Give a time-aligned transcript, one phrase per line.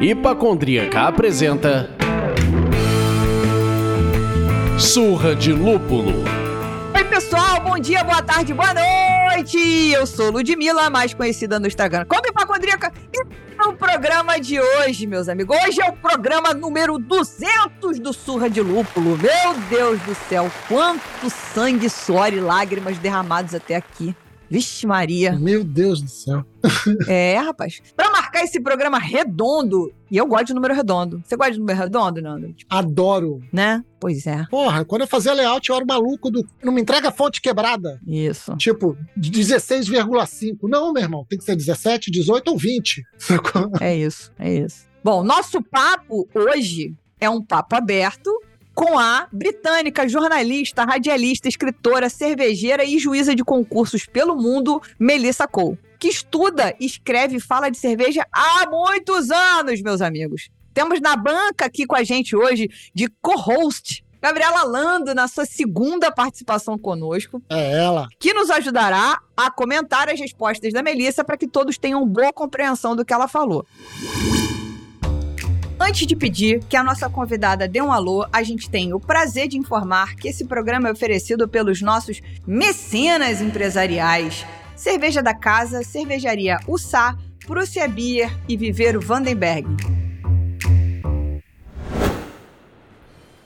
[0.00, 1.90] Hipacondríaca apresenta
[4.78, 6.12] Surra de Lúpulo.
[6.94, 9.90] Oi, pessoal, bom dia, boa tarde, boa noite!
[9.92, 12.92] Eu sou Ludmilla, mais conhecida no Instagram como Hipacondríaca.
[13.12, 13.24] E
[13.56, 18.60] no programa de hoje, meus amigos, hoje é o programa número 200 do Surra de
[18.60, 19.16] Lúpulo.
[19.16, 24.14] Meu Deus do céu, quanto sangue, suor e lágrimas derramados até aqui.
[24.50, 25.32] Vixe Maria.
[25.38, 26.44] Meu Deus do céu.
[27.08, 27.80] É, rapaz.
[27.96, 31.22] Pra marcar esse programa redondo, e eu gosto de número redondo.
[31.24, 32.52] Você gosta de número redondo, Nando?
[32.52, 33.40] Tipo, Adoro.
[33.50, 33.82] né?
[33.98, 34.44] Pois é.
[34.50, 36.46] Porra, quando eu fazia layout, eu era o maluco do.
[36.62, 37.98] Não me entrega fonte quebrada.
[38.06, 38.54] Isso.
[38.56, 40.58] Tipo, 16,5.
[40.64, 41.24] Não, meu irmão.
[41.26, 43.02] Tem que ser 17, 18 ou 20.
[43.16, 43.70] Sacou?
[43.80, 44.84] É isso, é isso.
[45.02, 48.28] Bom, nosso papo hoje é um papo aberto
[48.74, 55.78] com a britânica, jornalista, radialista, escritora, cervejeira e juíza de concursos pelo mundo, Melissa Cole,
[56.00, 60.48] que estuda, escreve e fala de cerveja há muitos anos, meus amigos.
[60.74, 66.10] Temos na banca aqui com a gente hoje, de co-host, Gabriela Lando, na sua segunda
[66.10, 68.08] participação conosco, É ela.
[68.18, 72.96] que nos ajudará a comentar as respostas da Melissa para que todos tenham boa compreensão
[72.96, 73.64] do que ela falou.
[75.84, 79.48] Antes de pedir que a nossa convidada dê um alô, a gente tem o prazer
[79.48, 84.46] de informar que esse programa é oferecido pelos nossos mecenas empresariais.
[84.76, 89.66] Cerveja da Casa, Cervejaria Ussá, Prússia Beer e Viveiro Vandenberg.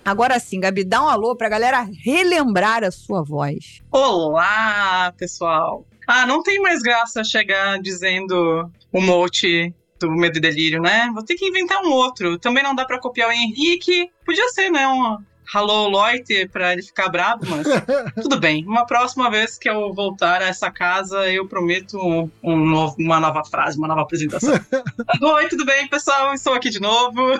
[0.05, 3.81] Agora sim, Gabi, dá um alô pra galera relembrar a sua voz.
[3.91, 5.87] Olá, pessoal.
[6.07, 11.11] Ah, não tem mais graça chegar dizendo o mote do Medo e Delírio, né?
[11.15, 12.39] Vou ter que inventar um outro.
[12.39, 14.11] Também não dá pra copiar o Henrique.
[14.25, 14.87] Podia ser, né?
[14.89, 15.19] Um
[15.55, 17.67] Hello Loiter pra ele ficar bravo, mas
[18.21, 18.65] tudo bem.
[18.67, 23.21] Uma próxima vez que eu voltar a essa casa, eu prometo um, um novo- uma
[23.21, 24.55] nova frase, uma nova apresentação.
[25.23, 26.35] Oi, tudo bem, pessoal?
[26.35, 27.39] Estou aqui de novo.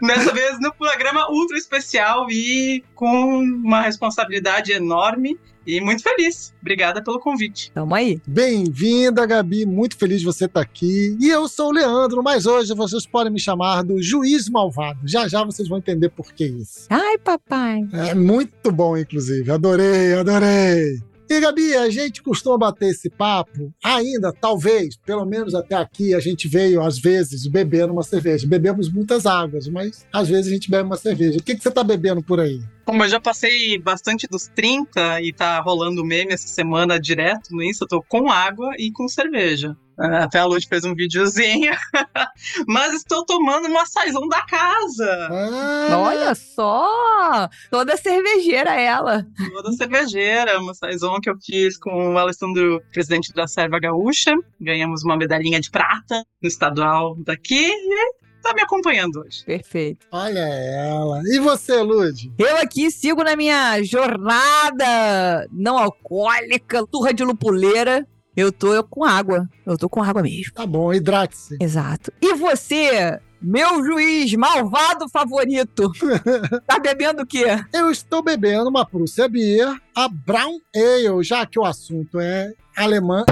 [0.00, 6.54] Dessa vez no programa ultra especial e com uma responsabilidade enorme e muito feliz.
[6.60, 7.72] Obrigada pelo convite.
[7.72, 8.20] Tamo aí.
[8.26, 9.66] Bem-vinda, Gabi.
[9.66, 11.16] Muito feliz de você estar aqui.
[11.20, 15.00] E eu sou o Leandro, mas hoje vocês podem me chamar do Juiz Malvado.
[15.04, 16.86] Já já vocês vão entender por que isso.
[16.88, 17.86] Ai, papai.
[17.92, 19.50] É muito bom, inclusive.
[19.50, 21.00] Adorei, adorei.
[21.28, 26.20] E, Gabi, a gente costuma bater esse papo, ainda, talvez, pelo menos até aqui, a
[26.20, 28.46] gente veio, às vezes, beber uma cerveja.
[28.46, 31.38] Bebemos muitas águas, mas às vezes a gente bebe uma cerveja.
[31.38, 32.60] O que, que você tá bebendo por aí?
[32.84, 37.62] Como eu já passei bastante dos 30 e tá rolando meme essa semana direto no
[37.62, 39.76] Insta, eu tô com água e com cerveja.
[39.98, 41.72] Ah, Até a Lud fez um videozinho.
[42.68, 45.28] Mas estou tomando uma saizão da casa.
[45.30, 47.48] Ah, Olha só!
[47.70, 49.26] Toda cervejeira ela.
[49.52, 54.32] Toda cervejeira, uma saison que eu fiz com o Alessandro, presidente da Serva Gaúcha.
[54.60, 59.44] Ganhamos uma medalhinha de prata no estadual daqui e tá me acompanhando hoje.
[59.44, 60.06] Perfeito.
[60.12, 61.20] Olha ela.
[61.24, 62.32] E você, Lud?
[62.38, 68.06] Eu aqui sigo na minha jornada não alcoólica, turra de lupuleira.
[68.36, 69.48] Eu tô com água.
[69.64, 70.52] Eu tô com água mesmo.
[70.52, 71.56] Tá bom, hidrate-se.
[71.58, 72.12] Exato.
[72.20, 75.90] E você, meu juiz malvado favorito,
[76.68, 77.46] tá bebendo o quê?
[77.72, 83.24] Eu estou bebendo uma Prússia Beer, a Brown Ale, já que o assunto é alemã.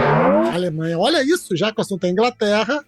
[0.51, 0.99] Alemanha.
[0.99, 2.83] Olha isso, já que o assunto é Inglaterra.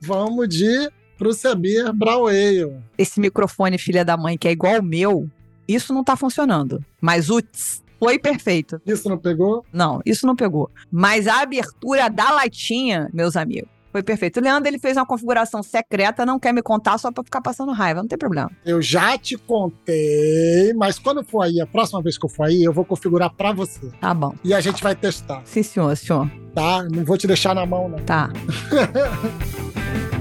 [0.00, 0.88] Vamos de
[1.18, 2.72] Prússia Beer Brown Ale.
[2.96, 5.28] Esse microfone filha da mãe que é igual ao meu,
[5.66, 6.84] isso não tá funcionando.
[7.00, 8.80] Mas o tss foi perfeito.
[8.86, 9.64] Isso não pegou?
[9.72, 10.70] Não, isso não pegou.
[10.90, 14.40] Mas a abertura da latinha, meus amigos, foi perfeito.
[14.40, 17.70] O Leandro, ele fez uma configuração secreta, não quer me contar só pra ficar passando
[17.72, 18.50] raiva, não tem problema.
[18.64, 22.64] Eu já te contei, mas quando for aí, a próxima vez que eu for aí,
[22.64, 23.88] eu vou configurar pra você.
[24.00, 24.34] Tá bom.
[24.42, 26.28] E a gente vai testar, Sim, senhor, senhor.
[26.52, 26.82] tá?
[26.92, 27.98] Não vou te deixar na mão, não.
[28.00, 28.30] Tá.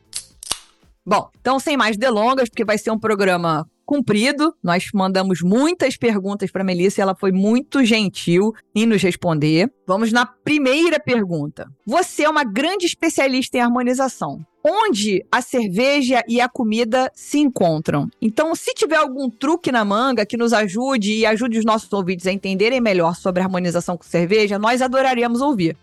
[1.04, 4.54] Bom, então sem mais delongas, porque vai ser um programa cumprido.
[4.64, 9.72] Nós mandamos muitas perguntas para Melissa e ela foi muito gentil em nos responder.
[9.88, 11.68] Vamos na primeira pergunta.
[11.86, 14.40] Você é uma grande especialista em harmonização.
[14.68, 18.10] Onde a cerveja e a comida se encontram?
[18.20, 22.26] Então, se tiver algum truque na manga que nos ajude e ajude os nossos ouvintes
[22.26, 25.78] a entenderem melhor sobre harmonização com cerveja, nós adoraríamos ouvir.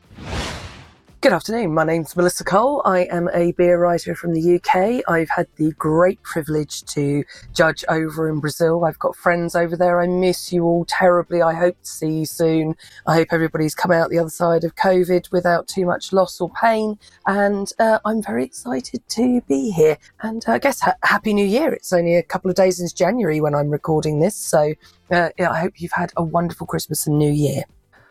[1.23, 1.73] Good afternoon.
[1.73, 2.83] My name's Melissa Cole.
[2.85, 5.05] I am a beer writer from the UK.
[5.07, 7.23] I've had the great privilege to
[7.55, 8.85] judge over in Brazil.
[8.85, 10.01] I've got friends over there.
[10.01, 11.41] I miss you all terribly.
[11.41, 12.75] I hope to see you soon.
[13.07, 16.51] I hope everybody's come out the other side of COVID without too much loss or
[16.61, 16.99] pain.
[17.25, 19.99] And uh, I'm very excited to be here.
[20.23, 21.73] And uh, I guess ha- Happy New Year.
[21.73, 24.35] It's only a couple of days since January when I'm recording this.
[24.35, 24.75] So
[25.13, 27.63] uh, yeah, I hope you've had a wonderful Christmas and New Year.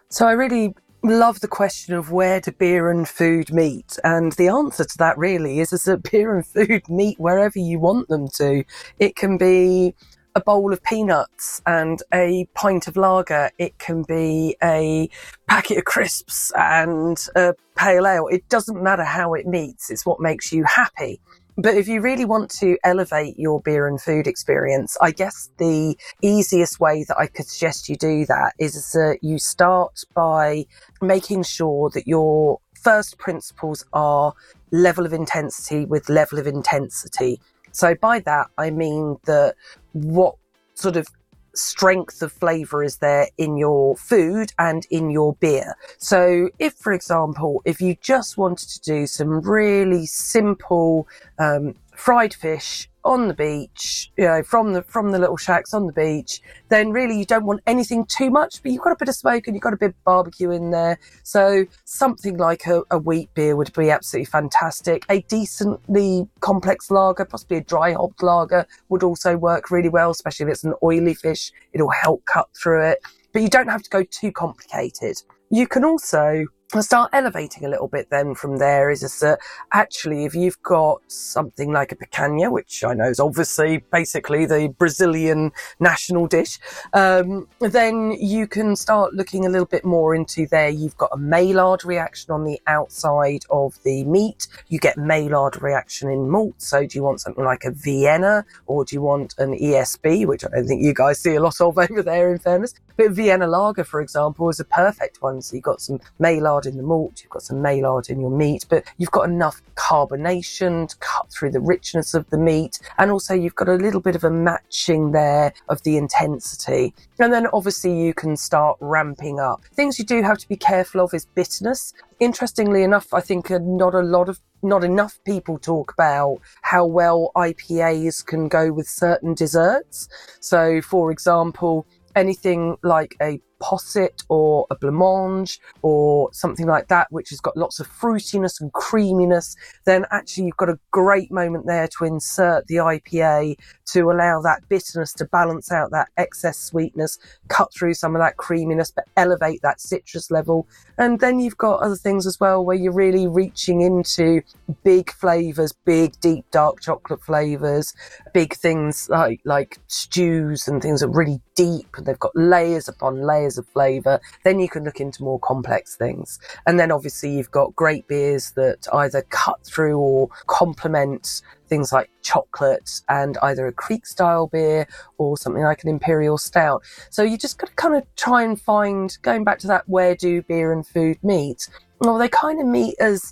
[0.07, 3.97] So I really love the question of where do beer and food meet?
[4.03, 7.79] And the answer to that really is, is that beer and food meet wherever you
[7.79, 8.63] want them to.
[8.99, 9.95] It can be
[10.35, 13.51] a bowl of peanuts and a pint of lager.
[13.57, 15.09] It can be a
[15.47, 18.27] packet of crisps and a pale ale.
[18.27, 19.89] It doesn't matter how it meets.
[19.89, 21.19] It's what makes you happy.
[21.61, 25.95] But if you really want to elevate your beer and food experience, I guess the
[26.23, 30.65] easiest way that I could suggest you do that is that you start by
[31.01, 34.33] making sure that your first principles are
[34.71, 37.39] level of intensity with level of intensity.
[37.73, 39.55] So by that, I mean that
[39.93, 40.37] what
[40.73, 41.05] sort of
[41.53, 45.75] strength of flavor is there in your food and in your beer.
[45.97, 51.07] So if, for example, if you just wanted to do some really simple
[51.39, 55.85] um, fried fish on the beach, you know, from the from the little shacks on
[55.85, 59.07] the beach, then really you don't want anything too much, but you've got a bit
[59.07, 60.99] of smoke and you've got a bit of barbecue in there.
[61.21, 65.03] So something like a, a wheat beer would be absolutely fantastic.
[65.09, 70.47] A decently complex lager, possibly a dry hopped lager, would also work really well, especially
[70.47, 71.51] if it's an oily fish.
[71.73, 72.99] It'll help cut through it.
[73.31, 75.21] But you don't have to go too complicated.
[75.51, 79.39] You can also I'll start elevating a little bit then from there is that
[79.73, 84.73] actually if you've got something like a picanha, which I know is obviously basically the
[84.77, 85.51] Brazilian
[85.81, 86.59] national dish,
[86.93, 90.69] um, then you can start looking a little bit more into there.
[90.69, 94.47] You've got a Maillard reaction on the outside of the meat.
[94.69, 96.55] You get Maillard reaction in malt.
[96.59, 100.45] So do you want something like a Vienna or do you want an ESB, which
[100.45, 102.73] I don't think you guys see a lot of over there in fairness.
[102.95, 105.41] But Vienna Lager, for example, is a perfect one.
[105.41, 108.65] So you've got some Maillard in the malt, you've got some Maillard in your meat,
[108.69, 112.79] but you've got enough carbonation to cut through the richness of the meat.
[112.97, 116.93] And also you've got a little bit of a matching there of the intensity.
[117.19, 119.63] And then obviously you can start ramping up.
[119.73, 121.93] Things you do have to be careful of is bitterness.
[122.19, 127.31] Interestingly enough, I think not a lot of not enough people talk about how well
[127.35, 130.07] IPAs can go with certain desserts.
[130.39, 137.29] So, for example, anything like a posset or a blancmange or something like that, which
[137.29, 141.87] has got lots of fruitiness and creaminess, then actually you've got a great moment there
[141.87, 147.17] to insert the IPA to allow that bitterness to balance out that excess sweetness,
[147.49, 150.67] cut through some of that creaminess, but elevate that citrus level.
[150.97, 154.41] And then you've got other things as well where you're really reaching into
[154.83, 157.93] big flavors, big, deep, dark chocolate flavors,
[158.33, 161.87] big things like, like stews and things that are really deep.
[161.97, 164.19] And they've got layers upon layers of flavour.
[164.43, 166.39] Then you can look into more complex things.
[166.65, 172.09] And then obviously you've got great beers that either cut through or complement things like
[172.21, 174.85] chocolate and either a creek style beer
[175.17, 176.83] or something like an imperial stout.
[177.09, 180.15] So you just got to kind of try and find, going back to that, where
[180.15, 181.69] do beer and food meet?
[181.99, 183.31] Well, they kind of meet as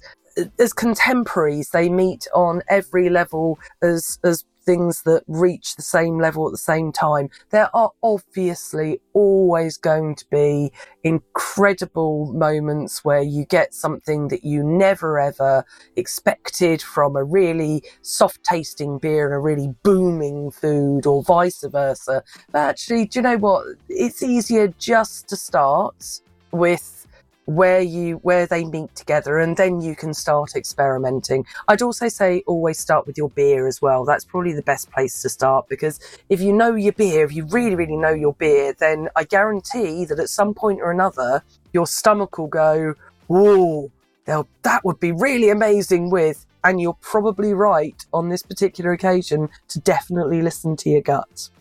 [0.57, 1.71] as contemporaries.
[1.71, 6.57] They meet on every level as as things that reach the same level at the
[6.57, 7.27] same time.
[7.49, 10.71] There are obviously always going to be
[11.03, 18.43] incredible moments where you get something that you never ever expected from a really soft
[18.43, 22.23] tasting beer and a really booming food or vice versa.
[22.51, 23.65] But actually, do you know what?
[23.89, 26.21] It's easier just to start
[26.51, 26.98] with
[27.49, 31.45] where you where they meet together and then you can start experimenting.
[31.67, 34.05] I'd also say always start with your beer as well.
[34.05, 37.45] That's probably the best place to start because if you know your beer if you
[37.45, 41.87] really really know your beer then i guarantee that at some point or another your
[41.87, 42.93] stomach will go
[43.27, 43.91] whoa
[44.25, 49.79] that would be really amazing with and you're probably right on this particular occasion to
[49.79, 51.51] definitely listen to your guts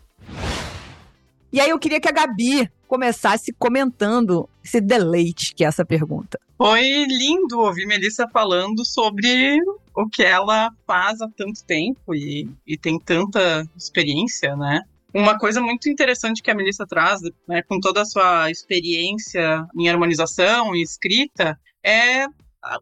[1.50, 6.40] E aí eu queria que a Gabi começasse comentando esse deleite que é essa pergunta.
[6.56, 9.60] Foi lindo ouvir Melissa falando sobre
[9.94, 14.82] o que ela faz há tanto tempo e, e tem tanta experiência, né?
[15.14, 19.88] Uma coisa muito interessante que a Melissa traz, né, com toda a sua experiência em
[19.88, 22.26] harmonização e escrita, é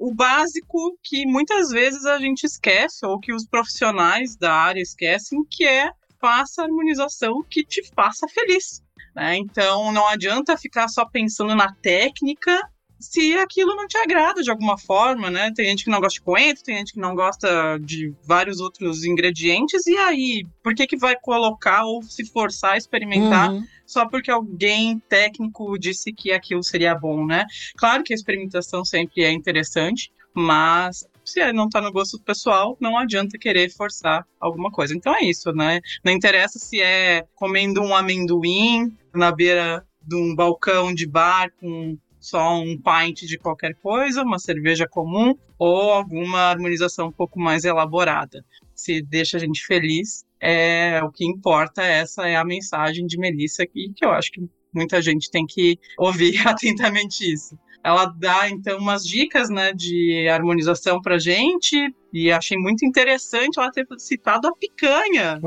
[0.01, 5.45] o básico que muitas vezes a gente esquece, ou que os profissionais da área esquecem,
[5.49, 8.83] que é faça a harmonização que te faça feliz.
[9.17, 9.39] Né?
[9.39, 12.61] Então não adianta ficar só pensando na técnica
[13.01, 15.51] se aquilo não te agrada de alguma forma, né?
[15.55, 19.05] Tem gente que não gosta de coentro, tem gente que não gosta de vários outros
[19.05, 23.65] ingredientes, e aí, por que que vai colocar ou se forçar a experimentar uhum.
[23.87, 27.45] só porque alguém técnico disse que aquilo seria bom, né?
[27.77, 32.97] Claro que a experimentação sempre é interessante, mas se não tá no gosto pessoal, não
[32.97, 34.95] adianta querer forçar alguma coisa.
[34.95, 35.81] Então é isso, né?
[36.05, 41.99] Não interessa se é comendo um amendoim na beira de um balcão de bar com
[42.21, 47.65] só um pint de qualquer coisa, uma cerveja comum ou alguma harmonização um pouco mais
[47.65, 48.45] elaborada.
[48.75, 51.83] Se deixa a gente feliz, é o que importa.
[51.83, 55.79] Essa é a mensagem de Melissa aqui, que eu acho que muita gente tem que
[55.99, 57.59] ouvir atentamente isso.
[57.87, 63.71] Ela dá então umas dicas, né, de harmonização pra gente e achei muito interessante ela
[63.71, 65.39] ter citado a picanha.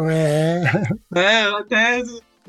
[1.13, 1.19] É.
[1.19, 2.01] É, até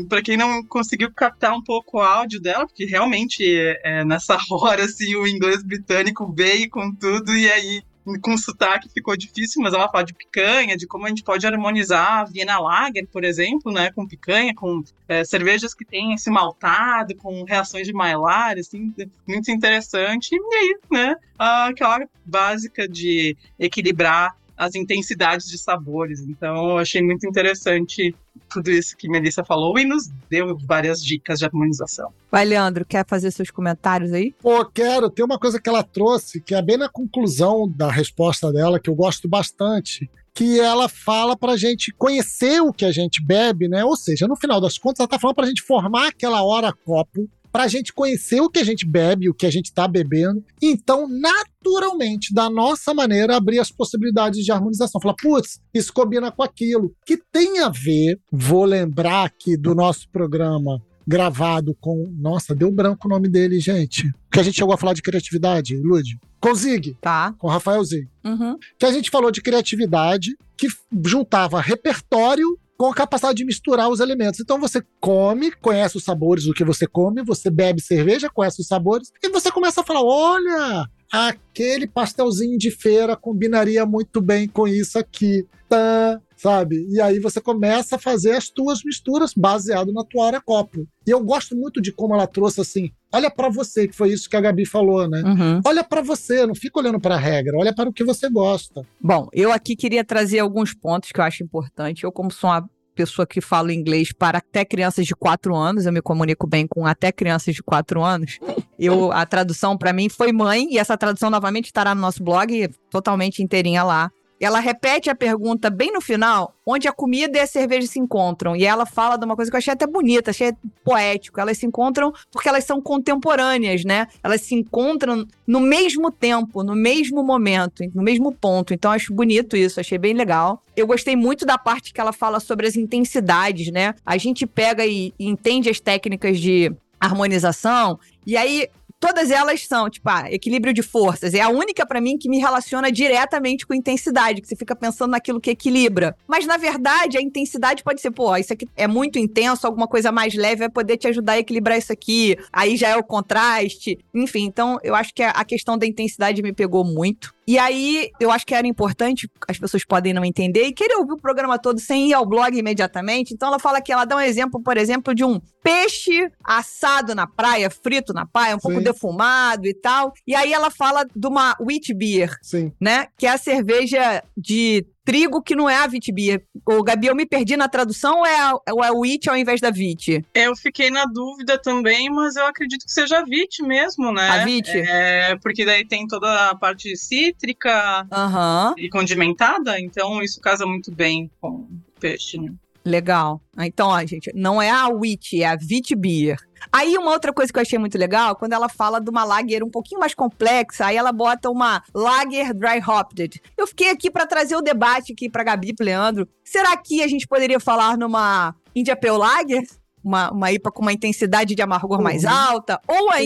[0.09, 3.45] para quem não conseguiu captar um pouco o áudio dela, porque realmente
[3.83, 7.83] é, nessa hora assim o inglês britânico veio com tudo e aí
[8.19, 12.21] com sotaque ficou difícil, mas ela fala de picanha, de como a gente pode harmonizar
[12.21, 17.15] a Viena Lager, por exemplo, né, com picanha, com é, cervejas que têm esse maltado,
[17.17, 18.93] com reações de Maillard, assim,
[19.27, 20.31] muito interessante.
[20.33, 26.21] E aí, né, aquela básica de equilibrar as intensidades de sabores.
[26.21, 28.15] Então, eu achei muito interessante
[28.51, 32.13] tudo isso que Melissa falou e nos deu várias dicas de harmonização.
[32.31, 34.35] Vai, Leandro, quer fazer seus comentários aí?
[34.39, 35.09] Pô, quero.
[35.09, 38.91] Tem uma coisa que ela trouxe, que é bem na conclusão da resposta dela, que
[38.91, 43.67] eu gosto bastante, que ela fala para a gente conhecer o que a gente bebe,
[43.67, 43.83] né?
[43.83, 46.71] Ou seja, no final das contas, ela tá falando para a gente formar aquela hora
[46.85, 49.87] copo para a gente conhecer o que a gente bebe, o que a gente está
[49.87, 50.45] bebendo.
[50.63, 55.01] Então, naturalmente, da nossa maneira, abrir as possibilidades de harmonização.
[55.01, 56.95] Falar, putz, isso combina com aquilo.
[57.05, 62.09] Que tem a ver, vou lembrar aqui do nosso programa gravado com.
[62.17, 64.13] Nossa, deu branco o nome dele, gente.
[64.31, 66.19] Que a gente chegou a falar de criatividade, Lud.
[66.41, 66.97] Com Zig.
[67.01, 67.35] Tá.
[67.39, 68.09] Com Rafael Zig.
[68.25, 68.57] Uhum.
[68.79, 70.69] Que a gente falou de criatividade, que
[71.05, 74.41] juntava repertório com a capacidade de misturar os elementos.
[74.41, 78.67] Então você come, conhece os sabores do que você come, você bebe cerveja, conhece os
[78.67, 84.67] sabores, e você começa a falar: olha, aquele pastelzinho de feira combinaria muito bem com
[84.67, 85.47] isso aqui.
[85.69, 86.87] Tá, sabe?
[86.89, 90.87] E aí você começa a fazer as tuas misturas baseado na tua hora copo.
[91.07, 94.29] E eu gosto muito de como ela trouxe assim, olha para você, que foi isso
[94.29, 95.23] que a Gabi falou, né?
[95.23, 95.61] Uhum.
[95.65, 98.87] Olha para você, não fica olhando para a regra, olha para o que você gosta.
[99.01, 102.05] Bom, eu aqui queria trazer alguns pontos que eu acho importante.
[102.05, 105.93] Eu como sou uma pessoa que fala inglês para até crianças de 4 anos, eu
[105.93, 108.39] me comunico bem com até crianças de 4 anos.
[108.79, 112.69] Eu, a tradução para mim foi mãe, e essa tradução novamente estará no nosso blog,
[112.91, 114.11] totalmente inteirinha lá.
[114.41, 118.57] Ela repete a pergunta bem no final, onde a comida e a cerveja se encontram.
[118.57, 121.39] E ela fala de uma coisa que eu achei até bonita, achei poético.
[121.39, 124.07] Elas se encontram porque elas são contemporâneas, né?
[124.23, 128.73] Elas se encontram no mesmo tempo, no mesmo momento, no mesmo ponto.
[128.73, 130.63] Então acho bonito isso, achei bem legal.
[130.75, 133.95] Eu gostei muito da parte que ela fala sobre as intensidades, né?
[134.07, 137.99] A gente pega e, e entende as técnicas de harmonização.
[138.27, 138.69] E aí
[139.01, 141.33] todas elas são, tipo, ah, equilíbrio de forças.
[141.33, 145.13] É a única para mim que me relaciona diretamente com intensidade, que você fica pensando
[145.13, 146.15] naquilo que equilibra.
[146.29, 150.13] Mas na verdade, a intensidade pode ser, pô, isso aqui é muito intenso, alguma coisa
[150.13, 152.37] mais leve vai poder te ajudar a equilibrar isso aqui.
[152.53, 153.99] Aí já é o contraste.
[154.15, 157.35] Enfim, então eu acho que a questão da intensidade me pegou muito.
[157.51, 161.15] E aí, eu acho que era importante, as pessoas podem não entender e querer ouvir
[161.15, 163.35] o programa todo sem ir ao blog imediatamente.
[163.35, 167.27] Então, ela fala que ela dá um exemplo, por exemplo, de um peixe assado na
[167.27, 168.85] praia, frito na praia, um pouco Sim.
[168.85, 170.13] defumado e tal.
[170.25, 172.71] E aí, ela fala de uma wheat beer, Sim.
[172.81, 173.09] né?
[173.19, 176.45] Que é a cerveja de trigo que não é a beer.
[176.65, 179.37] Ô, Gabi, eu me perdi na tradução ou é, a, ou é o wheat ao
[179.37, 180.25] invés da wheat?
[180.33, 184.29] Eu fiquei na dúvida também, mas eu acredito que seja a VIT mesmo, né?
[184.29, 184.71] A wheat?
[184.71, 188.75] É, porque daí tem toda a parte cítrica Aham.
[188.79, 192.53] e condimentada, então isso casa muito bem com o peixe, né?
[192.91, 193.41] Legal.
[193.59, 196.37] Então, ó, gente, não é a wheat, é a wheat beer.
[196.73, 199.63] Aí, uma outra coisa que eu achei muito legal, quando ela fala de uma lager
[199.63, 203.41] um pouquinho mais complexa, aí ela bota uma lager dry hopped.
[203.57, 206.29] Eu fiquei aqui pra trazer o debate aqui pra Gabi e pro Leandro.
[206.45, 209.63] Será que a gente poderia falar numa India Pale Lager?
[210.03, 212.31] Uma, uma IPA com uma intensidade de amargor mais Uhum.
[212.31, 212.81] alta?
[212.89, 213.19] Ou Sim.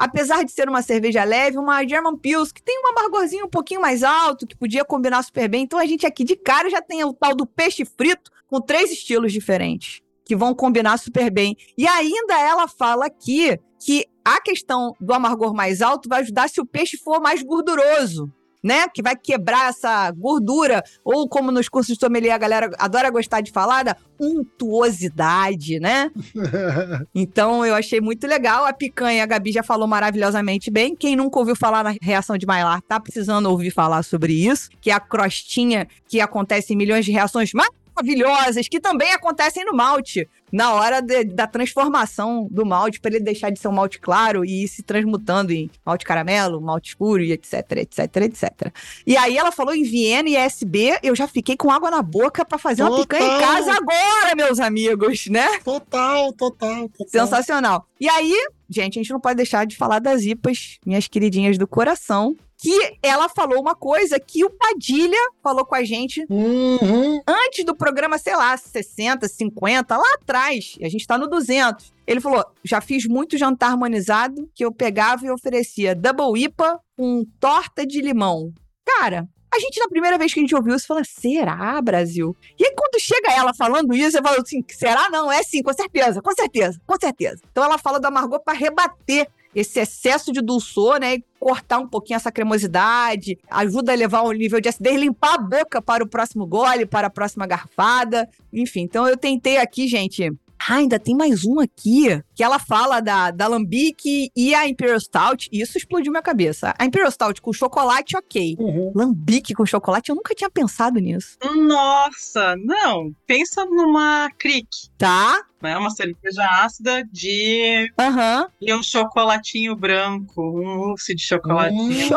[0.00, 3.82] Apesar de ser uma cerveja leve, uma German Pils, que tem um amargorzinho um pouquinho
[3.82, 5.64] mais alto, que podia combinar super bem.
[5.64, 8.90] Então, a gente aqui de cara já tem o tal do peixe frito com três
[8.90, 11.54] estilos diferentes que vão combinar super bem.
[11.76, 16.62] E ainda ela fala aqui que a questão do amargor mais alto vai ajudar se
[16.62, 18.32] o peixe for mais gorduroso.
[18.62, 18.86] Né?
[18.92, 23.40] Que vai quebrar essa gordura, ou como nos cursos de sommelier a galera adora gostar
[23.40, 26.10] de falar, da untuosidade, né?
[27.14, 28.64] Então eu achei muito legal.
[28.64, 30.94] A picanha, a Gabi já falou maravilhosamente bem.
[30.94, 34.90] Quem nunca ouviu falar na reação de Maillard tá precisando ouvir falar sobre isso, que
[34.90, 37.52] é a crostinha que acontece em milhões de reações
[38.00, 40.28] maravilhosas, que também acontecem no malte.
[40.52, 44.44] Na hora de- da transformação do malte, para ele deixar de ser um malte claro
[44.44, 48.72] e ir se transmutando em malte caramelo, malte escuro e etc, etc, etc.
[49.06, 52.44] E aí ela falou em Viena e SB, eu já fiquei com água na boca
[52.44, 53.06] para fazer uma Total.
[53.06, 55.46] picanha em casa agora, meus amigos, né?
[55.60, 57.06] Total, total, total.
[57.08, 57.86] Sensacional.
[58.00, 58.34] E aí,
[58.68, 62.34] gente, a gente não pode deixar de falar das IPAs, minhas queridinhas do coração.
[62.62, 67.20] Que ela falou uma coisa que o Padilha falou com a gente Uhum.
[67.26, 70.76] antes do programa, sei lá, 60, 50, lá atrás.
[70.78, 71.92] E a gente tá no 200.
[72.06, 77.24] Ele falou: já fiz muito jantar harmonizado que eu pegava e oferecia double IPA com
[77.38, 78.52] torta de limão.
[78.84, 79.26] Cara.
[79.52, 82.36] A gente, na primeira vez que a gente ouviu isso, fala, será, Brasil?
[82.56, 85.10] E aí, quando chega ela falando isso, eu falo assim, será?
[85.10, 87.40] Não, é sim, com certeza, com certeza, com certeza.
[87.50, 91.14] Então ela fala do amargor para rebater esse excesso de dulçor, né?
[91.14, 95.38] E cortar um pouquinho essa cremosidade, ajuda a elevar o nível de acidez, limpar a
[95.38, 98.28] boca para o próximo gole, para a próxima garfada.
[98.52, 100.32] Enfim, então eu tentei aqui, gente.
[100.68, 105.00] Ah, ainda tem mais um aqui, que ela fala da, da Lambic e a Imperial
[105.00, 106.74] Stout, e isso explodiu minha cabeça.
[106.78, 108.56] A Imperial Stout com chocolate, ok.
[108.58, 108.92] Uhum.
[108.94, 111.38] Lambic com chocolate, eu nunca tinha pensado nisso.
[111.56, 113.10] Nossa, não.
[113.26, 114.68] Pensa numa crick,
[114.98, 115.40] Tá?
[115.62, 115.76] né?
[115.76, 118.46] Uma cerveja ácida de Aham.
[118.60, 121.82] e um chocolatinho branco, um mousse de chocolatinho.
[121.82, 122.08] Hum.
[122.08, 122.14] Cho-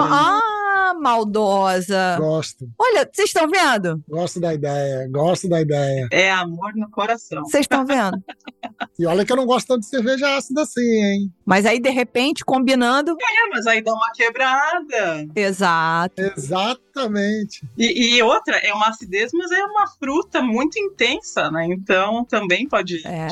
[0.85, 2.17] Ah, maldosa.
[2.19, 4.03] Gosto, Olha, vocês estão vendo?
[4.07, 6.07] gosto da ideia, gosto da ideia.
[6.11, 7.43] É amor no coração.
[7.43, 8.21] Vocês estão vendo?
[8.97, 11.33] E olha que eu não gosto tanto de cerveja ácida assim, hein?
[11.45, 13.11] Mas aí, de repente, combinando.
[13.19, 15.27] É, mas aí dá uma quebrada.
[15.35, 16.21] Exato.
[16.21, 17.65] Exatamente.
[17.77, 21.65] E, e outra, é uma acidez, mas é uma fruta muito intensa, né?
[21.67, 23.27] Então também pode É.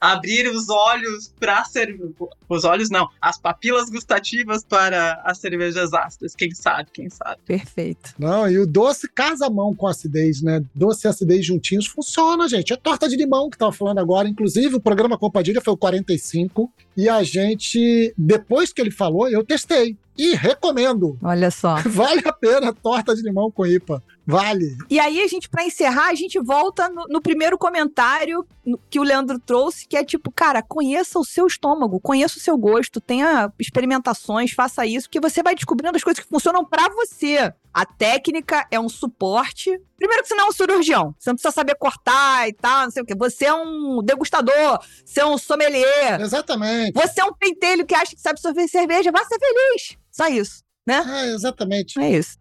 [0.00, 2.12] abrir os olhos para cerveja.
[2.48, 6.34] Os olhos não, as papilas gustativas para as cervejas ácidas.
[6.34, 7.40] Quem sabe, quem sabe.
[7.44, 8.14] Perfeito.
[8.18, 10.64] Não, e o doce casa a mão com a acidez, né?
[10.74, 12.72] Doce e acidez juntinhos funciona, gente.
[12.72, 14.28] É torta de limão que tava falando agora.
[14.28, 16.70] Inclusive, o programa Compadilha foi o 45.
[16.96, 19.96] E a gente, depois que ele falou, eu testei.
[20.16, 21.18] E recomendo.
[21.22, 21.76] Olha só.
[21.86, 24.02] Vale a pena torta de limão com IPA.
[24.26, 24.76] Vale.
[24.88, 28.46] E aí, a gente, pra encerrar, a gente volta no, no primeiro comentário
[28.88, 32.56] que o Leandro trouxe, que é tipo, cara, conheça o seu estômago, conheça o seu
[32.56, 37.52] gosto, tenha experimentações, faça isso, que você vai descobrindo as coisas que funcionam pra você.
[37.72, 39.78] A técnica é um suporte.
[39.96, 42.90] Primeiro que você não é um cirurgião, você não precisa saber cortar e tal, não
[42.90, 43.14] sei o quê.
[43.16, 46.92] Você é um degustador, você é um sommelier, Exatamente.
[46.94, 49.96] você é um pentelho que acha que sabe sorver cerveja, vá ser feliz.
[50.10, 51.98] Só isso, É, exatamente.
[52.00, 52.36] é isso.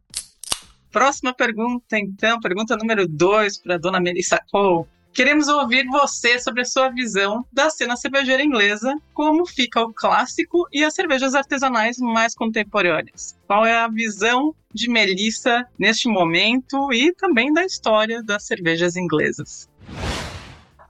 [0.92, 4.86] Próxima pergunta, então, pergunta número 2 para dona Melissa Cole.
[5.14, 10.68] Queremos ouvir você sobre a sua visão da cena cervejeira inglesa, como fica o clássico
[10.74, 13.38] e as cervejas artesanais mais contemporâneas.
[13.46, 19.70] Qual é a visão de Melissa neste momento e também da história das cervejas inglesas?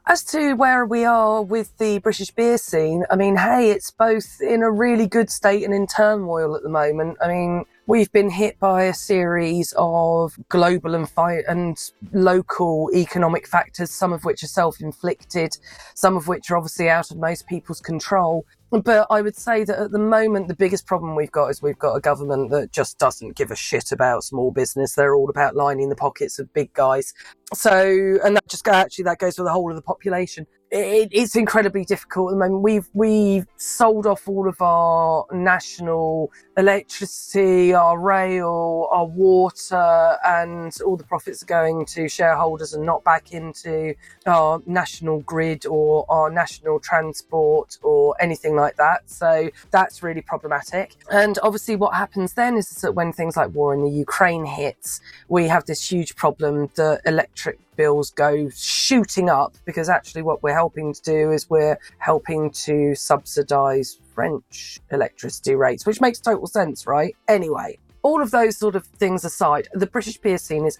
[0.05, 4.39] As to where we are with the British beer scene, I mean, hey, it's both
[4.41, 7.17] in a really good state and in turmoil at the moment.
[7.21, 13.47] I mean, we've been hit by a series of global and, fi- and local economic
[13.47, 15.57] factors, some of which are self inflicted,
[15.95, 18.45] some of which are obviously out of most people's control.
[18.71, 21.77] But I would say that at the moment, the biggest problem we've got is we've
[21.77, 24.95] got a government that just doesn't give a shit about small business.
[24.95, 27.13] They're all about lining the pockets of big guys.
[27.53, 30.47] So, and that just actually that goes for the whole of the population.
[30.73, 32.63] It, it's incredibly difficult at the moment.
[32.63, 40.97] We've we've sold off all of our national electricity, our rail, our water, and all
[40.97, 43.93] the profits are going to shareholders and not back into
[44.25, 49.07] our national grid or our national transport or anything like that.
[49.07, 50.95] So that's really problematic.
[51.11, 55.01] And obviously, what happens then is that when things like war in the Ukraine hits,
[55.27, 60.53] we have this huge problem that electric bills go shooting up because actually what we're
[60.53, 66.85] helping to do is we're helping to subsidize French electricity rates, which makes total sense,
[66.85, 67.15] right?
[67.27, 70.77] Anyway, all of those sort of things aside, the British beer scene is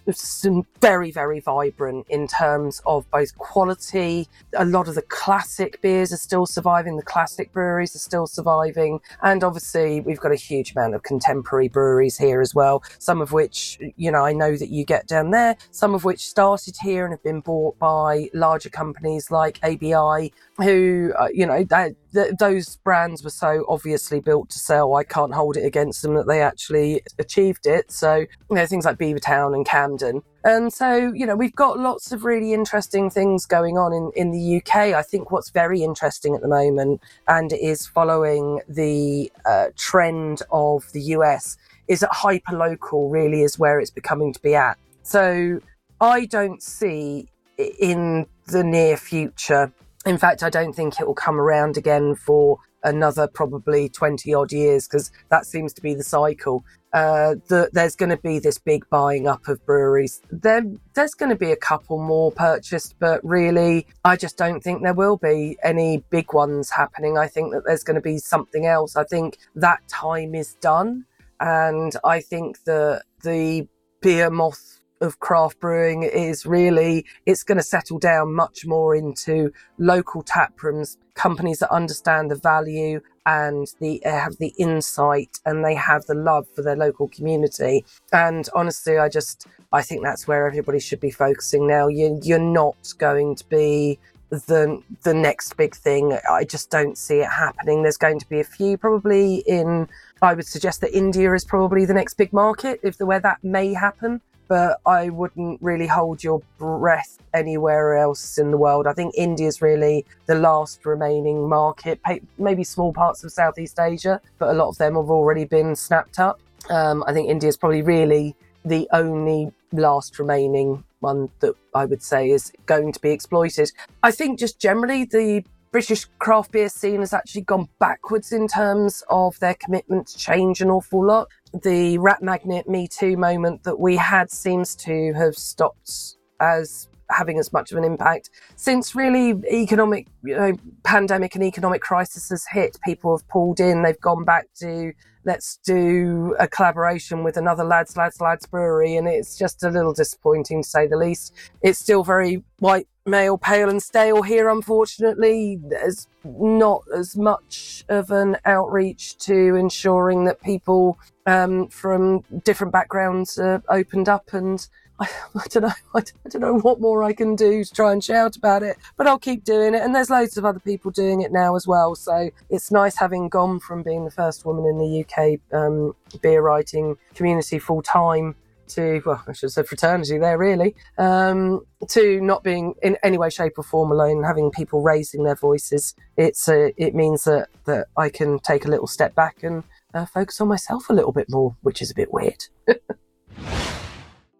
[0.80, 4.28] very, very vibrant in terms of both quality.
[4.56, 6.96] A lot of the classic beers are still surviving.
[6.96, 9.00] The classic breweries are still surviving.
[9.22, 12.84] And obviously, we've got a huge amount of contemporary breweries here as well.
[12.98, 15.56] Some of which, you know, I know that you get down there.
[15.70, 21.14] Some of which started here and have been bought by larger companies like ABI, who,
[21.18, 24.94] uh, you know, that th- those brands were so obviously built to sell.
[24.94, 27.90] I can't hold it against them that they actually achieved it.
[27.90, 30.22] So, you know, things like Beavertown and Camden.
[30.44, 34.30] And so, you know, we've got lots of really interesting things going on in, in
[34.30, 34.94] the UK.
[34.94, 40.90] I think what's very interesting at the moment and is following the uh, trend of
[40.92, 41.56] the US
[41.88, 44.78] is that hyperlocal really is where it's becoming to be at.
[45.02, 45.60] So
[46.00, 49.72] I don't see in the near future
[50.06, 54.52] in fact, I don't think it will come around again for another probably 20 odd
[54.52, 56.62] years because that seems to be the cycle.
[56.92, 60.20] Uh, the, there's going to be this big buying up of breweries.
[60.30, 60.62] There,
[60.94, 64.94] there's going to be a couple more purchased, but really, I just don't think there
[64.94, 67.18] will be any big ones happening.
[67.18, 68.96] I think that there's going to be something else.
[68.96, 71.06] I think that time is done.
[71.40, 73.66] And I think that the
[74.00, 79.52] beer moth of craft brewing is really it's going to settle down much more into
[79.78, 85.64] local tap rooms companies that understand the value and the uh, have the insight and
[85.64, 87.84] they have the love for their local community.
[88.12, 91.86] And honestly i just i think that's where everybody should be focusing now.
[91.88, 93.98] You, you're not going to be
[94.30, 96.18] the the next big thing.
[96.28, 97.82] I just don't see it happening.
[97.82, 99.88] There's going to be a few probably in
[100.22, 103.42] i would suggest that india is probably the next big market if the where that
[103.42, 108.86] may happen but I wouldn't really hold your breath anywhere else in the world.
[108.86, 112.00] I think India is really the last remaining market,
[112.38, 116.18] maybe small parts of Southeast Asia, but a lot of them have already been snapped
[116.18, 116.40] up.
[116.70, 122.02] Um, I think India is probably really the only last remaining one that I would
[122.02, 123.70] say is going to be exploited.
[124.02, 129.02] I think just generally the British craft beer scene has actually gone backwards in terms
[129.10, 131.26] of their commitment to change an awful lot.
[131.64, 137.40] The rat magnet Me Too moment that we had seems to have stopped as having
[137.40, 138.30] as much of an impact.
[138.54, 140.52] Since really economic you know
[140.84, 143.82] pandemic and economic crisis has hit people have pulled in.
[143.82, 144.92] They've gone back to
[145.24, 148.94] let's do a collaboration with another lads lads lads brewery.
[148.94, 151.34] And it's just a little disappointing to say the least.
[151.62, 155.60] It's still very white male pale and stale here unfortunately.
[155.62, 163.38] There's not as much of an outreach to ensuring that people um, from different backgrounds
[163.38, 164.66] are opened up and
[165.00, 165.08] I,
[165.50, 168.36] don't know I, I, don't know what more I can do to try and shout
[168.36, 169.82] about it but I'll keep doing it.
[169.82, 171.96] And there's loads of other people doing it now as well.
[171.96, 176.42] So it's nice having gone from being the first woman in the UK um, beer
[176.42, 178.36] writing community full time
[178.68, 183.30] to well I should say fraternity there really um, to not being in any way
[183.30, 187.86] shape or form alone having people raising their voices it's a, it means that that
[187.96, 191.26] I can take a little step back and uh, focus on myself a little bit
[191.30, 192.44] more, which is a bit weird.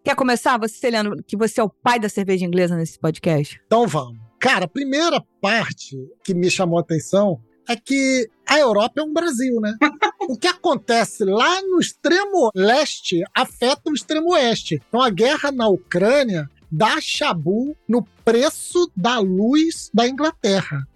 [0.04, 3.58] Quer começar, você, Leandro, que você é o pai da cerveja inglesa nesse podcast?
[3.66, 4.20] Então vamos.
[4.38, 9.12] Cara, a primeira parte que me chamou a atenção é que a Europa é um
[9.12, 9.76] Brasil, né?
[10.28, 14.80] o que acontece lá no extremo leste afeta o extremo oeste.
[14.88, 20.86] Então a guerra na Ucrânia dá chabu no preço da luz da Inglaterra.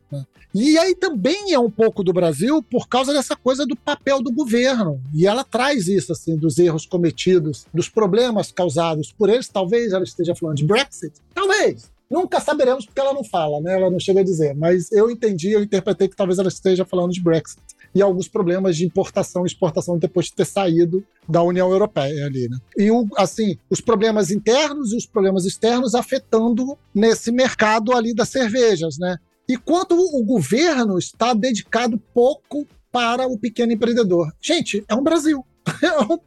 [0.54, 4.32] E aí também é um pouco do Brasil por causa dessa coisa do papel do
[4.32, 5.00] governo.
[5.14, 9.48] E ela traz isso, assim, dos erros cometidos, dos problemas causados por eles.
[9.48, 11.12] Talvez ela esteja falando de Brexit.
[11.34, 11.90] Talvez.
[12.10, 13.74] Nunca saberemos porque ela não fala, né?
[13.74, 14.54] Ela não chega a dizer.
[14.54, 17.60] Mas eu entendi, eu interpretei que talvez ela esteja falando de Brexit.
[17.94, 22.48] e alguns problemas de importação e exportação depois de ter saído da União Europeia ali,
[22.48, 22.58] né?
[22.76, 28.28] E o, assim, os problemas internos e os problemas externos afetando nesse mercado ali das
[28.28, 29.16] cervejas, né?
[29.48, 34.32] E quanto o governo está dedicado pouco para o pequeno empreendedor.
[34.40, 35.44] Gente, é um Brasil.
[35.82, 36.18] É um,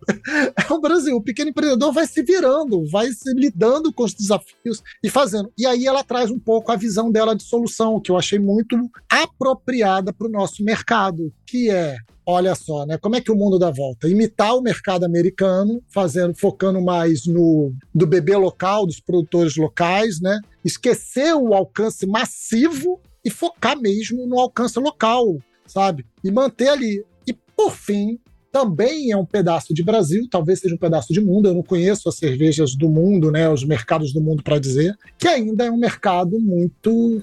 [0.70, 1.16] é um, Brasil.
[1.16, 5.52] O pequeno empreendedor vai se virando, vai se lidando com os desafios e fazendo.
[5.58, 8.78] E aí ela traz um pouco a visão dela de solução, que eu achei muito
[9.10, 12.98] apropriada para o nosso mercado, que é olha só, né?
[12.98, 14.08] Como é que o mundo dá volta?
[14.08, 20.40] Imitar o mercado americano, fazendo, focando mais no do bebê local, dos produtores locais, né?
[20.64, 26.06] Esquecer o alcance massivo e focar mesmo no alcance local, sabe?
[26.24, 27.04] E manter ali.
[27.28, 28.20] E por fim,
[28.52, 31.48] também é um pedaço de Brasil, talvez seja um pedaço de mundo.
[31.48, 35.28] Eu não conheço as cervejas do mundo, né, os mercados do mundo para dizer, que
[35.28, 37.22] ainda é um mercado muito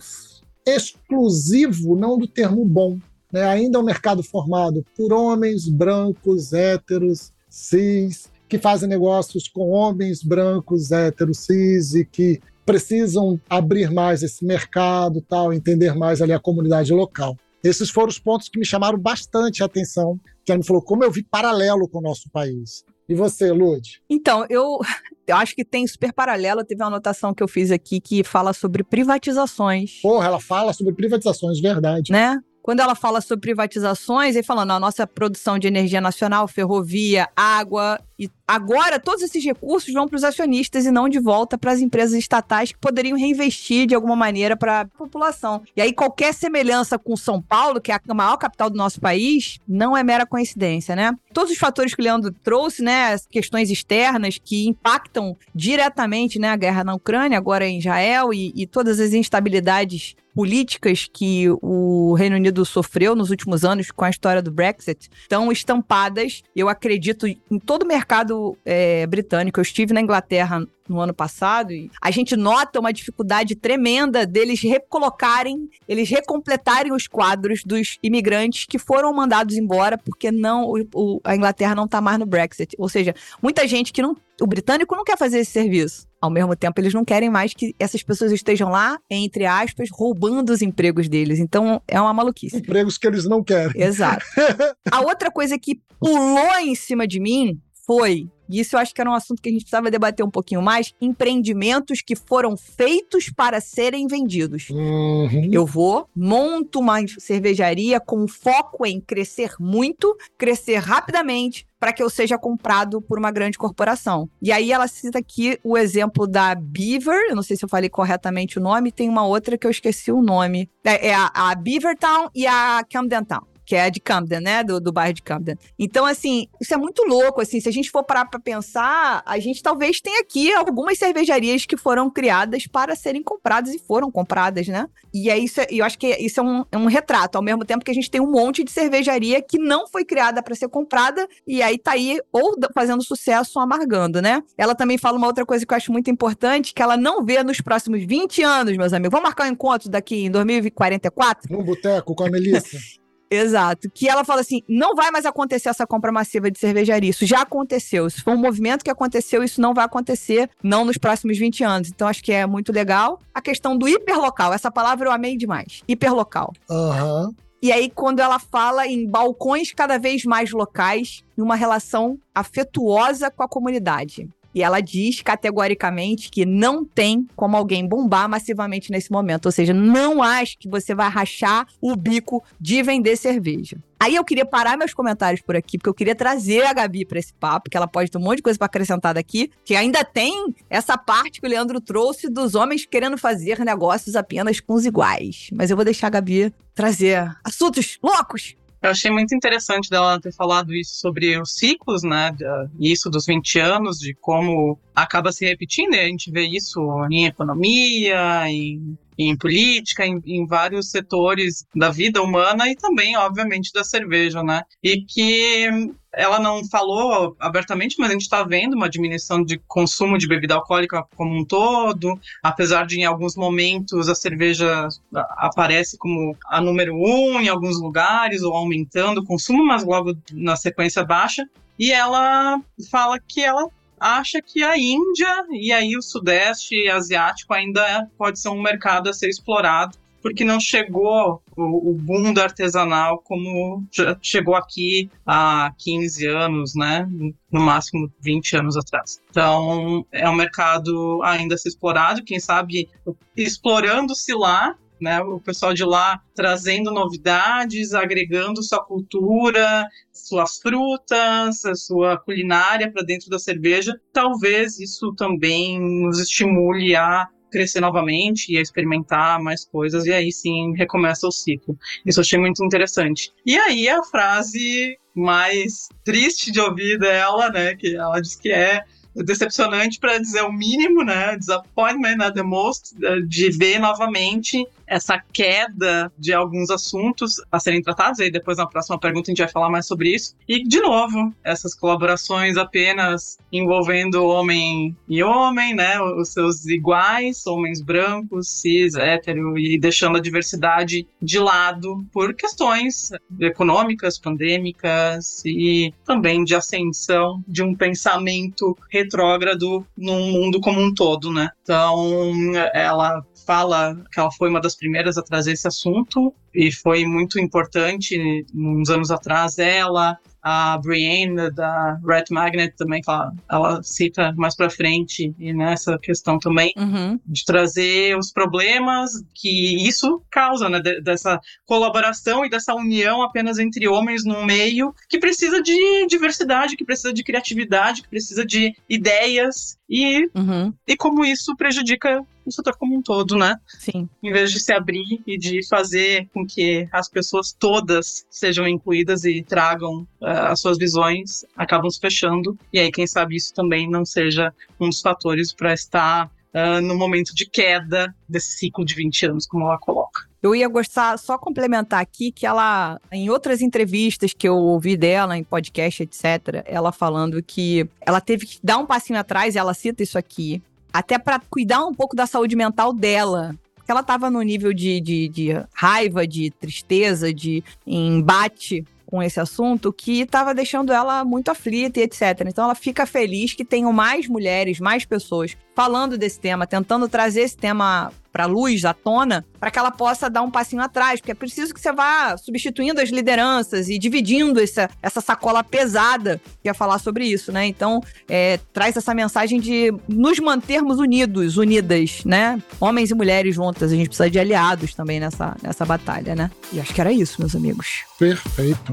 [0.67, 2.99] exclusivo, não do termo bom.
[3.33, 3.43] Né?
[3.45, 10.23] Ainda é um mercado formado por homens brancos, héteros, cis, que fazem negócios com homens
[10.23, 16.39] brancos, héteros, cis e que precisam abrir mais esse mercado, tal, entender mais ali a
[16.39, 17.37] comunidade local.
[17.63, 21.05] Esses foram os pontos que me chamaram bastante a atenção, que ela me falou como
[21.05, 22.85] eu vi paralelo com o nosso país.
[23.09, 24.03] E você, Lud?
[24.09, 24.79] Então, eu,
[25.27, 26.65] eu acho que tem super paralelo.
[26.65, 30.01] Teve uma anotação que eu fiz aqui que fala sobre privatizações.
[30.03, 32.13] Porra, ela fala sobre privatizações, verdade.
[32.13, 32.39] Né?
[32.69, 37.99] Quando ela fala sobre privatizações, aí falando a nossa produção de energia nacional, ferrovia, água
[38.19, 41.81] e agora todos esses recursos vão para os acionistas e não de volta para as
[41.81, 45.63] empresas estatais que poderiam reinvestir de alguma maneira para a população.
[45.75, 49.59] E aí qualquer semelhança com São Paulo, que é a maior capital do nosso país,
[49.67, 51.17] não é mera coincidência, né?
[51.33, 56.51] Todos os fatores que o Leandro trouxe, né, as questões externas que impactam diretamente, né,
[56.51, 62.15] a guerra na Ucrânia, agora em Israel e, e todas as instabilidades políticas que o
[62.15, 67.27] Reino Unido sofreu nos últimos anos com a história do Brexit estão estampadas, eu acredito,
[67.27, 69.59] em todo o mercado é, britânico.
[69.59, 74.61] Eu estive na Inglaterra no ano passado, e a gente nota uma dificuldade tremenda deles
[74.61, 81.21] recolocarem, eles recompletarem os quadros dos imigrantes que foram mandados embora porque não o, o,
[81.25, 82.75] a Inglaterra não está mais no Brexit.
[82.79, 84.17] Ou seja, muita gente que não.
[84.41, 86.07] O britânico não quer fazer esse serviço.
[86.21, 90.51] Ao mesmo tempo, eles não querem mais que essas pessoas estejam lá, entre aspas, roubando
[90.51, 91.41] os empregos deles.
[91.41, 92.57] Então, é uma maluquice.
[92.57, 93.83] Empregos que eles não querem.
[93.83, 94.25] Exato.
[94.91, 99.01] a outra coisa que pulou em cima de mim foi e isso eu acho que
[99.01, 100.95] era um assunto que a gente precisava debater um pouquinho mais.
[101.01, 104.71] Empreendimentos que foram feitos para serem vendidos.
[104.71, 105.51] Uhum.
[105.53, 112.11] Eu vou, monto uma cervejaria com foco em crescer muito, crescer rapidamente, para que eu
[112.11, 114.29] seja comprado por uma grande corporação.
[114.43, 117.89] E aí ela cita aqui o exemplo da Beaver, eu não sei se eu falei
[117.89, 120.69] corretamente o nome, tem uma outra que eu esqueci o nome.
[120.85, 124.65] É, é a, a Beavertown e a Camden Town que é de Camden, né?
[124.65, 125.55] Do, do bairro de Camden.
[125.79, 127.61] Então, assim, isso é muito louco, assim.
[127.61, 131.77] Se a gente for parar pra pensar, a gente talvez tenha aqui algumas cervejarias que
[131.77, 134.89] foram criadas para serem compradas e foram compradas, né?
[135.13, 137.85] E é isso, eu acho que isso é um, é um retrato, ao mesmo tempo
[137.85, 141.29] que a gente tem um monte de cervejaria que não foi criada para ser comprada
[141.47, 144.43] e aí tá aí ou fazendo sucesso ou amargando, né?
[144.57, 147.43] Ela também fala uma outra coisa que eu acho muito importante, que ela não vê
[147.43, 149.11] nos próximos 20 anos, meus amigos.
[149.11, 151.53] Vamos marcar um encontro daqui em 2044?
[151.53, 152.79] Num boteco com a Melissa.
[153.31, 153.91] Exato.
[153.91, 157.11] Que ela fala assim: não vai mais acontecer essa compra massiva de cervejaria.
[157.11, 158.07] Isso já aconteceu.
[158.07, 161.89] Isso foi um movimento que aconteceu, isso não vai acontecer, não nos próximos 20 anos.
[161.89, 163.21] Então, acho que é muito legal.
[163.35, 165.83] A questão do hiperlocal, essa palavra eu amei demais.
[165.87, 166.53] Hiperlocal.
[166.71, 167.27] Aham.
[167.27, 167.35] Uhum.
[167.61, 173.33] E aí, quando ela fala em balcões cada vez mais locais, em uma relação afetuosa
[173.33, 174.29] com a comunidade.
[174.55, 179.47] E ela diz categoricamente que não tem como alguém bombar massivamente nesse momento.
[179.47, 183.79] Ou seja, não acho que você vai rachar o bico de vender cerveja.
[184.01, 187.19] Aí eu queria parar meus comentários por aqui, porque eu queria trazer a Gabi para
[187.19, 190.05] esse papo, que ela pode ter um monte de coisa para acrescentar daqui, que ainda
[190.05, 194.87] tem essa parte que o Leandro trouxe dos homens querendo fazer negócios apenas com os
[194.87, 195.51] iguais.
[195.53, 200.33] Mas eu vou deixar a Gabi trazer assuntos loucos eu achei muito interessante dela ter
[200.33, 202.35] falado isso sobre os ciclos, né?
[202.79, 207.27] Isso dos 20 anos, de como acaba se repetindo, e a gente vê isso em
[207.27, 213.83] economia, em, em política, em, em, vários setores da vida humana e também, obviamente, da
[213.83, 214.63] cerveja, né?
[214.83, 220.17] E que ela não falou abertamente, mas a gente está vendo uma diminuição de consumo
[220.17, 226.37] de bebida alcoólica como um todo, apesar de em alguns momentos a cerveja aparece como
[226.47, 231.45] a número um em alguns lugares, ou aumentando o consumo, mas logo na sequência baixa.
[231.79, 233.69] E ela fala que ela
[234.01, 239.13] acha que a Índia e aí o Sudeste Asiático ainda pode ser um mercado a
[239.13, 243.85] ser explorado porque não chegou o, o boom do artesanal como
[244.21, 247.09] chegou aqui há 15 anos, né?
[247.51, 249.23] No máximo 20 anos atrás.
[249.31, 252.89] Então, é um mercado ainda a ser explorado, quem sabe
[253.37, 261.75] explorando-se lá, né, o pessoal de lá trazendo novidades, agregando sua cultura, suas frutas, a
[261.75, 263.99] sua culinária para dentro da cerveja.
[264.13, 270.31] Talvez isso também nos estimule a crescer novamente e a experimentar mais coisas, e aí
[270.31, 271.79] sim recomeça o ciclo.
[272.05, 273.33] Isso eu achei muito interessante.
[273.45, 278.85] E aí a frase mais triste de ouvir dela, né, que ela diz que é
[279.25, 281.37] decepcionante para dizer o mínimo, né?
[281.37, 282.95] Disappointment at the most,
[283.27, 288.19] de ver novamente essa queda de alguns assuntos a serem tratados.
[288.21, 290.35] E depois na próxima pergunta a gente vai falar mais sobre isso.
[290.49, 296.01] E, de novo, essas colaborações apenas envolvendo homem e homem, né?
[296.01, 303.11] Os seus iguais, homens brancos, cis, hétero, e deixando a diversidade de lado por questões
[303.41, 311.33] econômicas, pandêmicas e também de ascensão de um pensamento retrógrado no mundo como um todo,
[311.33, 311.51] né?
[311.63, 317.07] Então, ela fala que ela foi uma das primeiras a trazer esse assunto e foi
[317.07, 323.11] muito importante uns anos atrás ela a Brienne da Red Magnet também, que
[323.51, 327.19] ela, cita mais para frente, e nessa questão também, Uhum.
[327.27, 330.81] de trazer os problemas que isso causa, né?
[330.81, 336.77] de- dessa colaboração e dessa união apenas entre homens num meio que precisa de diversidade,
[336.77, 340.73] que precisa de criatividade, que precisa de ideias, e, Uhum.
[340.87, 343.57] e como isso prejudica o setor como um todo, né?
[343.67, 344.09] Sim.
[344.23, 349.25] em vez de se abrir e de fazer com que as pessoas todas sejam incluídas
[349.25, 352.59] e tragam ah, as suas visões, acabam se fechando.
[352.73, 356.97] E aí, quem sabe isso também não seja um dos fatores para estar ah, no
[356.97, 360.29] momento de queda desse ciclo de 20 anos, como ela coloca.
[360.41, 365.37] Eu ia gostar só complementar aqui que ela, em outras entrevistas que eu ouvi dela,
[365.37, 370.03] em podcast, etc., ela falando que ela teve que dar um passinho atrás, ela cita
[370.03, 370.63] isso aqui,
[370.99, 373.55] até para cuidar um pouco da saúde mental dela.
[373.87, 379.93] Ela tava no nível de, de, de raiva, de tristeza, de embate com esse assunto
[379.93, 382.47] que estava deixando ela muito aflita e etc.
[382.47, 387.43] Então ela fica feliz que tenham mais mulheres, mais pessoas falando desse tema, tentando trazer
[387.43, 391.33] esse tema para luz, à tona, para que ela possa dar um passinho atrás, porque
[391.33, 396.69] é preciso que você vá substituindo as lideranças e dividindo essa, essa sacola pesada que
[396.69, 397.67] ia falar sobre isso, né?
[397.67, 402.63] Então, é, traz essa mensagem de nos mantermos unidos, unidas, né?
[402.79, 406.49] Homens e mulheres juntas, a gente precisa de aliados também nessa, nessa batalha, né?
[406.73, 408.05] E acho que era isso, meus amigos.
[408.21, 408.93] Perfeito.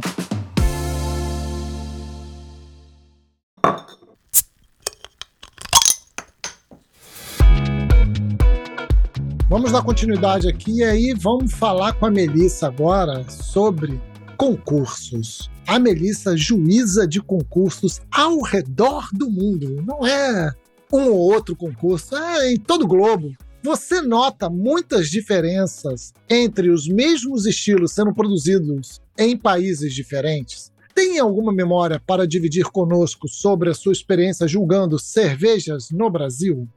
[9.48, 14.02] Vamos dar continuidade aqui e aí vamos falar com a Melissa agora sobre
[14.36, 15.52] concursos.
[15.68, 19.84] A Melissa, juíza de concursos ao redor do mundo.
[19.86, 20.52] Não é
[20.92, 23.36] um ou outro concurso, é em todo o globo.
[23.62, 30.72] Você nota muitas diferenças entre os mesmos estilos sendo produzidos em países diferentes?
[30.96, 36.68] Tem alguma memória para dividir conosco sobre a sua experiência julgando cervejas no Brasil?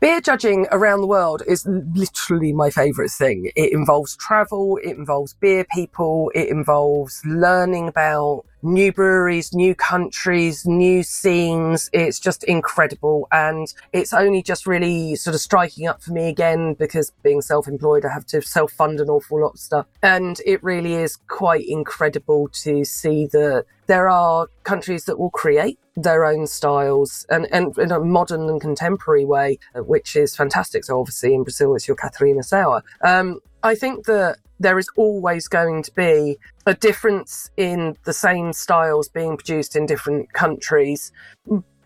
[0.00, 3.52] Beer judging around the world is literally my favourite thing.
[3.54, 10.66] It involves travel, it involves beer people, it involves learning about new breweries, new countries,
[10.66, 11.90] new scenes.
[11.92, 13.28] It's just incredible.
[13.32, 17.68] And it's only just really sort of striking up for me again because being self
[17.68, 19.86] employed, I have to self fund an awful lot of stuff.
[20.02, 25.78] And it really is quite incredible to see that there are countries that will create
[25.96, 30.84] their own styles and, and in a modern and contemporary way, which is fantastic.
[30.84, 32.82] So obviously in Brazil, it's your Catarina Sour.
[33.02, 38.52] Um, I think that there is always going to be a difference in the same
[38.52, 41.12] styles being produced in different countries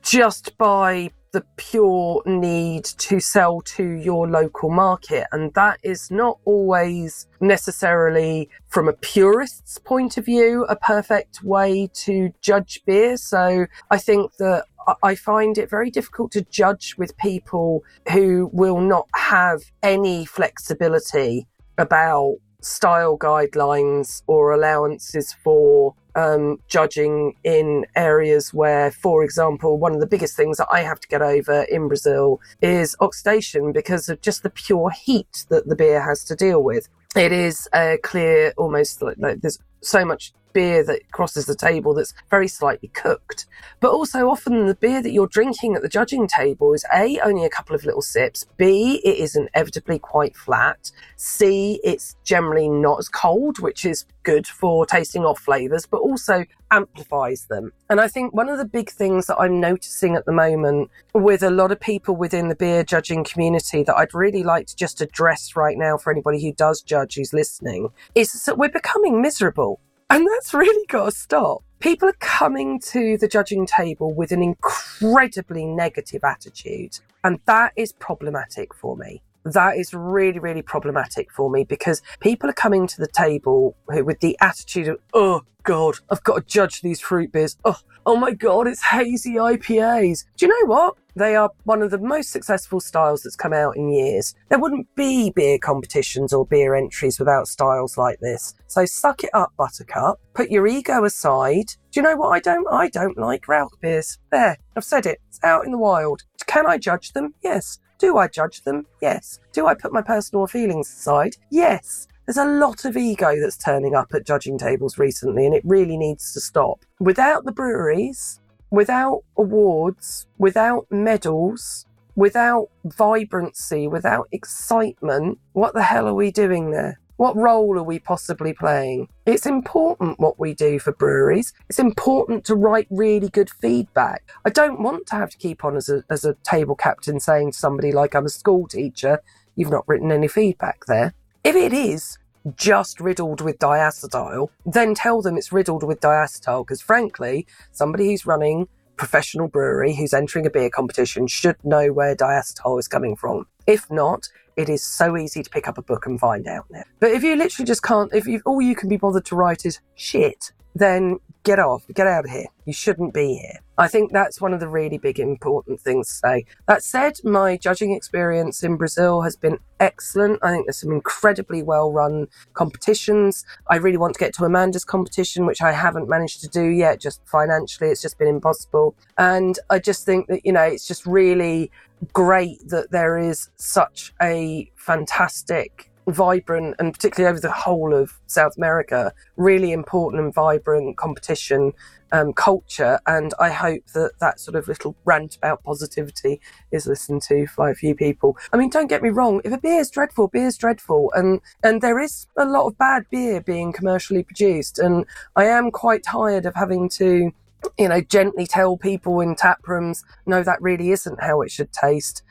[0.02, 5.26] just by the pure need to sell to your local market.
[5.32, 11.90] And that is not always necessarily, from a purist's point of view, a perfect way
[11.94, 13.16] to judge beer.
[13.16, 14.66] So I think that
[15.02, 17.82] I find it very difficult to judge with people
[18.12, 27.84] who will not have any flexibility about style guidelines or allowances for um, judging in
[27.96, 31.62] areas where, for example, one of the biggest things that I have to get over
[31.64, 36.36] in Brazil is oxidation because of just the pure heat that the beer has to
[36.36, 36.88] deal with.
[37.16, 41.92] It is a clear, almost like, like there's so much beer that crosses the table
[41.92, 43.44] that's very slightly cooked.
[43.80, 47.44] But also, often the beer that you're drinking at the judging table is A, only
[47.44, 53.00] a couple of little sips, B, it is inevitably quite flat, C, it's generally not
[53.00, 57.72] as cold, which is good for tasting off flavours, but also amplifies them.
[57.88, 61.42] And I think one of the big things that I'm noticing at the moment with
[61.42, 65.00] a lot of people within the beer judging community that I'd really like to just
[65.00, 69.73] address right now for anybody who does judge who's listening is that we're becoming miserable.
[70.14, 71.64] And that's really got to stop.
[71.80, 77.00] People are coming to the judging table with an incredibly negative attitude.
[77.24, 79.22] And that is problematic for me.
[79.44, 84.20] That is really, really problematic for me because people are coming to the table with
[84.20, 87.56] the attitude of, oh, God, I've got to judge these fruit beers.
[87.64, 90.24] Oh, oh my God, it's hazy IPAs.
[90.36, 90.96] Do you know what?
[91.16, 94.34] They are one of the most successful styles that's come out in years.
[94.48, 98.54] There wouldn't be beer competitions or beer entries without styles like this.
[98.66, 100.20] So suck it up, Buttercup.
[100.34, 101.68] Put your ego aside.
[101.92, 102.66] Do you know what I don't?
[102.70, 104.18] I don't like Rauch beers.
[104.30, 105.20] There, I've said it.
[105.28, 106.24] It's out in the wild.
[106.46, 107.34] Can I judge them?
[107.42, 107.78] Yes.
[107.98, 108.86] Do I judge them?
[109.00, 109.40] Yes.
[109.52, 111.36] Do I put my personal feelings aside?
[111.50, 112.08] Yes.
[112.26, 115.96] There's a lot of ego that's turning up at judging tables recently, and it really
[115.96, 116.84] needs to stop.
[116.98, 118.40] Without the breweries,
[118.70, 121.86] without awards, without medals,
[122.16, 126.98] without vibrancy, without excitement, what the hell are we doing there?
[127.16, 129.08] What role are we possibly playing?
[129.24, 131.52] It's important what we do for breweries.
[131.68, 134.28] It's important to write really good feedback.
[134.44, 137.52] I don't want to have to keep on as a, as a table captain saying
[137.52, 139.20] to somebody like I'm a school teacher,
[139.54, 141.14] you've not written any feedback there.
[141.44, 142.18] If it is
[142.56, 148.26] just riddled with diacetyl, then tell them it's riddled with diacetyl because frankly, somebody who's
[148.26, 153.46] running professional brewery who's entering a beer competition should know where diacetyl is coming from.
[153.66, 156.66] If not, it is so easy to pick up a book and find out.
[157.00, 159.64] But if you literally just can't, if you, all you can be bothered to write
[159.64, 162.46] is shit, then get off, get out of here.
[162.64, 163.60] You shouldn't be here.
[163.76, 166.46] I think that's one of the really big important things to say.
[166.66, 170.38] That said, my judging experience in Brazil has been excellent.
[170.42, 173.44] I think there's some incredibly well run competitions.
[173.68, 177.00] I really want to get to Amanda's competition, which I haven't managed to do yet,
[177.00, 178.94] just financially, it's just been impossible.
[179.18, 181.70] And I just think that, you know, it's just really
[182.12, 188.56] great that there is such a fantastic vibrant and particularly over the whole of South
[188.56, 191.72] America, really important and vibrant competition
[192.12, 193.00] um, culture.
[193.06, 196.40] And I hope that that sort of little rant about positivity
[196.70, 198.36] is listened to by a few people.
[198.52, 199.40] I mean, don't get me wrong.
[199.44, 201.10] If a beer is dreadful, beer is dreadful.
[201.14, 204.78] And, and there is a lot of bad beer being commercially produced.
[204.78, 207.32] And I am quite tired of having to
[207.78, 211.72] you know, gently tell people in tap rooms, no, that really isn't how it should
[211.72, 212.22] taste.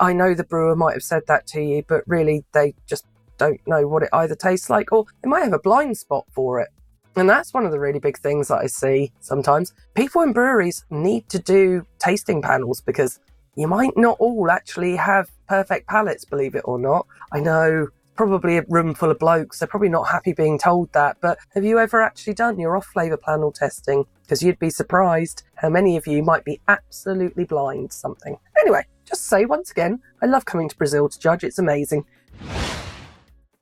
[0.00, 3.06] I know the brewer might have said that to you, but really they just
[3.38, 6.60] don't know what it either tastes like or they might have a blind spot for
[6.60, 6.68] it.
[7.16, 9.74] And that's one of the really big things that I see sometimes.
[9.94, 13.20] People in breweries need to do tasting panels because
[13.54, 17.06] you might not all actually have perfect palates, believe it or not.
[17.32, 19.58] I know probably a room full of blokes.
[19.58, 21.16] They're probably not happy being told that.
[21.20, 24.04] But have you ever actually done your off flavour panel testing?
[24.22, 28.36] Because you'd be surprised how many of you might be absolutely blind to something.
[28.60, 31.44] Anyway, just say once again, I love coming to Brazil to judge.
[31.44, 32.04] It's amazing.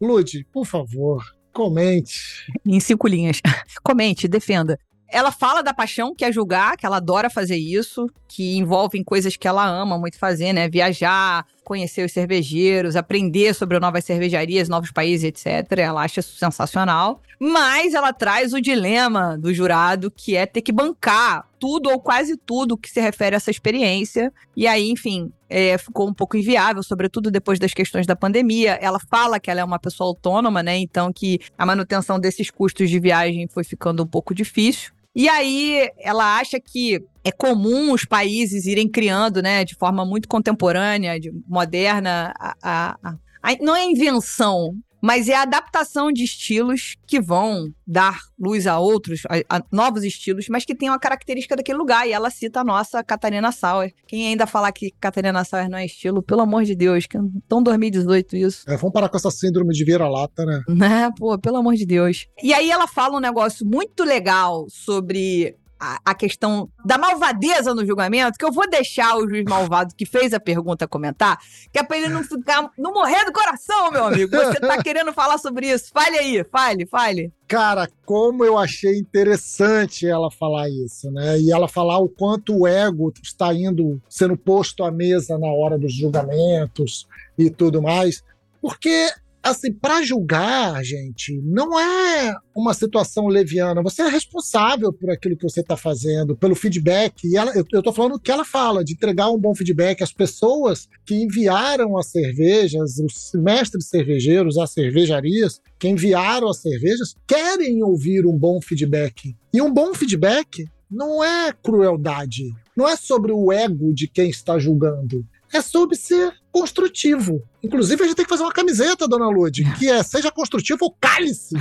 [0.00, 1.22] Lude, por favor,
[1.52, 2.46] comente.
[2.66, 3.40] Em cinco linhas.
[3.84, 4.78] Comente, defenda.
[5.12, 9.36] Ela fala da paixão que é julgar, que ela adora fazer isso, que envolve coisas
[9.36, 10.68] que ela ama muito fazer, né?
[10.68, 15.78] Viajar, conhecer os cervejeiros, aprender sobre novas cervejarias, novos países, etc.
[15.78, 17.22] Ela acha isso sensacional.
[17.38, 22.36] Mas ela traz o dilema do jurado, que é ter que bancar tudo ou quase
[22.36, 24.32] tudo que se refere a essa experiência.
[24.56, 28.76] E aí, enfim, é, ficou um pouco inviável, sobretudo depois das questões da pandemia.
[28.82, 30.76] Ela fala que ela é uma pessoa autônoma, né?
[30.76, 34.90] Então que a manutenção desses custos de viagem foi ficando um pouco difícil.
[35.14, 40.28] E aí ela acha que é comum os países irem criando, né, de forma muito
[40.28, 42.98] contemporânea, de moderna, a, a,
[43.42, 48.78] a, não é invenção, mas é a adaptação de estilos que vão dar luz a
[48.78, 52.06] outros, a, a, novos estilos, mas que tem uma característica daquele lugar.
[52.06, 53.92] E ela cita a nossa Catarina Sauer.
[54.06, 57.62] Quem ainda falar que Catarina Sauer não é estilo, pelo amor de Deus, que tão
[57.62, 58.70] 2018 isso.
[58.70, 60.62] É, vamos parar com essa síndrome de vira-lata, né?
[60.80, 62.26] Né, pô, pelo amor de Deus.
[62.42, 67.86] E aí ela fala um negócio muito legal sobre a, a, questão da malvadeza no
[67.86, 71.38] julgamento, que eu vou deixar o juiz malvado que fez a pergunta comentar,
[71.72, 74.30] que é pra ele não ficar, não morrer do coração, meu amigo.
[74.30, 75.90] Você tá querendo falar sobre isso.
[75.92, 77.32] Fale aí, fale, fale.
[77.48, 81.40] Cara, como eu achei interessante ela falar isso, né?
[81.40, 85.78] E ela falar o quanto o ego está indo, sendo posto à mesa na hora
[85.78, 87.08] dos julgamentos
[87.38, 88.22] e tudo mais.
[88.60, 89.08] Porque
[89.42, 93.82] assim, para julgar, gente, não é uma situação leviana.
[93.82, 97.26] Você é responsável por aquilo que você está fazendo, pelo feedback.
[97.26, 100.02] E ela, eu, estou falando o que ela fala, de entregar um bom feedback.
[100.02, 107.14] As pessoas que enviaram as cervejas, os mestres cervejeiros, as cervejarias, que enviaram as cervejas,
[107.26, 109.34] querem ouvir um bom feedback.
[109.52, 112.50] E um bom feedback não é crueldade.
[112.76, 117.42] Não é sobre o ego de quem está julgando é sobre ser construtivo.
[117.62, 120.96] Inclusive, a gente tem que fazer uma camiseta, dona Lud, que é seja construtivo ou
[121.00, 121.54] cálice,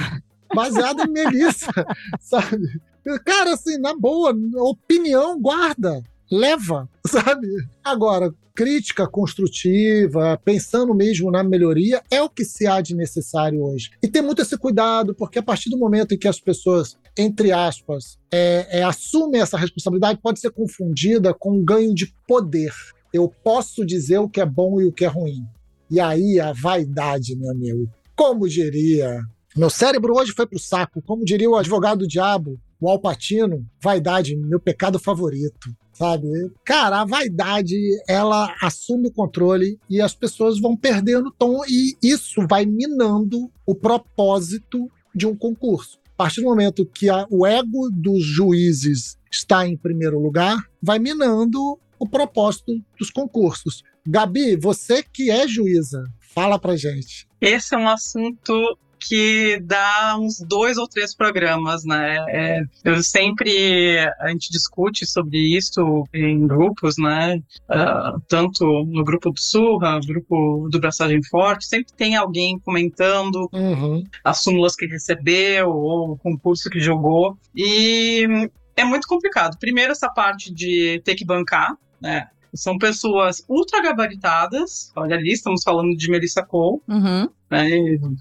[0.54, 1.72] baseada em Melissa,
[2.20, 2.82] sabe?
[3.26, 7.48] Cara, assim, na boa, opinião guarda, leva, sabe?
[7.84, 13.90] Agora, crítica construtiva, pensando mesmo na melhoria, é o que se há de necessário hoje.
[14.04, 17.54] E tem muito esse cuidado, porque a partir do momento em que as pessoas, entre
[17.54, 22.74] aspas, é, é, assumem essa responsabilidade, pode ser confundida com um ganho de poder
[23.14, 25.46] eu posso dizer o que é bom e o que é ruim.
[25.90, 27.90] E aí a vaidade, meu amigo.
[28.16, 29.22] Como diria.
[29.56, 31.02] Meu cérebro hoje foi pro saco.
[31.02, 35.70] Como diria o advogado do diabo, o Alpatino, vaidade, meu pecado favorito.
[35.94, 36.28] Sabe?
[36.64, 37.76] Cara, a vaidade,
[38.08, 43.52] ela assume o controle e as pessoas vão perdendo o tom, e isso vai minando
[43.66, 46.00] o propósito de um concurso.
[46.14, 51.00] A partir do momento que a, o ego dos juízes está em primeiro lugar, vai
[51.00, 53.84] minando o propósito dos concursos.
[54.08, 57.28] Gabi, você que é juíza, fala pra gente.
[57.42, 62.18] Esse é um assunto que dá uns dois ou três programas, né?
[62.28, 67.42] É, eu sempre a gente discute sobre isso em grupos, né?
[67.70, 74.04] Uh, tanto no grupo do Surra, grupo do Braçagem Forte, sempre tem alguém comentando uhum.
[74.24, 79.58] as súmulas que recebeu ou o concurso que jogou e é muito complicado.
[79.58, 82.28] Primeiro essa parte de ter que bancar, né?
[82.54, 84.92] São pessoas ultra gabaritadas.
[84.96, 86.82] Olha ali, estamos falando de Melissa Cole.
[86.88, 87.30] Uhum.
[87.50, 87.70] Né?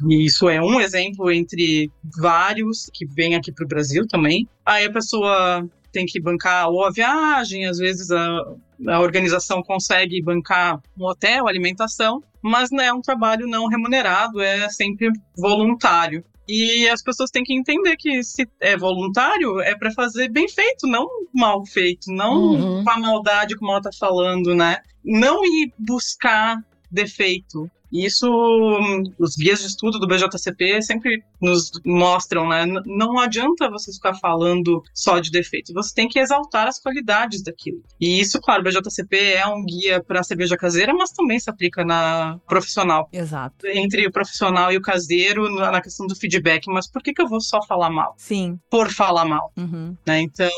[0.09, 4.47] E isso é um exemplo entre vários que vêm aqui para o Brasil também.
[4.67, 8.55] Aí a pessoa tem que bancar ou a viagem, às vezes a,
[8.87, 14.69] a organização consegue bancar um hotel, alimentação, mas não é um trabalho não remunerado, é
[14.69, 16.25] sempre voluntário.
[16.49, 20.87] E as pessoas têm que entender que se é voluntário, é para fazer bem feito,
[20.87, 22.85] não mal feito, não uhum.
[22.85, 24.79] com a maldade como ela tá falando, né?
[25.05, 26.57] Não ir buscar
[26.91, 27.71] defeito.
[27.93, 28.27] Isso,
[29.19, 32.67] os guias de estudo do BJCP sempre nos mostram, né?
[32.87, 37.83] Não adianta você ficar falando só de defeitos, você tem que exaltar as qualidades daquilo.
[38.01, 41.49] E isso, claro, o BJCP é um guia para a cerveja caseira, mas também se
[41.51, 43.09] aplica na profissional.
[43.13, 43.67] Exato.
[43.67, 47.29] Entre o profissional e o caseiro, na questão do feedback, mas por que, que eu
[47.29, 48.15] vou só falar mal?
[48.17, 48.59] Sim.
[48.71, 49.53] Por falar mal.
[49.57, 49.97] Uhum.
[50.07, 50.21] Né?
[50.21, 50.51] Então,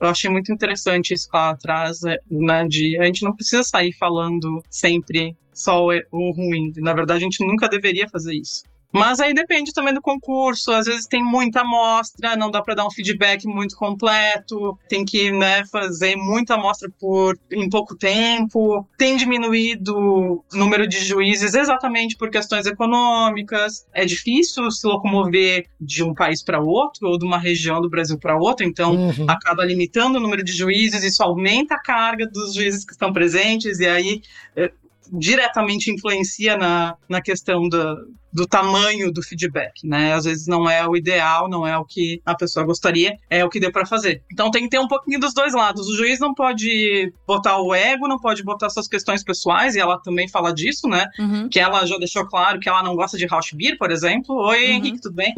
[0.00, 2.00] eu achei muito interessante isso que ela traz,
[2.30, 2.66] né?
[2.66, 6.72] De a gente não precisa sair falando sempre só o ruim.
[6.76, 8.62] Na verdade, a gente nunca deveria fazer isso.
[8.92, 10.72] Mas aí depende também do concurso.
[10.72, 14.78] Às vezes tem muita amostra, não dá para dar um feedback muito completo.
[14.88, 18.86] Tem que né, fazer muita amostra por em pouco tempo.
[18.96, 23.86] Tem diminuído o número de juízes exatamente por questões econômicas.
[23.92, 28.18] É difícil se locomover de um país para outro ou de uma região do Brasil
[28.18, 28.64] para outra.
[28.64, 29.26] Então uhum.
[29.28, 31.04] acaba limitando o número de juízes.
[31.04, 34.22] Isso aumenta a carga dos juízes que estão presentes e aí
[34.56, 34.72] eh,
[35.12, 37.96] diretamente influencia na, na questão do,
[38.32, 40.12] do tamanho do feedback, né?
[40.12, 43.48] Às vezes não é o ideal, não é o que a pessoa gostaria, é o
[43.48, 44.22] que deu para fazer.
[44.32, 45.88] Então tem que ter um pouquinho dos dois lados.
[45.88, 49.98] O juiz não pode botar o ego, não pode botar suas questões pessoais, e ela
[50.00, 51.06] também fala disso, né?
[51.18, 51.48] Uhum.
[51.48, 54.34] Que ela já deixou claro que ela não gosta de house beer, por exemplo.
[54.36, 54.72] Oi, uhum.
[54.72, 55.34] Henrique, tudo bem?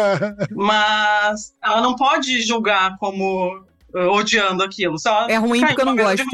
[0.54, 3.64] Mas ela não pode julgar como
[3.94, 4.96] odiando aquilo.
[5.28, 6.24] É ruim porque eu não gosto.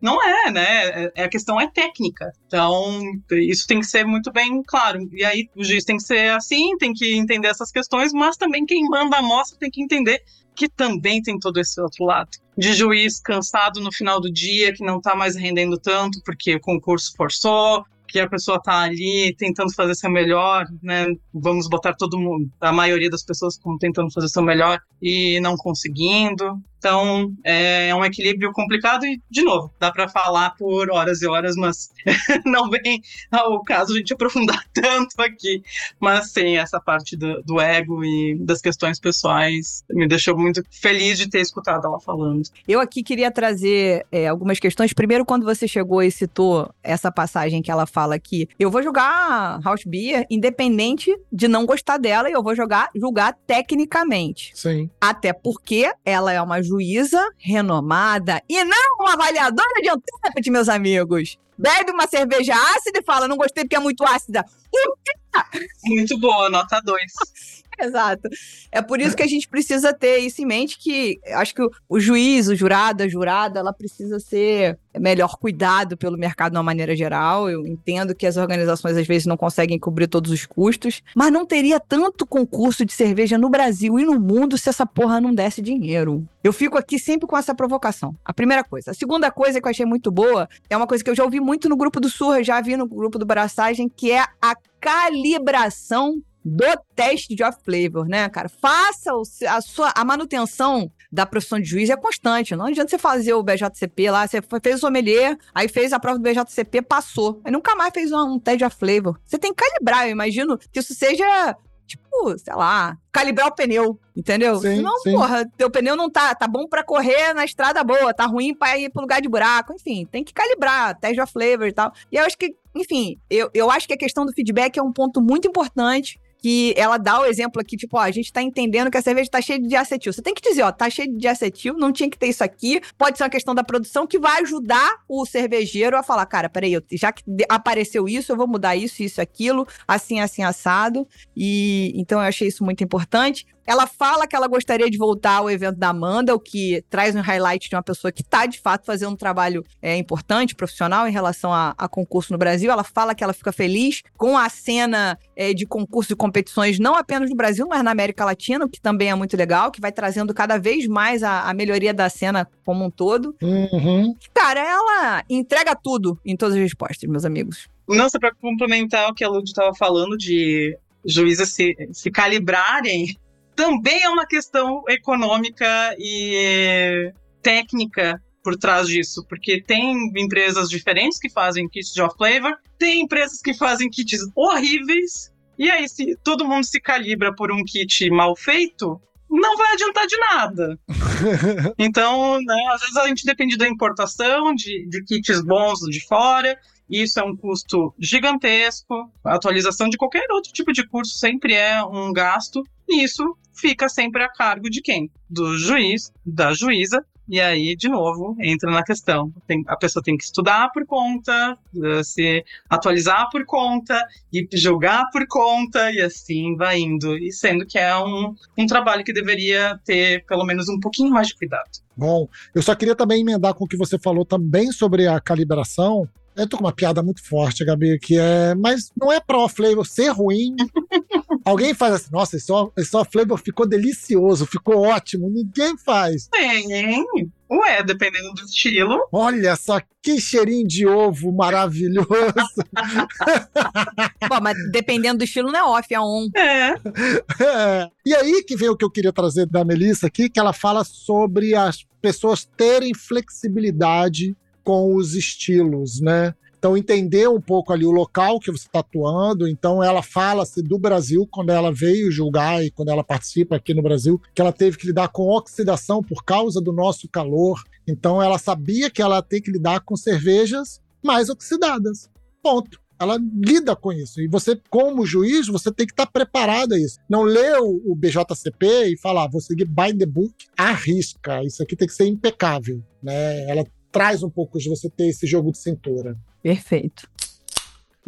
[0.00, 1.10] Não é, né?
[1.14, 2.30] É, a questão é técnica.
[2.46, 3.00] Então,
[3.32, 5.00] isso tem que ser muito bem claro.
[5.12, 8.64] E aí, o juiz tem que ser assim, tem que entender essas questões, mas também
[8.64, 10.22] quem manda a amostra tem que entender
[10.54, 12.30] que também tem todo esse outro lado.
[12.56, 16.60] De juiz cansado no final do dia, que não tá mais rendendo tanto porque o
[16.60, 21.06] concurso forçou, que a pessoa tá ali tentando fazer seu melhor, né?
[21.32, 25.56] Vamos botar todo mundo, a maioria das pessoas como tentando fazer seu melhor e não
[25.56, 26.60] conseguindo.
[26.78, 31.26] Então, é, é um equilíbrio complicado e, de novo, dá para falar por horas e
[31.26, 31.90] horas, mas
[32.46, 35.62] não vem ao caso a gente aprofundar tanto aqui.
[36.00, 41.18] Mas, sim, essa parte do, do ego e das questões pessoais me deixou muito feliz
[41.18, 42.42] de ter escutado ela falando.
[42.66, 44.92] Eu aqui queria trazer é, algumas questões.
[44.92, 49.60] Primeiro, quando você chegou e citou essa passagem que ela fala aqui, eu vou jogar
[49.62, 54.52] House Beer independente de não gostar dela e eu vou jogar, julgar tecnicamente.
[54.54, 54.88] Sim.
[55.00, 61.38] Até porque ela é uma juíza renomada e não uma avaliadora de intérprete, meus amigos.
[61.56, 64.44] Bebe uma cerveja ácida e fala, não gostei porque é muito ácida.
[64.72, 67.02] O Muito boa, nota 2.
[67.80, 68.28] Exato.
[68.72, 72.00] É por isso que a gente precisa ter isso em mente, que acho que o,
[72.00, 76.96] juiz, o jurado, a jurada, ela precisa ser melhor cuidado pelo mercado de uma maneira
[76.96, 77.48] geral.
[77.48, 81.46] Eu entendo que as organizações às vezes não conseguem cobrir todos os custos, mas não
[81.46, 85.62] teria tanto concurso de cerveja no Brasil e no mundo se essa porra não desse
[85.62, 86.26] dinheiro.
[86.42, 88.14] Eu fico aqui sempre com essa provocação.
[88.24, 88.90] A primeira coisa.
[88.90, 91.40] A segunda coisa que eu achei muito boa é uma coisa que eu já ouvi
[91.40, 96.22] muito no grupo do Surra, já vi no grupo do Braçagem, que é a calibração
[96.48, 98.48] do teste de off flavor, né, cara?
[98.48, 102.56] Faça o, a sua a manutenção da profissão de juiz é constante.
[102.56, 106.18] Não adianta você fazer o BJCP lá, você fez o sommelier, aí fez a prova
[106.18, 107.40] do BJCP, passou.
[107.44, 109.18] Aí nunca mais fez um, um teste de off flavor.
[109.24, 113.98] Você tem que calibrar, eu imagino que isso seja tipo, sei lá, calibrar o pneu,
[114.14, 114.56] entendeu?
[114.56, 115.12] Sim, Senão, sim.
[115.12, 118.76] porra, teu pneu não tá, tá bom pra correr na estrada boa, tá ruim pra
[118.76, 121.90] ir pro lugar de buraco, enfim, tem que calibrar, teste of flavor e tal.
[122.12, 124.92] E eu acho que, enfim, eu, eu acho que a questão do feedback é um
[124.92, 128.90] ponto muito importante que ela dá o exemplo aqui, tipo, ó, a gente tá entendendo
[128.90, 130.12] que a cerveja tá cheia de acetil.
[130.12, 132.80] Você tem que dizer, ó, tá cheia de acetil, não tinha que ter isso aqui.
[132.96, 136.76] Pode ser uma questão da produção que vai ajudar o cervejeiro a falar, cara, peraí,
[136.92, 141.06] já que de- apareceu isso, eu vou mudar isso, isso, aquilo, assim, assim, assado.
[141.36, 143.46] E então eu achei isso muito importante.
[143.66, 147.20] Ela fala que ela gostaria de voltar ao evento da Amanda, o que traz um
[147.20, 151.12] highlight de uma pessoa que está, de fato, fazendo um trabalho é, importante, profissional, em
[151.12, 152.70] relação a, a concurso no Brasil.
[152.70, 156.94] Ela fala que ela fica feliz com a cena é, de concurso e competições, não
[156.94, 159.90] apenas no Brasil, mas na América Latina, o que também é muito legal, que vai
[159.90, 163.34] trazendo cada vez mais a, a melhoria da cena como um todo.
[163.42, 164.14] Uhum.
[164.34, 167.66] Cara, ela entrega tudo em todas as respostas, meus amigos.
[167.88, 173.16] Nossa, para complementar o que a Lud estava falando de juízes se, se calibrarem,
[173.56, 175.66] também é uma questão econômica
[175.98, 177.10] e
[177.42, 183.40] técnica por trás disso, porque tem empresas diferentes que fazem kits de off-flavor, tem empresas
[183.40, 188.36] que fazem kits horríveis, e aí se todo mundo se calibra por um kit mal
[188.36, 190.78] feito, não vai adiantar de nada.
[191.78, 196.58] Então, né, às vezes a gente depende da importação de, de kits bons de fora,
[196.88, 199.10] e isso é um custo gigantesco.
[199.24, 203.88] A atualização de qualquer outro tipo de curso sempre é um gasto, e isso fica
[203.88, 205.10] sempre a cargo de quem?
[205.28, 207.04] Do juiz, da juíza.
[207.28, 209.32] E aí, de novo, entra na questão.
[209.46, 214.02] Tem- a pessoa tem que estudar por conta, eh, se atualizar por conta,
[214.32, 217.18] e julgar por conta, e assim vai indo.
[217.18, 221.28] E sendo que é um, um trabalho que deveria ter pelo menos um pouquinho mais
[221.28, 221.68] de cuidado.
[221.96, 226.08] Bom, eu só queria também emendar com o que você falou também sobre a calibração.
[226.38, 228.54] Eu tô com uma piada muito forte, Gabi, que é.
[228.54, 230.54] Mas não é pro flavor ser ruim.
[231.44, 235.28] Alguém faz assim, nossa, esse esse flavor ficou delicioso, ficou ótimo.
[235.28, 236.28] Ninguém faz.
[236.28, 237.04] Tem,
[237.50, 239.00] ué, dependendo do estilo.
[239.10, 242.06] Olha só que cheirinho de ovo maravilhoso.
[244.28, 246.28] Bom, mas dependendo do estilo, não é off, é on.
[246.36, 246.74] É,
[247.42, 247.88] É.
[248.06, 250.84] E aí que vem o que eu queria trazer da Melissa aqui, que ela fala
[250.84, 254.36] sobre as pessoas terem flexibilidade
[254.68, 256.34] com os estilos, né?
[256.58, 259.48] Então, entender um pouco ali o local que você está atuando.
[259.48, 263.82] Então, ela fala-se do Brasil, quando ela veio julgar e quando ela participa aqui no
[263.82, 267.62] Brasil, que ela teve que lidar com oxidação por causa do nosso calor.
[267.86, 272.10] Então, ela sabia que ela tem que lidar com cervejas mais oxidadas.
[272.42, 272.78] Ponto.
[273.00, 274.20] Ela lida com isso.
[274.20, 276.98] E você, como juiz, você tem que estar preparado a isso.
[277.08, 281.42] Não lê o, BJCP e falar, vou seguir by the book, arrisca.
[281.42, 282.82] Isso aqui tem que ser impecável.
[283.02, 283.48] Né?
[283.48, 286.16] Ela traz um pouco de você ter esse jogo de cintura.
[286.42, 287.08] Perfeito.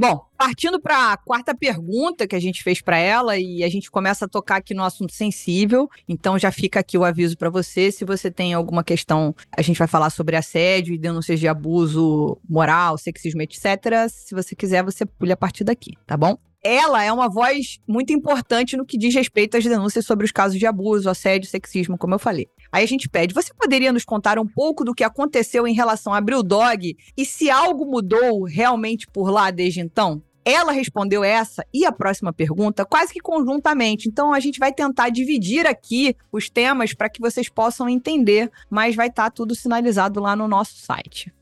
[0.01, 3.91] Bom, partindo para a quarta pergunta que a gente fez para ela e a gente
[3.91, 5.91] começa a tocar aqui no assunto sensível.
[6.09, 9.79] Então já fica aqui o aviso para você, se você tem alguma questão, a gente
[9.79, 14.09] vai falar sobre assédio e denúncias de abuso moral, sexismo, etc.
[14.09, 16.39] Se você quiser, você pule a partir daqui, tá bom?
[16.63, 20.59] Ela é uma voz muito importante no que diz respeito às denúncias sobre os casos
[20.59, 22.49] de abuso, assédio, sexismo, como eu falei.
[22.71, 26.13] Aí a gente pede, você poderia nos contar um pouco do que aconteceu em relação
[26.13, 30.23] a Brewdog e se algo mudou realmente por lá desde então?
[30.45, 34.09] Ela respondeu essa e a próxima pergunta quase que conjuntamente.
[34.09, 38.95] Então a gente vai tentar dividir aqui os temas para que vocês possam entender, mas
[38.95, 41.33] vai estar tudo sinalizado lá no nosso site.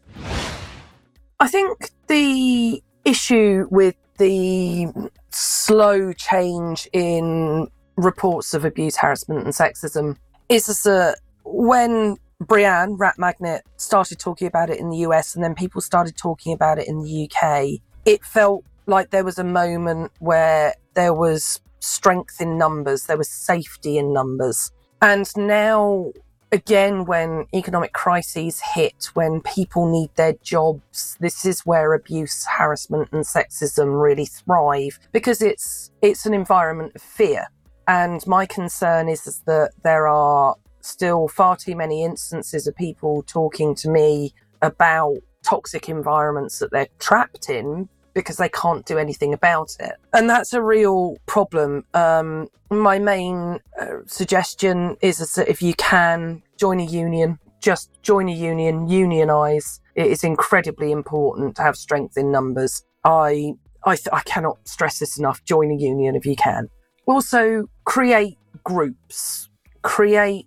[1.41, 4.89] I think the issue with the
[5.31, 10.17] slow change in reports of abuse, harassment, and sexism
[10.49, 15.55] is that when Brienne, Rat Magnet, started talking about it in the US and then
[15.55, 20.13] people started talking about it in the UK, it felt like there was a moment
[20.19, 24.73] where there was strength in numbers, there was safety in numbers.
[25.03, 26.13] And now
[26.53, 33.09] again, when economic crises hit, when people need their jobs, this is where abuse, harassment,
[33.13, 37.47] and sexism really thrive because it's it's an environment of fear.
[37.87, 43.23] And my concern is, is that there are still far too many instances of people
[43.23, 47.89] talking to me about toxic environments that they're trapped in
[48.19, 49.95] because they can't do anything about it.
[50.13, 51.85] And that's a real problem.
[51.95, 58.29] Um, my main uh, suggestion is, that if you can join a union, just join
[58.29, 59.81] a union, unionize.
[59.95, 62.85] It is incredibly important to have strength in numbers.
[63.05, 63.55] I
[63.85, 65.45] I, th- I cannot stress this enough.
[65.45, 66.69] Join a union if you can.
[67.07, 69.49] Also, create groups,
[69.83, 70.47] create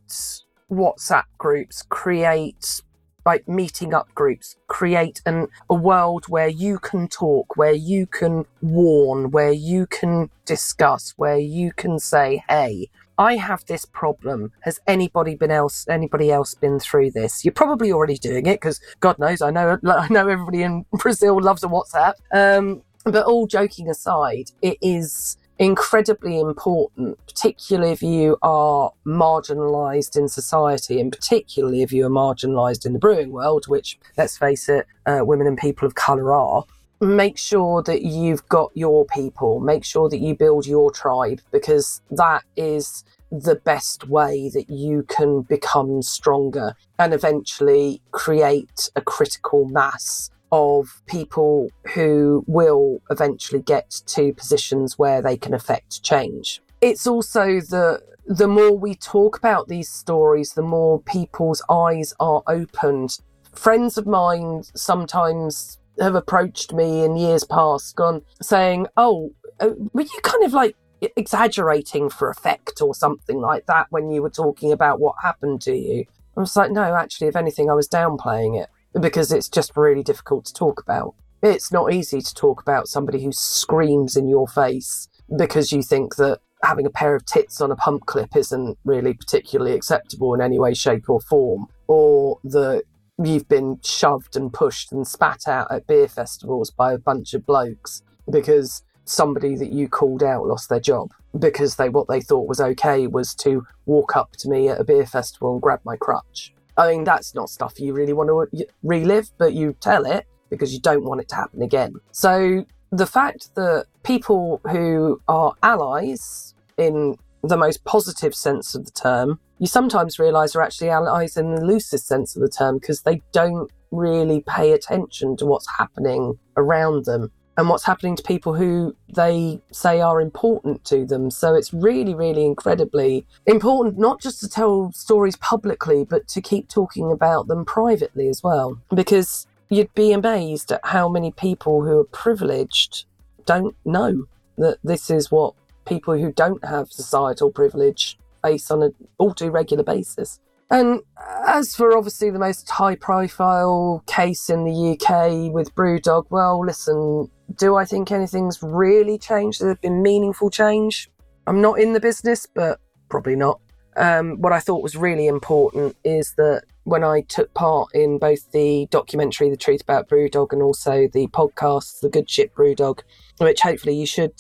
[0.70, 2.82] WhatsApp groups, create
[3.26, 8.46] like meeting up groups, create an, a world where you can talk, where you can
[8.62, 14.52] warn, where you can discuss, where you can say, hey, I have this problem.
[14.62, 17.46] Has anybody been else anybody else been through this?
[17.46, 21.40] You're probably already doing it because God knows I know I know everybody in Brazil
[21.40, 22.14] loves a WhatsApp.
[22.34, 30.28] Um, but all joking aside, it is incredibly important, particularly if you are marginalised in
[30.28, 34.88] society, and particularly if you are marginalised in the brewing world, which, let's face it,
[35.06, 36.64] uh, women and people of colour are.
[37.00, 42.02] Make sure that you've got your people, make sure that you build your tribe, because
[42.10, 49.66] that is the best way that you can become stronger and eventually create a critical
[49.66, 56.62] mass of people who will eventually get to positions where they can affect change.
[56.82, 62.44] It's also the the more we talk about these stories, the more people's eyes are
[62.48, 63.18] opened.
[63.54, 70.02] Friends of mine sometimes have approached me in years past, gone saying, "Oh, uh, were
[70.02, 74.72] you kind of like exaggerating for effect or something like that when you were talking
[74.72, 76.06] about what happened to you?"
[76.38, 78.70] I was like, "No, actually, if anything, I was downplaying it."
[79.00, 81.16] Because it's just really difficult to talk about.
[81.42, 86.16] It's not easy to talk about somebody who screams in your face because you think
[86.18, 90.42] that having a pair of tits on a pump clip isn't really particularly acceptable in
[90.42, 92.84] any way, shape, or form, or that
[93.24, 97.46] you've been shoved and pushed and spat out at beer festivals by a bunch of
[97.46, 102.48] blokes because somebody that you called out lost their job because they what they thought
[102.48, 105.96] was okay was to walk up to me at a beer festival and grab my
[105.96, 106.54] crutch.
[106.82, 110.74] I mean, that's not stuff you really want to relive, but you tell it because
[110.74, 111.94] you don't want it to happen again.
[112.12, 118.92] So the fact that people who are allies in the most positive sense of the
[118.92, 123.04] term, you sometimes realize are actually allies in the loosest sense of the term because
[123.04, 128.54] they don't really pay attention to what's happening around them and what's happening to people
[128.54, 131.30] who they say are important to them.
[131.30, 136.70] So it's really, really incredibly important not just to tell stories publicly, but to keep
[136.70, 138.80] talking about them privately as well.
[138.94, 143.06] Because you'd be amazed at how many people who are privileged
[143.46, 144.26] don't know
[144.58, 145.54] that this is what
[145.86, 150.40] people who don't have societal privilege face on an all too regular basis.
[150.72, 151.02] And
[151.46, 157.30] as for obviously the most high profile case in the UK with Brewdog, well, listen,
[157.58, 159.60] do I think anything's really changed?
[159.60, 161.10] There's been meaningful change.
[161.46, 163.60] I'm not in the business, but probably not.
[163.98, 168.50] Um, what I thought was really important is that when I took part in both
[168.54, 173.02] the documentary, The Truth About Brewdog, and also the podcast, The Good Ship Brewdog,
[173.40, 174.40] which hopefully you should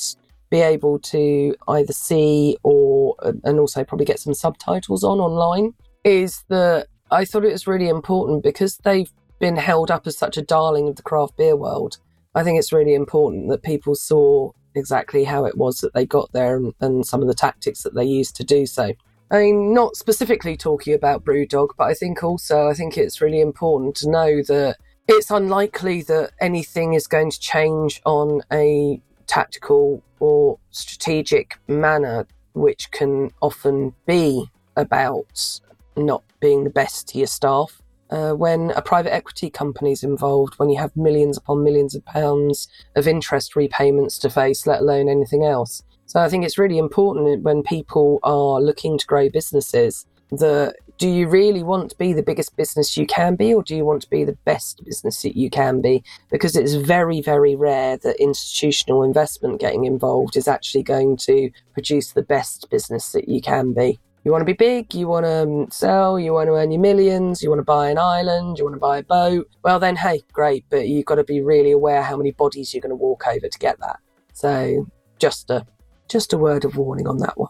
[0.50, 5.74] be able to either see or, and also probably get some subtitles on online,
[6.04, 10.38] is that I thought it was really important because they've been held up as such
[10.38, 11.98] a darling of the craft beer world
[12.34, 16.32] I think it's really important that people saw exactly how it was that they got
[16.32, 18.94] there and, and some of the tactics that they used to do so.
[19.30, 23.42] I mean, not specifically talking about Brewdog, but I think also I think it's really
[23.42, 24.78] important to know that
[25.08, 32.92] it's unlikely that anything is going to change on a tactical or strategic manner, which
[32.92, 34.46] can often be
[34.78, 35.60] about
[35.96, 37.82] not being the best to your staff.
[38.10, 42.04] Uh, when a private equity company is involved, when you have millions upon millions of
[42.06, 45.82] pounds of interest repayments to face, let alone anything else.
[46.08, 51.10] So I think it's really important when people are looking to grow businesses that do
[51.10, 54.02] you really want to be the biggest business you can be or do you want
[54.02, 56.04] to be the best business that you can be?
[56.30, 62.12] Because it's very very rare that institutional investment getting involved is actually going to produce
[62.12, 65.68] the best business that you can be you want to be big, you want to
[65.76, 68.76] sell, you want to earn your millions, you want to buy an island, you want
[68.76, 69.48] to buy a boat.
[69.64, 72.82] Well, then, hey, great, but you've got to be really aware how many bodies you're
[72.82, 74.00] going to walk over to get that.
[74.34, 74.88] So,
[75.20, 75.66] just a
[76.08, 77.50] just a word of warning on that one.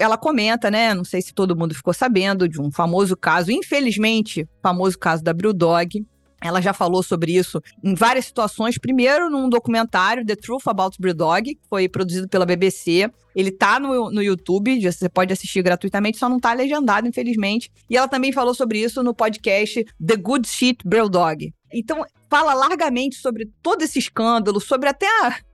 [0.00, 0.94] ela comenta, né?
[0.94, 5.34] Não sei se todo mundo ficou sabendo de um famoso caso, infelizmente, famoso caso da
[5.34, 6.06] Brewdog,
[6.40, 8.78] ela já falou sobre isso em várias situações.
[8.78, 13.10] Primeiro, num documentário, The Truth About Brewdog, que foi produzido pela BBC.
[13.34, 17.70] Ele tá no, no YouTube, você pode assistir gratuitamente, só não tá legendado, infelizmente.
[17.88, 21.52] E ela também falou sobre isso no podcast The Good Shit Brewdog.
[21.72, 25.06] Então, fala largamente sobre todo esse escândalo, sobre até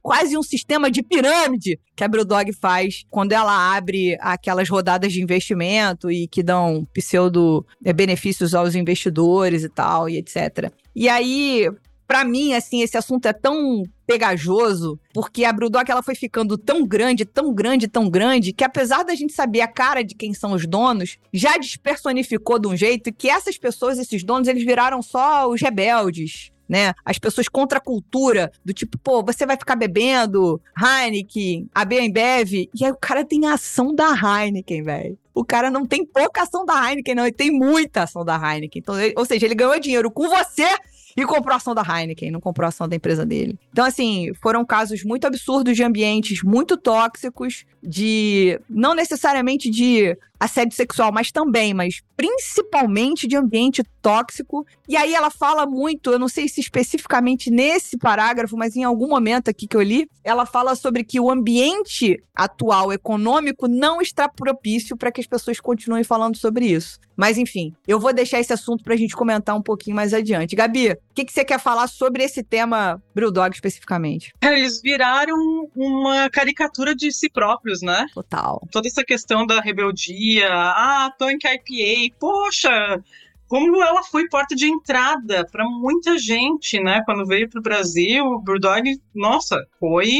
[0.03, 5.23] quase um sistema de pirâmide que a Brewdog faz quando ela abre aquelas rodadas de
[5.23, 10.71] investimento e que dão pseudo eh, benefícios aos investidores e tal, e etc.
[10.95, 11.67] E aí,
[12.07, 16.87] para mim, assim, esse assunto é tão pegajoso, porque a Brewdog ela foi ficando tão
[16.87, 20.53] grande, tão grande, tão grande, que apesar da gente saber a cara de quem são
[20.53, 25.49] os donos, já despersonificou de um jeito que essas pessoas, esses donos, eles viraram só
[25.49, 26.93] os rebeldes, né?
[27.05, 32.69] As pessoas contra a cultura, do tipo, pô, você vai ficar bebendo Heineken, a Ambev,
[32.75, 35.19] e aí o cara tem a ação da Heineken, velho.
[35.35, 38.81] O cara não tem pouca ação da Heineken, não, ele tem muita ação da Heineken.
[38.81, 40.67] Então, ele, ou seja, ele ganhou dinheiro com você
[41.17, 43.59] e comprou a ação da Heineken, não comprou a ação da empresa dele.
[43.73, 48.61] Então, assim, foram casos muito absurdos de ambientes muito tóxicos, de.
[48.69, 54.67] não necessariamente de assédio sexual, mas também, mas principalmente de ambiente tóxico.
[54.89, 59.09] E aí ela fala muito, eu não sei se especificamente nesse parágrafo, mas em algum
[59.09, 64.29] momento aqui que eu li, ela fala sobre que o ambiente atual econômico não está
[64.29, 66.99] propício para que as pessoas continuem falando sobre isso.
[67.17, 70.55] Mas enfim, eu vou deixar esse assunto para a gente comentar um pouquinho mais adiante.
[70.55, 74.35] Gabi, o que, que você quer falar sobre esse tema Brewdog especificamente?
[74.43, 75.37] Eles viraram
[75.75, 78.07] uma caricatura de si próprios, né?
[78.13, 78.61] Total.
[78.71, 83.03] Toda essa questão da rebeldia, ah, Tonic IPA, poxa,
[83.49, 87.03] como ela foi porta de entrada para muita gente, né?
[87.05, 90.11] Quando veio para o Brasil, o Brewdog, nossa, foi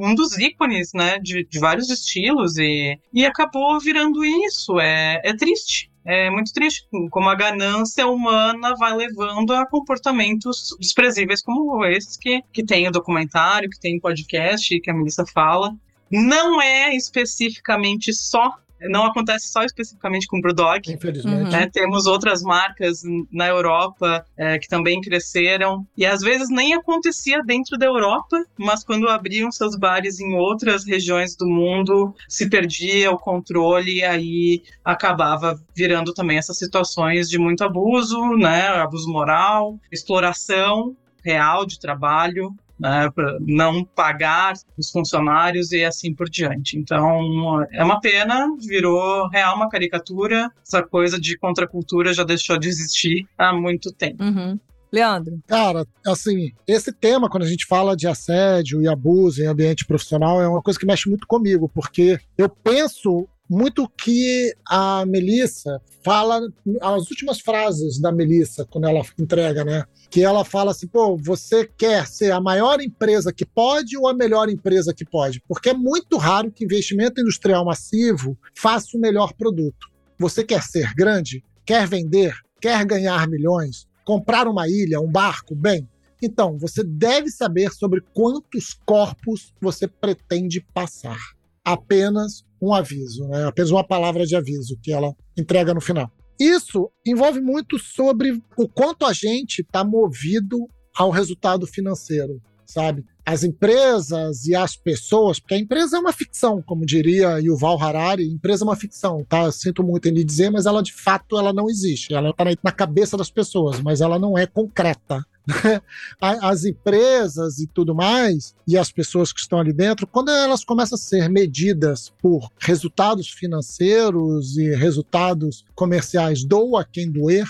[0.00, 1.18] um dos ícones, né?
[1.18, 4.80] De, de, vários estilos e, e acabou virando isso.
[4.80, 5.90] É, é triste.
[6.04, 12.42] É muito triste como a ganância humana vai levando a comportamentos desprezíveis como esses que,
[12.50, 15.76] que tem o documentário, que tem o podcast, que a Melissa fala.
[16.10, 18.56] Não é especificamente só
[18.88, 20.92] não acontece só especificamente com o Brewdog.
[20.92, 21.50] Infelizmente.
[21.50, 21.68] Né?
[21.72, 25.86] Temos outras marcas na Europa é, que também cresceram.
[25.96, 30.84] E às vezes nem acontecia dentro da Europa, mas quando abriam seus bares em outras
[30.84, 37.38] regiões do mundo, se perdia o controle e aí acabava virando também essas situações de
[37.38, 38.68] muito abuso, né?
[38.68, 46.28] Abuso moral, exploração real de trabalho né, para não pagar os funcionários e assim por
[46.28, 46.78] diante.
[46.78, 52.68] Então, é uma pena, virou real uma caricatura, essa coisa de contracultura já deixou de
[52.68, 54.24] existir há muito tempo.
[54.24, 54.58] Uhum.
[54.92, 55.38] Leandro.
[55.46, 60.42] Cara, assim, esse tema, quando a gente fala de assédio e abuso em ambiente profissional,
[60.42, 66.40] é uma coisa que mexe muito comigo, porque eu penso muito que a Melissa fala,
[66.80, 69.84] as últimas frases da Melissa, quando ela entrega, né?
[70.08, 74.14] Que ela fala assim, pô, você quer ser a maior empresa que pode ou a
[74.14, 75.42] melhor empresa que pode?
[75.48, 79.90] Porque é muito raro que investimento industrial massivo faça o melhor produto.
[80.16, 81.42] Você quer ser grande?
[81.66, 82.32] Quer vender?
[82.60, 83.88] Quer ganhar milhões?
[84.04, 85.56] Comprar uma ilha, um barco?
[85.56, 85.88] Bem,
[86.22, 91.18] então, você deve saber sobre quantos corpos você pretende passar.
[91.64, 93.44] Apenas um aviso, né?
[93.44, 96.10] apenas uma palavra de aviso que ela entrega no final.
[96.38, 103.04] Isso envolve muito sobre o quanto a gente está movido ao resultado financeiro, sabe?
[103.26, 108.26] As empresas e as pessoas, porque a empresa é uma ficção, como diria Yuval Harari,
[108.26, 109.52] empresa é uma ficção, tá?
[109.52, 112.14] Sinto muito em lhe dizer, mas ela de fato ela não existe.
[112.14, 115.24] Ela está na cabeça das pessoas, mas ela não é concreta.
[116.20, 120.96] as empresas e tudo mais, e as pessoas que estão ali dentro, quando elas começam
[120.96, 127.46] a ser medidas por resultados financeiros e resultados comerciais, doa quem doer,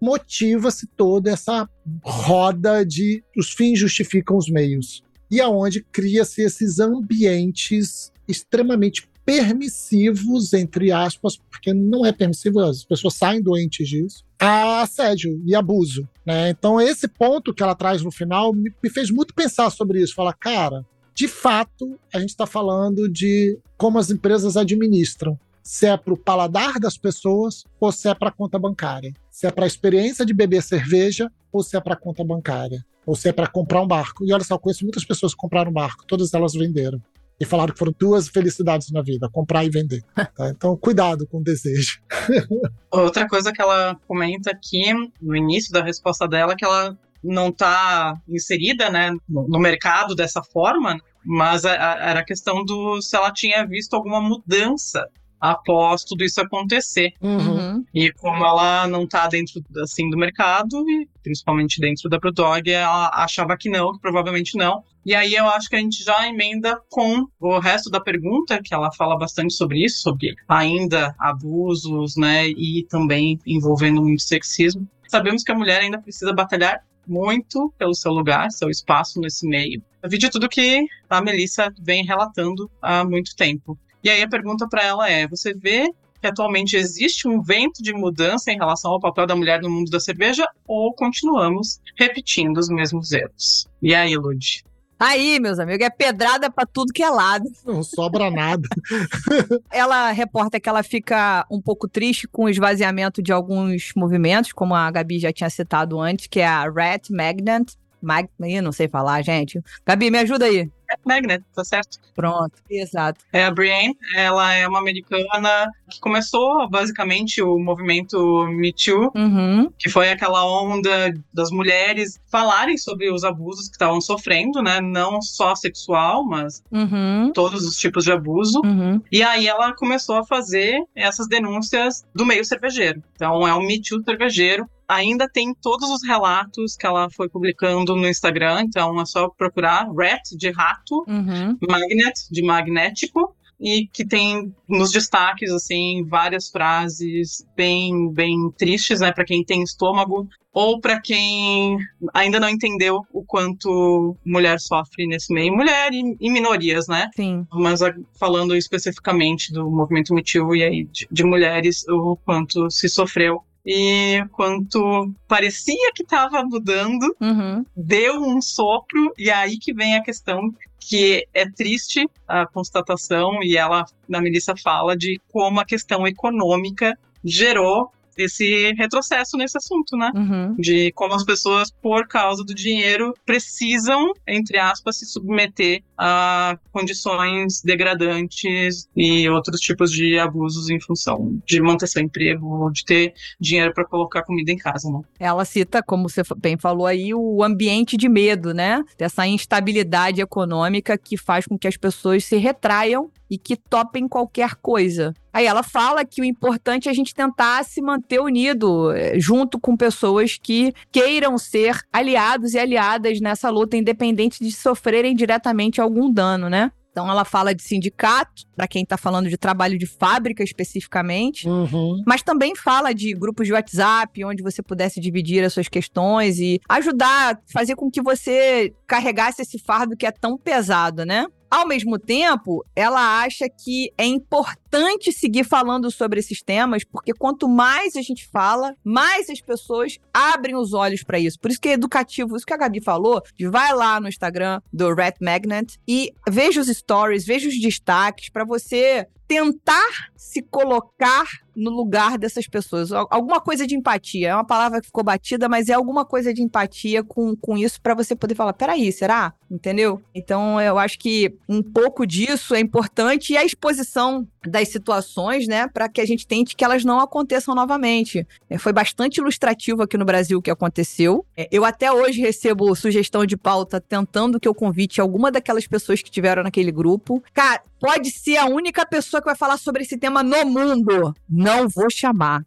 [0.00, 1.68] motiva-se toda essa
[2.02, 5.02] roda de os fins justificam os meios.
[5.30, 13.14] E aonde cria-se esses ambientes extremamente permissivos, entre aspas, porque não é permissivo, as pessoas
[13.14, 16.08] saem doentes disso, a assédio e abuso.
[16.24, 16.50] Né?
[16.50, 20.14] Então, esse ponto que ela traz no final me, me fez muito pensar sobre isso.
[20.14, 20.84] Falar, cara,
[21.14, 25.38] de fato, a gente está falando de como as empresas administram.
[25.62, 29.12] Se é para o paladar das pessoas ou se é para a conta bancária.
[29.30, 32.84] Se é para a experiência de beber cerveja ou se é para a conta bancária.
[33.04, 34.24] Ou se é para comprar um barco.
[34.24, 37.00] E olha só, conheço muitas pessoas que compraram um barco, todas elas venderam
[37.38, 40.02] e falaram que foram duas felicidades na vida: comprar e vender.
[40.14, 40.50] Tá?
[40.56, 42.00] Então, cuidado com o desejo.
[42.90, 47.48] Outra coisa que ela comenta aqui no início da resposta dela é que ela não
[47.48, 53.66] está inserida né, no mercado dessa forma, mas era a questão do se ela tinha
[53.66, 55.08] visto alguma mudança
[55.40, 57.12] após tudo isso acontecer.
[57.20, 57.56] Uhum.
[57.76, 57.84] Uhum.
[57.94, 63.10] E como ela não tá dentro assim do mercado, e principalmente dentro da Brewdog, ela
[63.12, 64.82] achava que não, que provavelmente não.
[65.04, 68.74] E aí eu acho que a gente já emenda com o resto da pergunta, que
[68.74, 74.88] ela fala bastante sobre isso, sobre ainda abusos, né, e também envolvendo muito sexismo.
[75.06, 79.80] Sabemos que a mulher ainda precisa batalhar muito pelo seu lugar, seu espaço nesse meio.
[80.02, 83.78] Eu vi de tudo que a Melissa vem relatando há muito tempo.
[84.02, 85.90] E aí a pergunta para ela é: você vê
[86.20, 89.90] que atualmente existe um vento de mudança em relação ao papel da mulher no mundo
[89.90, 93.66] da cerveja ou continuamos repetindo os mesmos erros?
[93.82, 94.64] E aí, Lud?
[94.98, 97.44] Aí, meus amigos, é pedrada pra tudo que é lado.
[97.66, 98.66] Não sobra nada.
[99.70, 104.74] Ela reporta que ela fica um pouco triste com o esvaziamento de alguns movimentos, como
[104.74, 107.76] a Gabi já tinha citado antes, que é a Rat Magnet.
[108.00, 108.26] Mag...
[108.40, 109.60] Ih, não sei falar, gente.
[109.84, 110.70] Gabi, me ajuda aí.
[111.04, 111.98] Magnet, tá certo?
[112.14, 113.24] Pronto, exato.
[113.32, 119.70] É a Brienne, ela é uma americana que começou basicamente o movimento Me Too, Uhum.
[119.78, 124.80] que foi aquela onda das mulheres falarem sobre os abusos que estavam sofrendo, né?
[124.80, 127.30] Não só sexual, mas Uhum.
[127.34, 128.60] todos os tipos de abuso.
[128.64, 129.00] Uhum.
[129.12, 133.02] E aí ela começou a fazer essas denúncias do meio cervejeiro.
[133.14, 134.68] Então é um Me Too cervejeiro.
[134.88, 139.88] Ainda tem todos os relatos que ela foi publicando no Instagram, então é só procurar
[139.92, 141.56] Rat de rato, Uhum.
[141.68, 149.10] Magnet de magnético e que tem nos destaques assim várias frases bem bem tristes, né,
[149.12, 151.78] para quem tem estômago ou para quem
[152.14, 157.08] ainda não entendeu o quanto mulher sofre nesse meio, mulher e, e minorias, né?
[157.16, 157.46] Sim.
[157.52, 162.70] mas a- falando especificamente do movimento Me Too e aí de, de mulheres, o quanto
[162.70, 167.66] se sofreu e quanto parecia que estava mudando, Uhum.
[167.76, 173.56] deu um sopro e aí que vem a questão que é triste a constatação e
[173.56, 180.10] ela na Melissa fala de como a questão econômica gerou esse retrocesso nesse assunto, né?
[180.14, 180.54] Uhum.
[180.58, 187.62] de como as pessoas, por causa do dinheiro, precisam, entre aspas, se submeter a condições
[187.62, 193.14] degradantes e outros tipos de abusos em função de manter seu emprego ou de ter
[193.40, 195.00] dinheiro para colocar comida em casa, né?
[195.18, 198.82] Ela cita, como você bem falou aí, o ambiente de medo, né?
[198.98, 204.54] Dessa instabilidade econômica que faz com que as pessoas se retraiam e que topem qualquer
[204.56, 205.14] coisa.
[205.36, 209.60] Aí ela fala que o importante é a gente tentar se manter unido, eh, junto
[209.60, 216.10] com pessoas que queiram ser aliados e aliadas nessa luta, independente de sofrerem diretamente algum
[216.10, 216.72] dano, né?
[216.90, 222.02] Então ela fala de sindicato, para quem tá falando de trabalho de fábrica especificamente, Uhum.
[222.06, 226.58] mas também fala de grupos de WhatsApp, onde você pudesse dividir as suas questões e
[226.66, 231.26] ajudar, fazer com que você carregasse esse fardo que é tão pesado, né?
[231.50, 237.48] Ao mesmo tempo, ela acha que é importante seguir falando sobre esses temas, porque quanto
[237.48, 241.38] mais a gente fala, mais as pessoas abrem os olhos para isso.
[241.38, 244.60] Por isso que é educativo, isso que a Gabi falou, de vai lá no Instagram
[244.72, 251.26] do Red Magnet e veja os stories, veja os destaques para você tentar se colocar
[251.56, 252.92] no lugar dessas pessoas.
[252.92, 254.28] Al- Alguma coisa de empatia.
[254.28, 257.80] É uma palavra que ficou batida, mas é alguma coisa de empatia com, com isso
[257.80, 259.32] para você poder falar: peraí, será?
[259.50, 260.02] Entendeu?
[260.14, 265.68] Então eu acho que um pouco disso é importante e a exposição das situações, né,
[265.68, 268.26] para que a gente tente que elas não aconteçam novamente.
[268.48, 271.24] É, foi bastante ilustrativo aqui no Brasil o que aconteceu.
[271.36, 276.02] É, eu até hoje recebo sugestão de pauta tentando que eu convite alguma daquelas pessoas
[276.02, 277.22] que tiveram naquele grupo.
[277.32, 281.14] Cara, pode ser a única pessoa que vai falar sobre esse tema no mundo.
[281.28, 282.44] Não vou chamar.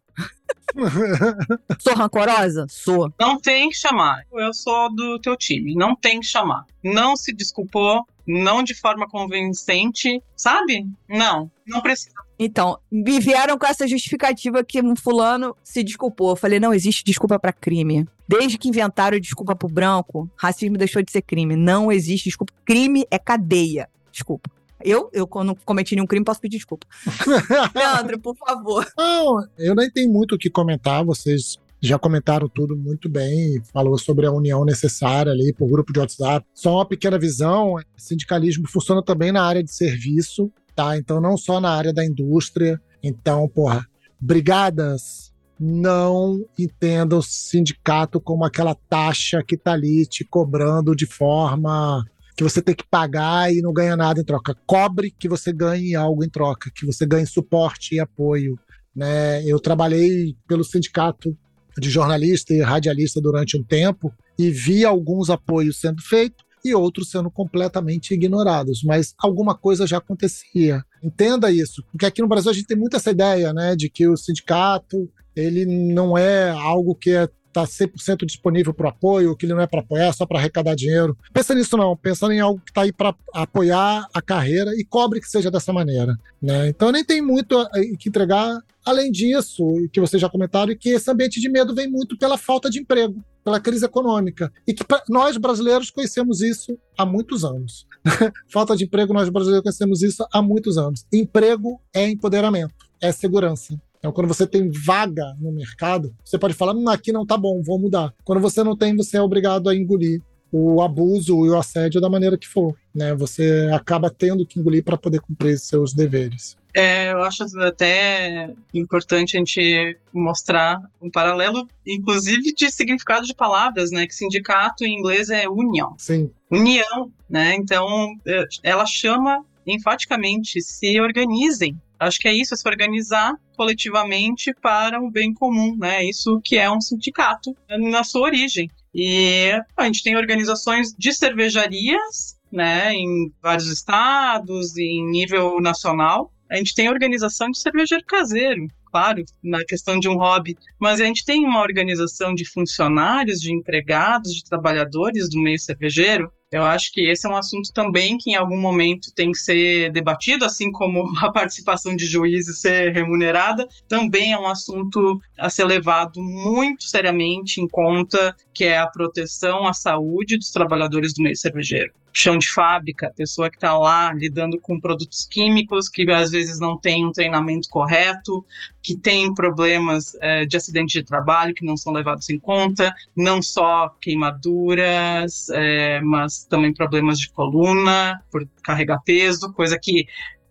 [1.79, 2.65] Sou rancorosa?
[2.69, 3.11] Sou.
[3.19, 4.23] Não tem que chamar.
[4.31, 5.73] Eu sou do teu time.
[5.75, 6.65] Não tem que chamar.
[6.83, 10.87] Não se desculpou, não de forma convincente, sabe?
[11.09, 12.13] Não, não precisa.
[12.37, 16.29] Então, me vieram com essa justificativa que um fulano se desculpou.
[16.29, 18.07] Eu falei, não existe desculpa pra crime.
[18.27, 21.55] Desde que inventaram desculpa pro branco, racismo deixou de ser crime.
[21.55, 22.53] Não existe desculpa.
[22.63, 23.89] Crime é cadeia.
[24.11, 24.51] Desculpa.
[24.79, 26.85] Eu, eu quando cometi nenhum crime, posso pedir desculpa.
[27.75, 28.87] Leandro, por favor.
[28.95, 33.97] Não, eu nem tenho muito o que comentar, vocês já comentaram tudo muito bem, falou
[33.97, 36.45] sobre a união necessária ali por grupo de WhatsApp.
[36.53, 40.97] Só uma pequena visão, sindicalismo funciona também na área de serviço, tá?
[40.97, 42.79] Então não só na área da indústria.
[43.01, 43.85] Então, porra,
[44.19, 52.05] brigadas não entendam o sindicato como aquela taxa que tá ali te cobrando de forma
[52.35, 54.55] que você tem que pagar e não ganha nada em troca.
[54.65, 58.57] Cobre que você ganhe algo em troca, que você ganhe suporte e apoio.
[58.95, 59.43] Né?
[59.45, 61.37] Eu trabalhei pelo sindicato
[61.79, 67.09] de jornalista e radialista durante um tempo e vi alguns apoios sendo feitos e outros
[67.09, 70.83] sendo completamente ignorados, mas alguma coisa já acontecia.
[71.01, 74.07] Entenda isso, porque aqui no Brasil a gente tem muito essa ideia, né, de que
[74.07, 79.53] o sindicato ele não é algo que é está 100% disponível para apoio, que ele
[79.53, 81.17] não é para apoiar, é só para arrecadar dinheiro.
[81.33, 85.19] Pensa nisso não, pensa em algo que está aí para apoiar a carreira e cobre
[85.19, 86.17] que seja dessa maneira.
[86.41, 86.69] Né?
[86.69, 87.67] Então nem tem muito
[87.99, 88.59] que entregar.
[88.85, 92.69] Além disso, que vocês já comentaram, que esse ambiente de medo vem muito pela falta
[92.69, 94.51] de emprego, pela crise econômica.
[94.65, 97.85] E que nós brasileiros conhecemos isso há muitos anos.
[98.51, 101.05] falta de emprego, nós brasileiros conhecemos isso há muitos anos.
[101.11, 103.79] Emprego é empoderamento, é segurança.
[103.99, 107.61] Então, quando você tem vaga no mercado, você pode falar: hum, aqui não tá bom,
[107.61, 108.13] vou mudar.
[108.23, 110.21] Quando você não tem, você é obrigado a engolir
[110.51, 112.75] o abuso e o assédio da maneira que for.
[112.93, 113.13] Né?
[113.15, 116.57] Você acaba tendo que engolir para poder cumprir seus deveres.
[116.73, 123.89] É, eu acho até importante a gente mostrar um paralelo, inclusive de significado de palavras,
[123.91, 124.05] né?
[124.05, 125.95] Que sindicato em inglês é união.
[125.97, 126.29] Sim.
[126.49, 127.55] União, né?
[127.55, 127.87] Então,
[128.25, 135.01] é, ela chama enfaticamente se organizem, Acho que é isso, é se organizar coletivamente para
[135.01, 136.03] um bem comum, né?
[136.05, 138.69] Isso que é um sindicato na sua origem.
[138.93, 146.33] E a gente tem organizações de cervejarias, né, em vários estados, em nível nacional.
[146.49, 151.05] A gente tem organização de cervejeiro caseiro, claro, na questão de um hobby, mas a
[151.05, 156.91] gente tem uma organização de funcionários, de empregados, de trabalhadores do meio cervejeiro eu acho
[156.91, 160.71] que esse é um assunto também que em algum momento tem que ser debatido, assim
[160.71, 166.83] como a participação de juízes ser remunerada, também é um assunto a ser levado muito
[166.83, 172.37] seriamente em conta, que é a proteção à saúde dos trabalhadores do meio cervejeiro chão
[172.37, 177.05] de fábrica, pessoa que está lá lidando com produtos químicos que às vezes não tem
[177.05, 178.45] um treinamento correto,
[178.81, 183.41] que tem problemas é, de acidente de trabalho que não são levados em conta, não
[183.41, 190.07] só queimaduras, é, mas também problemas de coluna por carregar peso, coisa que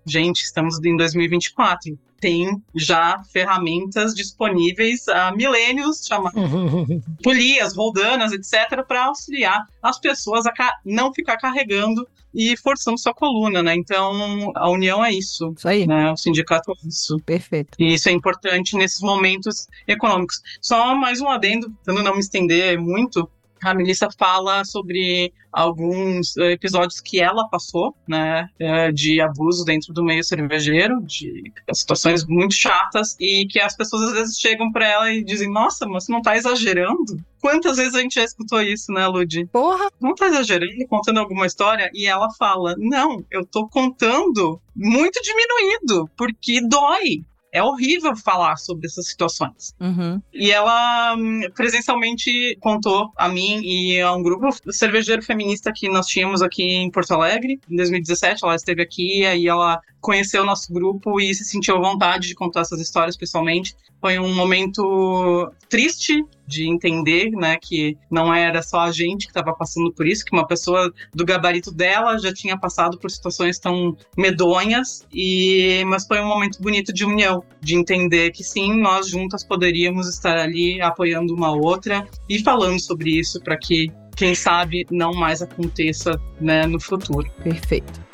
[0.07, 6.43] gente, estamos em 2024 tem já ferramentas disponíveis há milênios, chamadas
[7.23, 10.53] polias, roldanas, etc., para auxiliar as pessoas a
[10.85, 13.75] não ficar carregando e forçando sua coluna, né?
[13.75, 15.55] Então, a união é isso.
[15.57, 15.87] Isso aí.
[15.87, 16.13] Né?
[16.13, 17.19] O sindicato é isso.
[17.25, 17.77] Perfeito.
[17.79, 20.41] E isso é importante nesses momentos econômicos.
[20.61, 23.29] Só mais um adendo, tentando não me estender muito,
[23.63, 29.93] a Melissa fala sobre alguns eh, episódios que ela passou, né, eh, de abuso dentro
[29.93, 34.87] do meio cervejeiro, de situações muito chatas e que as pessoas às vezes chegam para
[34.87, 38.61] ela e dizem: "Nossa, mas você não tá exagerando?" Quantas vezes a gente já escutou
[38.61, 39.47] isso, né, Ludi?
[39.47, 39.89] Porra!
[40.01, 41.91] Não tá exagerando, contando alguma história?
[41.95, 48.87] E ela fala: Não, eu tô contando muito diminuído, porque dói é horrível falar sobre
[48.87, 49.75] essas situações.
[49.81, 50.21] Uhum.
[50.33, 56.07] E ela hum, presencialmente contou a mim e a um grupo cervejeiro feminista que nós
[56.07, 58.45] tínhamos aqui em Porto Alegre, em 2017.
[58.45, 62.61] Ela esteve aqui e ela conheceu o nosso grupo e se sentiu vontade de contar
[62.61, 63.75] essas histórias pessoalmente.
[64.01, 69.53] Foi um momento triste de entender, né, que não era só a gente que estava
[69.53, 73.97] passando por isso, que uma pessoa do gabarito dela já tinha passado por situações tão
[74.17, 79.45] medonhas e mas foi um momento bonito de união, de entender que sim, nós juntas
[79.45, 85.13] poderíamos estar ali apoiando uma outra e falando sobre isso para que quem sabe não
[85.13, 87.31] mais aconteça, né, no futuro.
[87.43, 88.09] Perfeito.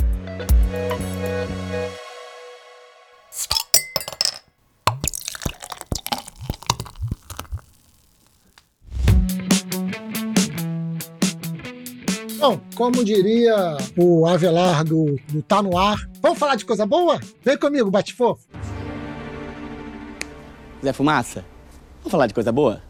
[12.47, 17.19] Bom, como diria o Avelar do, do Tá No Ar, vamos falar de coisa boa?
[17.43, 18.47] Vem comigo, bate fofo.
[20.85, 21.43] Zé Fumaça,
[22.01, 22.83] vamos falar de coisa boa?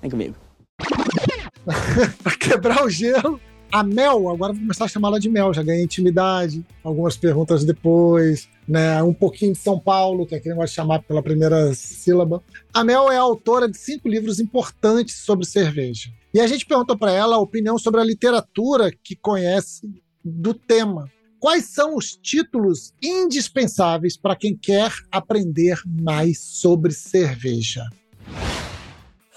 [0.00, 0.34] Vem comigo.
[2.22, 3.38] pra quebrar o gelo,
[3.70, 8.48] a Mel, agora vou começar a chamá-la de Mel, já ganhei intimidade, algumas perguntas depois,
[8.66, 9.02] né?
[9.02, 12.42] Um pouquinho de São Paulo, que é aquele negócio de chamar pela primeira sílaba.
[12.72, 16.10] A Mel é autora de cinco livros importantes sobre cerveja.
[16.32, 19.88] E a gente perguntou para ela a opinião sobre a literatura que conhece
[20.24, 21.10] do tema.
[21.40, 27.88] Quais são os títulos indispensáveis para quem quer aprender mais sobre cerveja?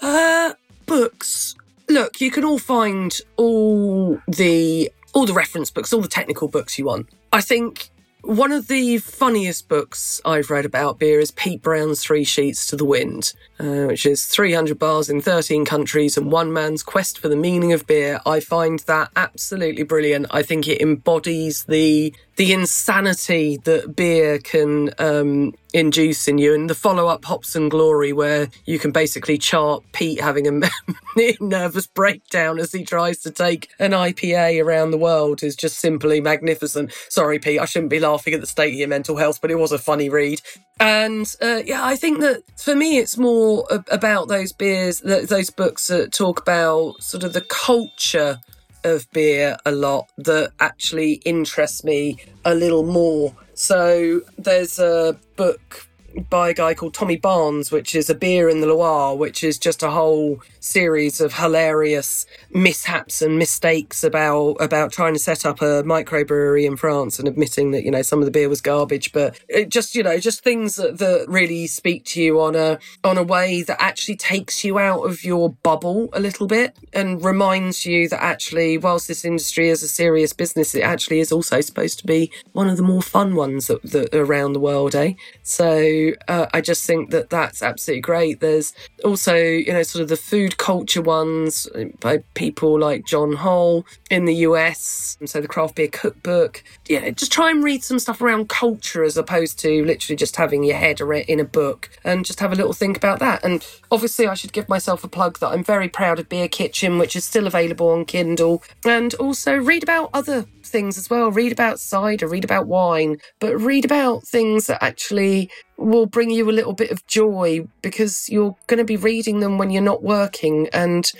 [0.02, 0.54] Uh,
[0.86, 1.56] books.
[1.88, 6.78] Look, you can all find all the all the reference books, all the technical books
[6.78, 7.08] you want.
[7.32, 7.90] I think
[8.24, 12.76] One of the funniest books I've read about beer is Pete Brown's Three Sheets to
[12.76, 17.28] the Wind, uh, which is 300 bars in 13 countries and one man's quest for
[17.28, 18.20] the meaning of beer.
[18.24, 20.28] I find that absolutely brilliant.
[20.30, 26.68] I think it embodies the the insanity that beer can um, induce in you, and
[26.68, 30.68] the follow up Hops and Glory, where you can basically chart Pete having a
[31.40, 36.20] nervous breakdown as he tries to take an IPA around the world, is just simply
[36.20, 36.92] magnificent.
[37.08, 39.58] Sorry, Pete, I shouldn't be laughing at the state of your mental health, but it
[39.58, 40.40] was a funny read.
[40.80, 45.86] And uh, yeah, I think that for me, it's more about those beers, those books
[45.86, 48.40] that talk about sort of the culture
[48.84, 53.34] of beer a lot that actually interests me a little more.
[53.54, 55.88] So there's a book
[56.30, 59.58] by a guy called Tommy Barnes, which is a beer in the Loire, which is
[59.58, 65.60] just a whole series of hilarious mishaps and mistakes about about trying to set up
[65.60, 69.12] a microbrewery in France and admitting that you know some of the beer was garbage,
[69.12, 73.18] but just you know just things that, that really speak to you on a on
[73.18, 77.84] a way that actually takes you out of your bubble a little bit and reminds
[77.84, 81.98] you that actually whilst this industry is a serious business, it actually is also supposed
[81.98, 85.14] to be one of the more fun ones that, that around the world, eh?
[85.42, 88.38] So uh, I just think that that's absolutely great.
[88.38, 88.72] There's
[89.04, 91.68] also you know sort of the food culture ones
[91.98, 92.43] by people
[92.78, 95.16] like John Holl in the US.
[95.20, 96.62] And so the craft beer cookbook.
[96.88, 100.64] Yeah, just try and read some stuff around culture as opposed to literally just having
[100.64, 103.44] your head in a book and just have a little think about that.
[103.44, 106.98] And obviously, I should give myself a plug that I'm very proud of Beer Kitchen,
[106.98, 108.62] which is still available on Kindle.
[108.84, 111.30] And also read about other things as well.
[111.30, 116.48] Read about cider, read about wine, but read about things that actually will bring you
[116.48, 120.02] a little bit of joy because you're going to be reading them when you're not
[120.02, 120.68] working.
[120.72, 121.10] And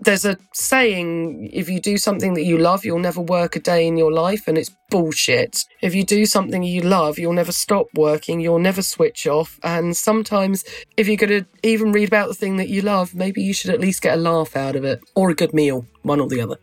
[0.00, 3.86] there's a saying if you do something that you love, you'll never work a day
[3.86, 5.64] in your life, and it's bullshit.
[5.80, 9.58] If you do something you love, you'll never stop working, you'll never switch off.
[9.62, 10.64] And sometimes,
[10.96, 13.70] if you're going to even read about the thing that you love, maybe you should
[13.70, 16.40] at least get a laugh out of it or a good meal, one or the
[16.40, 16.58] other.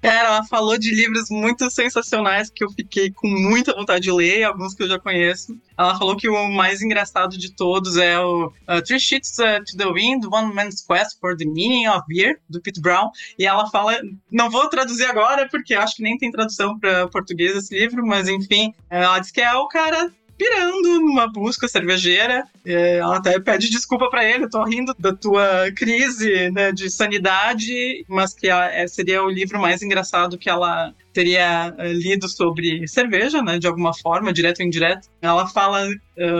[0.00, 4.44] Cara, ela falou de livros muito sensacionais que eu fiquei com muita vontade de ler,
[4.44, 5.54] alguns que eu já conheço.
[5.76, 9.76] Ela falou que o mais engraçado de todos é o uh, Three Sheets uh, to
[9.76, 13.10] the Wind, One Man's Quest for the Meaning of Beer, do Pete Brown.
[13.38, 13.98] E ela fala,
[14.30, 18.26] não vou traduzir agora, porque acho que nem tem tradução para português esse livro, mas
[18.26, 20.10] enfim, ela diz que é o cara
[20.40, 22.46] pirando numa busca cervejeira.
[22.64, 26.88] É, ela até pede desculpa para ele, eu tô rindo da tua crise né, de
[26.88, 32.88] sanidade, mas que é, seria o livro mais engraçado que ela teria uh, lido sobre
[32.88, 35.08] cerveja, né, de alguma forma, direto ou indireto.
[35.20, 35.86] Ela fala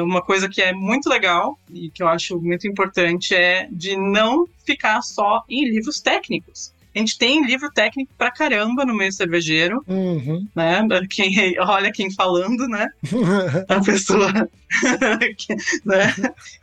[0.02, 4.47] uma coisa que é muito legal e que eu acho muito importante é de não
[4.64, 6.72] ficar só em livros técnicos.
[6.95, 10.47] A gente tem livro técnico pra caramba no meio cervejeiro, uhum.
[10.55, 10.87] né?
[11.09, 12.89] Quem, olha quem falando, né?
[13.69, 14.33] a pessoa.
[15.85, 16.15] né?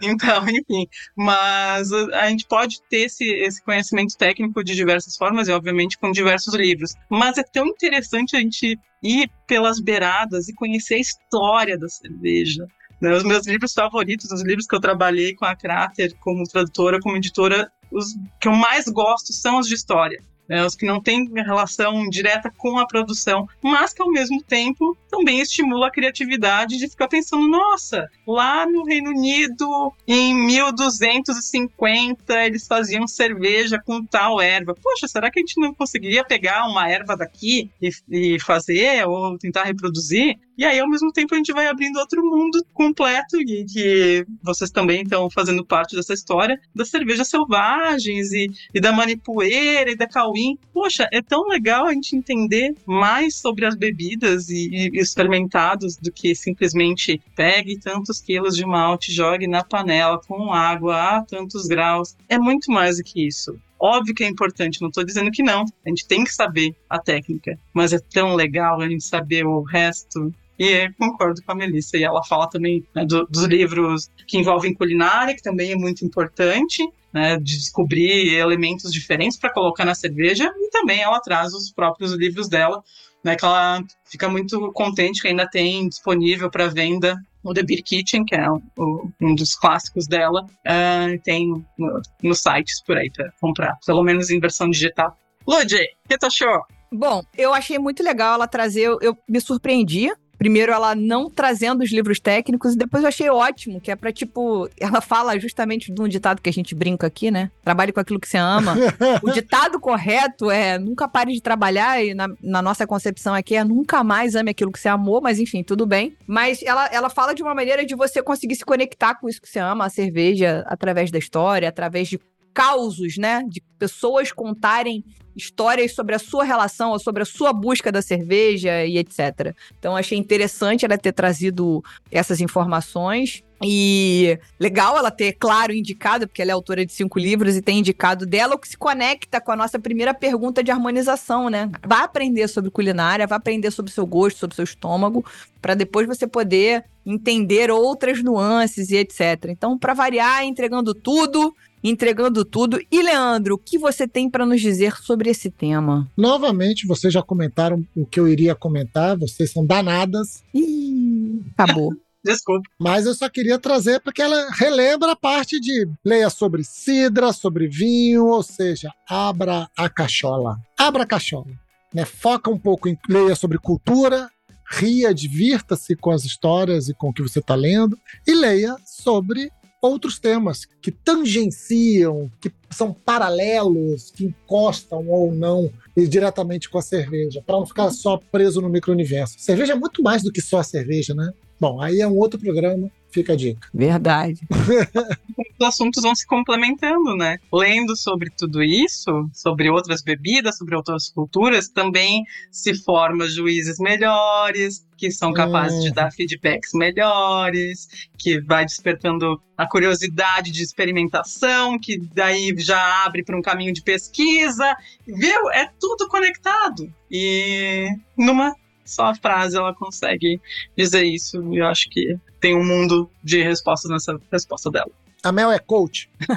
[0.01, 0.87] Então, enfim.
[1.15, 6.11] Mas a gente pode ter esse, esse conhecimento técnico de diversas formas e, obviamente, com
[6.11, 6.93] diversos livros.
[7.09, 12.67] Mas é tão interessante a gente ir pelas beiradas e conhecer a história da cerveja.
[12.99, 13.13] Né?
[13.13, 17.15] Os meus livros favoritos, os livros que eu trabalhei com a Crater como tradutora, como
[17.15, 20.21] editora, os que eu mais gosto são os de história.
[20.47, 24.97] Né, os que não têm relação direta com a produção, mas que ao mesmo tempo
[25.09, 32.67] também estimula a criatividade de ficar pensando, nossa, lá no Reino Unido, em 1250, eles
[32.67, 34.75] faziam cerveja com tal erva.
[34.75, 39.37] Poxa, será que a gente não conseguiria pegar uma erva daqui e, e fazer ou
[39.37, 40.37] tentar reproduzir?
[40.57, 44.71] E aí, ao mesmo tempo, a gente vai abrindo outro mundo completo e que vocês
[44.71, 50.07] também estão fazendo parte dessa história das cervejas selvagens e, e da manipoeira e da
[50.07, 50.57] cauim.
[50.73, 55.95] Poxa, é tão legal a gente entender mais sobre as bebidas e, e os fermentados
[55.97, 61.67] do que simplesmente pegue tantos quilos de malte, jogue na panela com água a tantos
[61.67, 62.15] graus.
[62.27, 63.59] É muito mais do que isso.
[63.79, 65.63] Óbvio que é importante, não estou dizendo que não.
[65.85, 69.61] A gente tem que saber a técnica, mas é tão legal a gente saber o
[69.61, 71.97] resto e concordo com a Melissa.
[71.97, 76.03] E ela fala também né, do, dos livros que envolvem culinária, que também é muito
[76.03, 80.51] importante, né, de descobrir elementos diferentes para colocar na cerveja.
[80.57, 82.83] E também ela traz os próprios livros dela,
[83.27, 87.83] né, que ela fica muito contente que ainda tem disponível para venda o The Beer
[87.83, 93.09] Kitchen, que é um, um dos clássicos dela, uh, tem no, nos sites por aí
[93.09, 95.17] para comprar, pelo menos em versão digital.
[95.45, 96.65] Ludi, o que tu achou?
[96.91, 101.83] Bom, eu achei muito legal ela trazer, eu, eu me surpreendi Primeiro, ela não trazendo
[101.83, 105.91] os livros técnicos, e depois eu achei ótimo, que é pra, tipo, ela fala justamente
[105.91, 107.51] de um ditado que a gente brinca aqui, né?
[107.63, 108.75] Trabalhe com aquilo que você ama.
[109.23, 113.63] o ditado correto é nunca pare de trabalhar, e na, na, nossa concepção aqui é
[113.63, 116.15] nunca mais ame aquilo que você amou, mas enfim, tudo bem.
[116.27, 119.49] Mas ela, ela fala de uma maneira de você conseguir se conectar com isso que
[119.49, 122.19] você ama, a cerveja, através da história, através de
[122.57, 123.43] causos, né?
[123.47, 125.05] De pessoas contarem
[125.35, 129.55] histórias sobre a sua relação ou sobre a sua busca da cerveja e etc.
[129.77, 133.43] Então achei interessante ela ter trazido essas informações.
[133.63, 137.79] E legal ela ter, claro, indicado, porque ela é autora de cinco livros e tem
[137.79, 141.67] indicado dela, o que se conecta com a nossa primeira pergunta de harmonização, né?
[141.83, 145.25] Vai aprender sobre culinária, vai aprender sobre seu gosto, sobre seu estômago,
[145.59, 149.45] para depois você poder entender outras nuances e etc.
[149.49, 151.51] Então, para variar, entregando tudo,
[151.83, 152.79] entregando tudo.
[152.91, 156.09] E Leandro, o que você tem para nos dizer sobre esse tema?
[156.17, 160.43] Novamente, vocês já comentaram o que eu iria comentar, vocês são danadas.
[160.53, 161.91] Ih, acabou.
[162.23, 162.67] Desculpa.
[162.77, 167.67] Mas eu só queria trazer porque ela relembra a parte de leia sobre cidra, sobre
[167.67, 170.57] vinho, ou seja, abra a cachola.
[170.77, 171.47] Abra a cachola.
[171.93, 172.03] Né?
[172.03, 174.29] Foca um pouco em leia sobre cultura,
[174.69, 177.97] ria, divirta-se com as histórias e com o que você está lendo,
[178.27, 179.49] e leia sobre
[179.81, 187.41] outros temas que tangenciam, que são paralelos, que encostam ou não diretamente com a cerveja,
[187.45, 189.35] para não ficar só preso no micro-universo.
[189.39, 191.31] Cerveja é muito mais do que só a cerveja, né?
[191.59, 193.67] Bom, aí é um outro programa, fica a dica.
[193.73, 194.39] Verdade.
[195.59, 197.39] Os assuntos vão se complementando, né?
[197.51, 204.85] Lendo sobre tudo isso, sobre outras bebidas, sobre outras culturas, também se forma juízes melhores,
[204.95, 205.95] que são capazes de Uhum.
[205.95, 213.37] dar feedbacks melhores, que vai despertando a curiosidade de experimentação, que daí já abre para
[213.37, 214.75] um caminho de pesquisa.
[215.07, 215.49] Viu?
[215.51, 216.91] É tudo conectado.
[217.11, 218.53] E numa
[218.89, 220.39] só frase ela consegue
[220.75, 221.41] dizer isso.
[221.53, 224.91] E eu acho que tem um mundo de respostas nessa resposta dela.
[225.23, 226.09] A Mel é coach.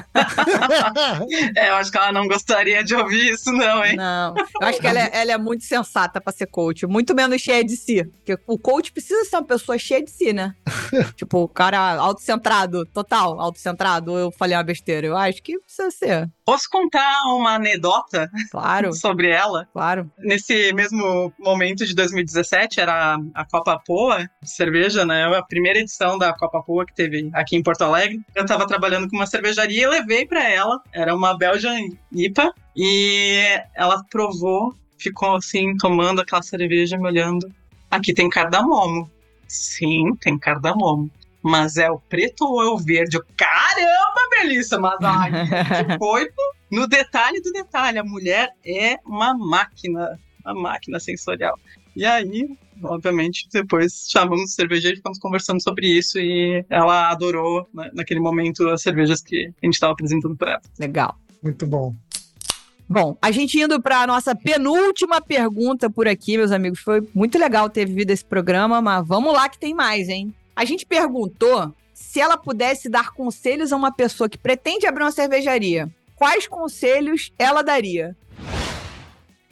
[1.55, 3.95] É, eu acho que ela não gostaria de ouvir isso, não, hein?
[3.95, 7.41] Não, eu acho que ela é, ela é muito sensata pra ser coach, muito menos
[7.41, 8.03] cheia de si.
[8.03, 10.53] Porque o coach precisa ser uma pessoa cheia de si, né?
[11.15, 14.17] tipo, o cara autocentrado, total autocentrado.
[14.17, 15.07] Eu falei uma besteira.
[15.07, 16.29] Eu acho que precisa ser.
[16.45, 19.67] Posso contar uma anedota Claro, sobre ela?
[19.71, 20.09] claro.
[20.19, 25.25] Nesse mesmo momento de 2017, era a Copa Poa de cerveja, né?
[25.35, 28.19] A primeira edição da Copa Poa que teve aqui em Porto Alegre.
[28.35, 30.81] Eu tava trabalhando com uma cervejaria e levei pra ela.
[30.93, 31.77] Era uma Belgian
[32.11, 32.53] IPA.
[32.75, 33.37] E
[33.75, 37.51] ela provou, ficou assim, tomando aquela cerveja, me olhando.
[37.89, 39.11] Aqui tem cardamomo.
[39.47, 41.11] Sim, tem cardamomo.
[41.43, 43.19] Mas é o preto ou é o verde?
[43.35, 45.31] Caramba, Melissa, mas ai,
[45.85, 46.29] que foi
[46.71, 47.97] no detalhe do detalhe.
[47.97, 51.59] A mulher é uma máquina, uma máquina sensorial.
[51.95, 52.47] E aí,
[52.83, 56.19] obviamente, depois chamamos o cervejeiro e ficamos conversando sobre isso.
[56.19, 60.61] E ela adorou, né, naquele momento, as cervejas que a gente estava apresentando para ela.
[60.79, 61.17] Legal.
[61.41, 61.95] Muito bom.
[62.87, 66.81] Bom, a gente indo para nossa penúltima pergunta por aqui, meus amigos.
[66.81, 70.33] Foi muito legal ter vivido esse programa, mas vamos lá que tem mais, hein?
[70.53, 75.11] A gente perguntou se ela pudesse dar conselhos a uma pessoa que pretende abrir uma
[75.11, 75.89] cervejaria.
[76.15, 78.15] Quais conselhos ela daria?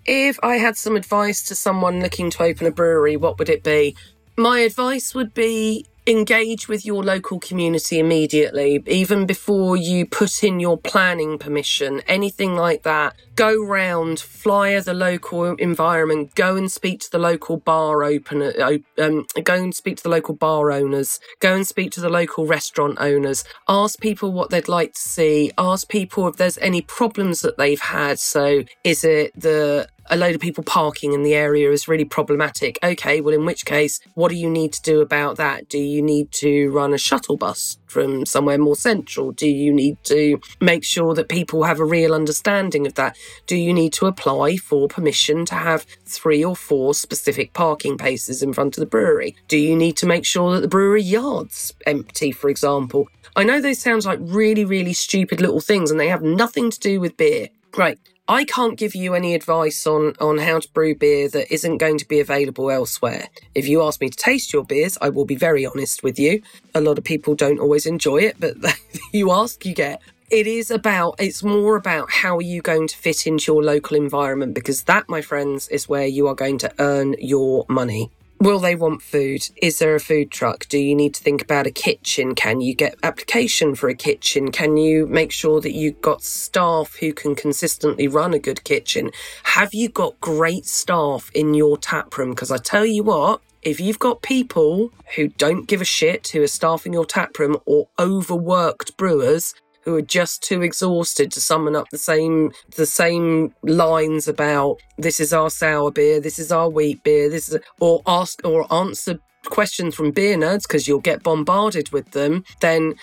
[0.06, 3.64] If I had some advice to someone looking to open a brewery, what would it
[3.64, 3.96] be?
[4.38, 10.60] My advice would be engage with your local community immediately, even before you put in
[10.60, 13.16] your planning permission, anything like that.
[13.40, 18.52] Go round, flyer the local environment, go and speak to the local bar opener,
[18.98, 22.46] um, go and speak to the local bar owners, go and speak to the local
[22.46, 27.40] restaurant owners, ask people what they'd like to see, ask people if there's any problems
[27.40, 28.20] that they've had.
[28.20, 32.78] So, is it the a load of people parking in the area is really problematic.
[32.84, 35.70] Okay, well, in which case, what do you need to do about that?
[35.70, 39.32] Do you need to run a shuttle bus from somewhere more central?
[39.32, 43.18] Do you need to make sure that people have a real understanding of that?
[43.48, 48.42] Do you need to apply for permission to have three or four specific parking places
[48.42, 49.36] in front of the brewery?
[49.48, 53.08] Do you need to make sure that the brewery yard's empty, for example?
[53.36, 56.80] I know those sounds like really, really stupid little things and they have nothing to
[56.80, 57.50] do with beer.
[57.78, 58.00] Right.
[58.30, 61.98] I can't give you any advice on, on how to brew beer that isn't going
[61.98, 63.28] to be available elsewhere.
[63.56, 66.44] If you ask me to taste your beers, I will be very honest with you.
[66.76, 68.56] A lot of people don't always enjoy it, but
[69.12, 70.00] you ask, you get.
[70.30, 73.98] It is about, it's more about how are you going to fit into your local
[73.98, 78.12] environment because that, my friends, is where you are going to earn your money.
[78.42, 79.50] Will they want food?
[79.62, 80.66] Is there a food truck?
[80.70, 82.36] Do you need to think about a kitchen?
[82.36, 84.50] Can you get application for a kitchen?
[84.50, 89.12] Can you make sure that you've got staff who can consistently run a good kitchen?
[89.44, 92.30] Have you got great staff in your tap room?
[92.30, 96.42] Because I tell you what, if you've got people who don't give a shit who
[96.42, 99.54] are staffing your tap room or overworked brewers,
[99.90, 105.20] who are just too exhausted to summon up the same the same lines about this
[105.20, 109.20] is our sour beer, this is our wheat beer, this is or ask or answer
[109.46, 112.94] questions from beer nerds because you'll get bombarded with them, then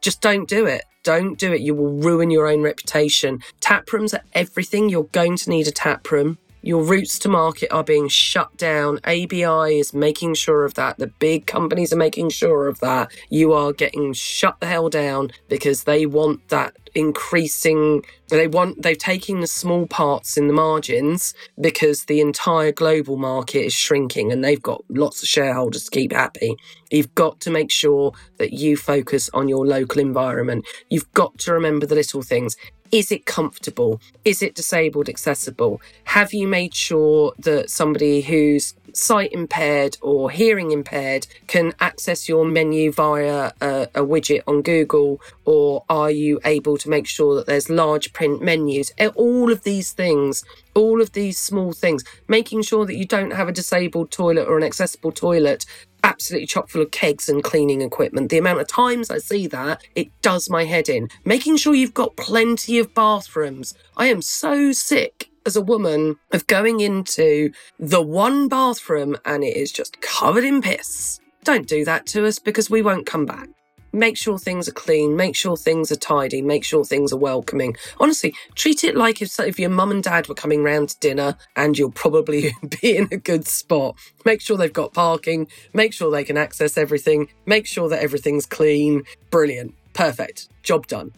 [0.00, 0.84] just don't do it.
[1.02, 1.60] Don't do it.
[1.60, 3.40] You will ruin your own reputation.
[3.60, 4.88] Tap rooms are everything.
[4.88, 6.38] You're going to need a tap room.
[6.62, 8.98] Your routes to market are being shut down.
[9.04, 10.98] ABI is making sure of that.
[10.98, 13.12] The big companies are making sure of that.
[13.30, 18.98] You are getting shut the hell down because they want that increasing they want they've
[18.98, 24.44] taken the small parts in the margins because the entire global market is shrinking and
[24.44, 26.56] they've got lots of shareholders to keep happy
[26.90, 31.52] you've got to make sure that you focus on your local environment you've got to
[31.52, 32.56] remember the little things
[32.90, 34.00] is it comfortable?
[34.24, 35.80] Is it disabled accessible?
[36.04, 42.44] Have you made sure that somebody who's sight impaired or hearing impaired can access your
[42.44, 45.20] menu via a, a, widget on Google?
[45.44, 48.92] Or are you able to make sure that there's large print menus?
[49.14, 50.44] All of these things,
[50.74, 54.56] all of these small things, making sure that you don't have a disabled toilet or
[54.56, 55.64] an accessible toilet
[56.08, 58.30] absolutely chock full of kegs and cleaning equipment.
[58.30, 61.08] The amount of times I see that, it does my head in.
[61.24, 63.74] Making sure you've got plenty of bathrooms.
[63.96, 69.56] I am so sick as a woman of going into the one bathroom and it
[69.56, 71.20] is just covered in piss.
[71.44, 73.48] Don't do that to us because we won't come back
[73.92, 77.76] make sure things are clean, make sure things are tidy, make sure things are welcoming.
[77.98, 81.36] Honestly, treat it like if, if your mum and dad were coming round to dinner
[81.56, 83.96] and you'll probably be in a good spot.
[84.24, 88.46] Make sure they've got parking, make sure they can access everything, make sure that everything's
[88.46, 89.02] clean.
[89.30, 89.74] Brilliant.
[89.94, 90.48] Perfect.
[90.62, 91.12] Job done.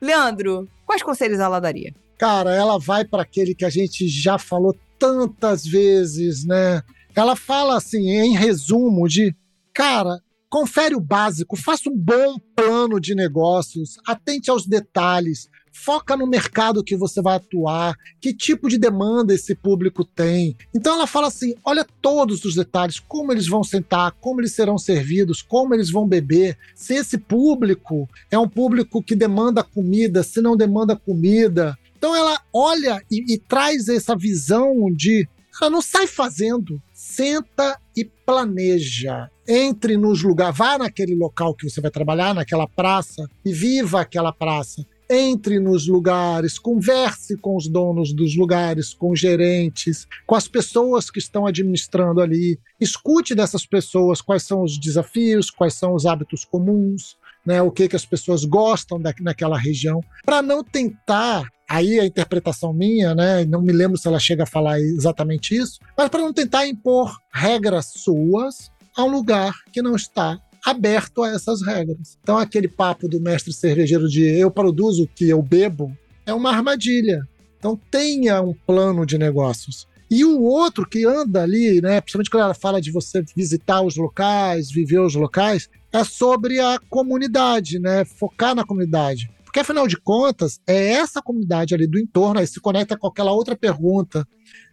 [0.00, 1.94] Leandro, quais conselhos ela daria?
[2.18, 6.82] Cara, ela vai para aquele que a gente já falou tantas vezes, né?
[7.14, 9.34] Ela fala assim, em resumo, de
[9.72, 10.20] cara,
[10.56, 16.82] Confere o básico, faça um bom plano de negócios, atente aos detalhes, foca no mercado
[16.82, 20.56] que você vai atuar, que tipo de demanda esse público tem.
[20.74, 24.78] Então ela fala assim: olha todos os detalhes, como eles vão sentar, como eles serão
[24.78, 30.40] servidos, como eles vão beber, se esse público é um público que demanda comida, se
[30.40, 31.76] não demanda comida.
[31.98, 35.28] Então ela olha e, e traz essa visão de
[35.60, 39.30] ela não sai fazendo, senta e planeja.
[39.48, 44.32] Entre nos lugares, vá naquele local que você vai trabalhar, naquela praça, e viva aquela
[44.32, 44.84] praça.
[45.08, 51.10] Entre nos lugares, converse com os donos dos lugares, com os gerentes, com as pessoas
[51.10, 52.58] que estão administrando ali.
[52.80, 57.16] Escute dessas pessoas quais são os desafios, quais são os hábitos comuns,
[57.46, 62.06] né, o que, que as pessoas gostam da, naquela região, para não tentar aí a
[62.06, 63.44] interpretação minha, né?
[63.44, 67.16] Não me lembro se ela chega a falar exatamente isso, mas para não tentar impor
[67.32, 72.18] regras suas a um lugar que não está aberto a essas regras.
[72.22, 76.50] Então aquele papo do mestre cervejeiro de eu produzo o que eu bebo é uma
[76.50, 77.22] armadilha.
[77.58, 79.86] Então tenha um plano de negócios.
[80.10, 83.96] E o outro que anda ali, né, principalmente quando ela fala de você visitar os
[83.96, 89.28] locais, viver os locais, é sobre a comunidade, né, focar na comunidade.
[89.56, 93.32] Porque, afinal de contas, é essa comunidade ali do entorno, aí se conecta com aquela
[93.32, 94.28] outra pergunta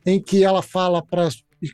[0.06, 1.30] em que ela fala para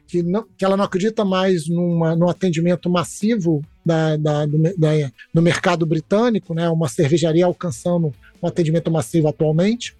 [0.05, 5.11] que, não, que ela não acredita mais numa, num atendimento massivo da, da, do, da,
[5.33, 8.13] no mercado britânico, né, uma cervejaria alcançando
[8.43, 9.97] um atendimento massivo atualmente,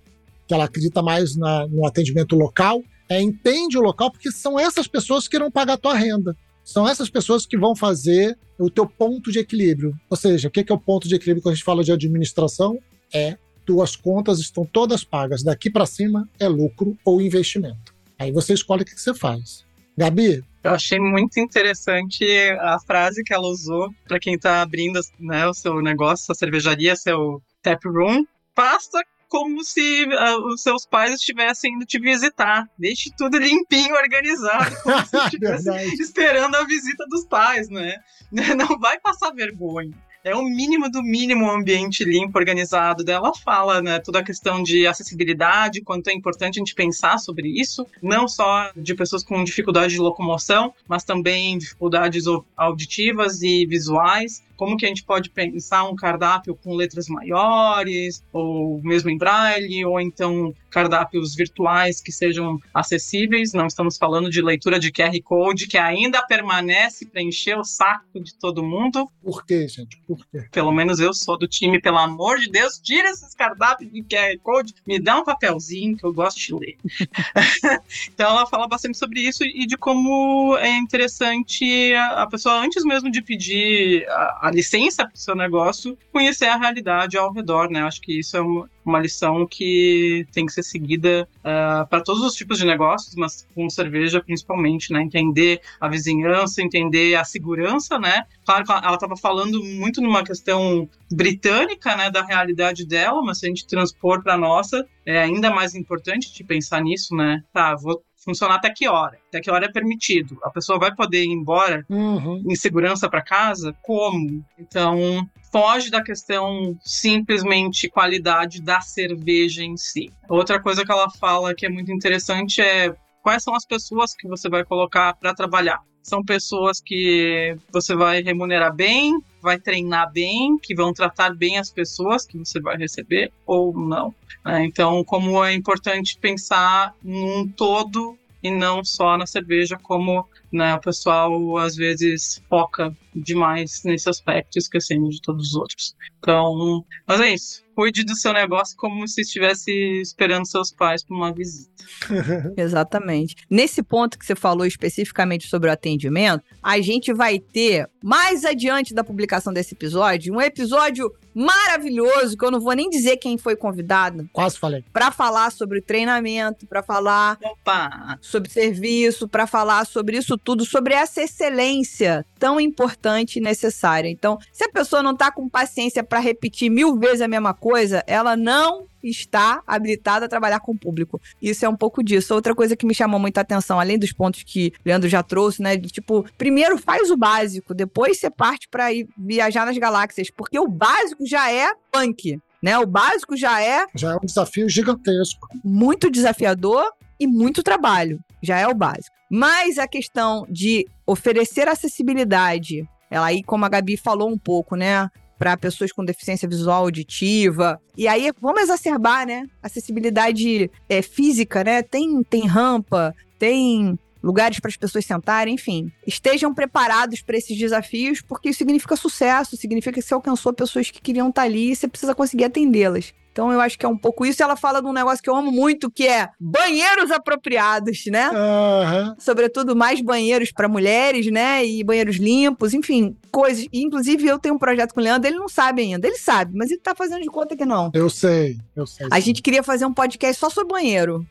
[0.47, 4.87] que ela acredita mais na, no atendimento local, é, entende o local, porque são essas
[4.87, 6.37] pessoas que irão pagar a tua renda.
[6.63, 9.95] São essas pessoas que vão fazer o teu ponto de equilíbrio.
[10.07, 12.77] Ou seja, o que é o ponto de equilíbrio quando a gente fala de administração?
[13.13, 15.43] É tuas contas estão todas pagas.
[15.43, 17.93] Daqui para cima é lucro ou investimento.
[18.17, 19.63] Aí você escolhe o que você faz.
[19.95, 20.43] Gabi?
[20.63, 22.25] Eu achei muito interessante
[22.59, 26.95] a frase que ela usou para quem está abrindo né, o seu negócio, sua cervejaria,
[26.95, 28.25] seu tap room.
[28.55, 32.67] Faça como se uh, os seus pais estivessem indo te visitar.
[32.77, 37.95] Deixe tudo limpinho, organizado, como se estivesse esperando a visita dos pais, né?
[38.31, 39.93] Não vai passar vergonha
[40.29, 43.09] é o mínimo do mínimo um ambiente limpo, organizado.
[43.09, 47.49] Ela fala, né, toda a questão de acessibilidade, quanto é importante a gente pensar sobre
[47.49, 52.25] isso, não só de pessoas com dificuldade de locomoção, mas também dificuldades
[52.55, 58.81] auditivas e visuais como que a gente pode pensar um cardápio com letras maiores, ou
[58.83, 63.53] mesmo em braille, ou então cardápios virtuais que sejam acessíveis.
[63.53, 68.21] Não estamos falando de leitura de QR Code, que ainda permanece para encher o saco
[68.21, 69.09] de todo mundo.
[69.23, 69.97] Por quê, gente?
[70.05, 70.49] Por quê?
[70.51, 74.37] Pelo menos eu sou do time, pelo amor de Deus, tira esses cardápios de QR
[74.43, 76.77] Code, me dá um papelzinho que eu gosto de ler.
[78.13, 83.09] então ela fala bastante sobre isso e de como é interessante a pessoa, antes mesmo
[83.09, 87.81] de pedir a a licença para o seu negócio, conhecer a realidade ao redor, né?
[87.83, 92.23] Acho que isso é uma, uma lição que tem que ser seguida uh, para todos
[92.23, 95.01] os tipos de negócios, mas com cerveja principalmente, né?
[95.03, 98.23] Entender a vizinhança, entender a segurança, né?
[98.43, 103.45] Claro que ela estava falando muito numa questão britânica, né, da realidade dela, mas se
[103.45, 107.43] a gente transpor para nossa, é ainda mais importante de pensar nisso, né?
[107.53, 109.17] Tá, vou funcionar até que hora?
[109.27, 110.37] Até que hora é permitido?
[110.43, 112.43] A pessoa vai poder ir embora Uhum.
[112.47, 113.75] em segurança para casa?
[113.81, 114.45] Como?
[114.57, 120.11] Então, foge da questão simplesmente qualidade da cerveja em si.
[120.29, 122.93] Outra coisa que ela fala que é muito interessante é
[123.23, 125.79] quais são as pessoas que você vai colocar para trabalhar.
[126.03, 131.71] São pessoas que você vai remunerar bem, vai treinar bem, que vão tratar bem as
[131.71, 134.13] pessoas que você vai receber ou não.
[134.43, 134.63] né?
[134.65, 140.79] Então, como é importante pensar num todo e não só na cerveja, como né, o
[140.81, 145.95] pessoal às vezes foca demais nesse aspecto, esquecendo de todos os outros.
[146.19, 147.63] Então, mas é isso.
[147.75, 149.71] Cuide do seu negócio como se estivesse
[150.01, 151.71] esperando seus pais para uma visita.
[152.57, 153.35] Exatamente.
[153.49, 158.93] Nesse ponto que você falou especificamente sobre o atendimento, a gente vai ter, mais adiante
[158.93, 163.55] da publicação desse episódio, um episódio maravilhoso, que eu não vou nem dizer quem foi
[163.55, 164.83] convidado, Quase falei.
[164.91, 168.17] para falar sobre treinamento, para falar Opa!
[168.21, 174.09] sobre serviço, para falar sobre isso tudo, sobre essa excelência tão importante e necessária.
[174.09, 178.03] Então, se a pessoa não tá com paciência para repetir mil vezes a mesma coisa,
[178.07, 181.21] ela não está habilitada a trabalhar com o público.
[181.41, 182.33] Isso é um pouco disso.
[182.33, 185.61] Outra coisa que me chamou muita atenção, além dos pontos que o Leandro já trouxe,
[185.61, 190.29] né, de tipo, primeiro faz o básico, depois você parte para ir viajar nas galáxias,
[190.29, 192.77] porque o básico já é punk, né?
[192.77, 195.47] O básico já é Já é um desafio gigantesco.
[195.63, 196.83] muito desafiador
[197.19, 198.19] e muito trabalho.
[198.41, 199.15] Já é o básico.
[199.29, 205.09] Mas a questão de oferecer acessibilidade, ela aí, como a Gabi falou um pouco, né?
[205.37, 207.79] Para pessoas com deficiência visual auditiva.
[207.97, 209.45] E aí, vamos exacerbar, né?
[209.61, 211.83] Acessibilidade é, física, né?
[211.83, 215.91] Tem, tem rampa, tem lugares para as pessoas sentarem, enfim.
[216.05, 221.01] Estejam preparados para esses desafios, porque isso significa sucesso, significa que você alcançou pessoas que
[221.01, 223.13] queriam estar ali e você precisa conseguir atendê-las.
[223.39, 224.43] Então eu acho que é um pouco isso.
[224.43, 228.29] Ela fala de um negócio que eu amo muito, que é banheiros apropriados, né?
[228.33, 229.15] Aham.
[229.17, 231.65] Sobretudo mais banheiros para mulheres, né?
[231.65, 233.65] E banheiros limpos, enfim, coisas.
[233.71, 236.05] E, inclusive eu tenho um projeto com o Leandro, ele não sabe ainda.
[236.05, 237.89] Ele sabe, mas ele tá fazendo de conta que não.
[237.93, 239.07] Eu sei, eu sei.
[239.09, 239.21] A sim.
[239.21, 241.25] gente queria fazer um podcast só sobre banheiro.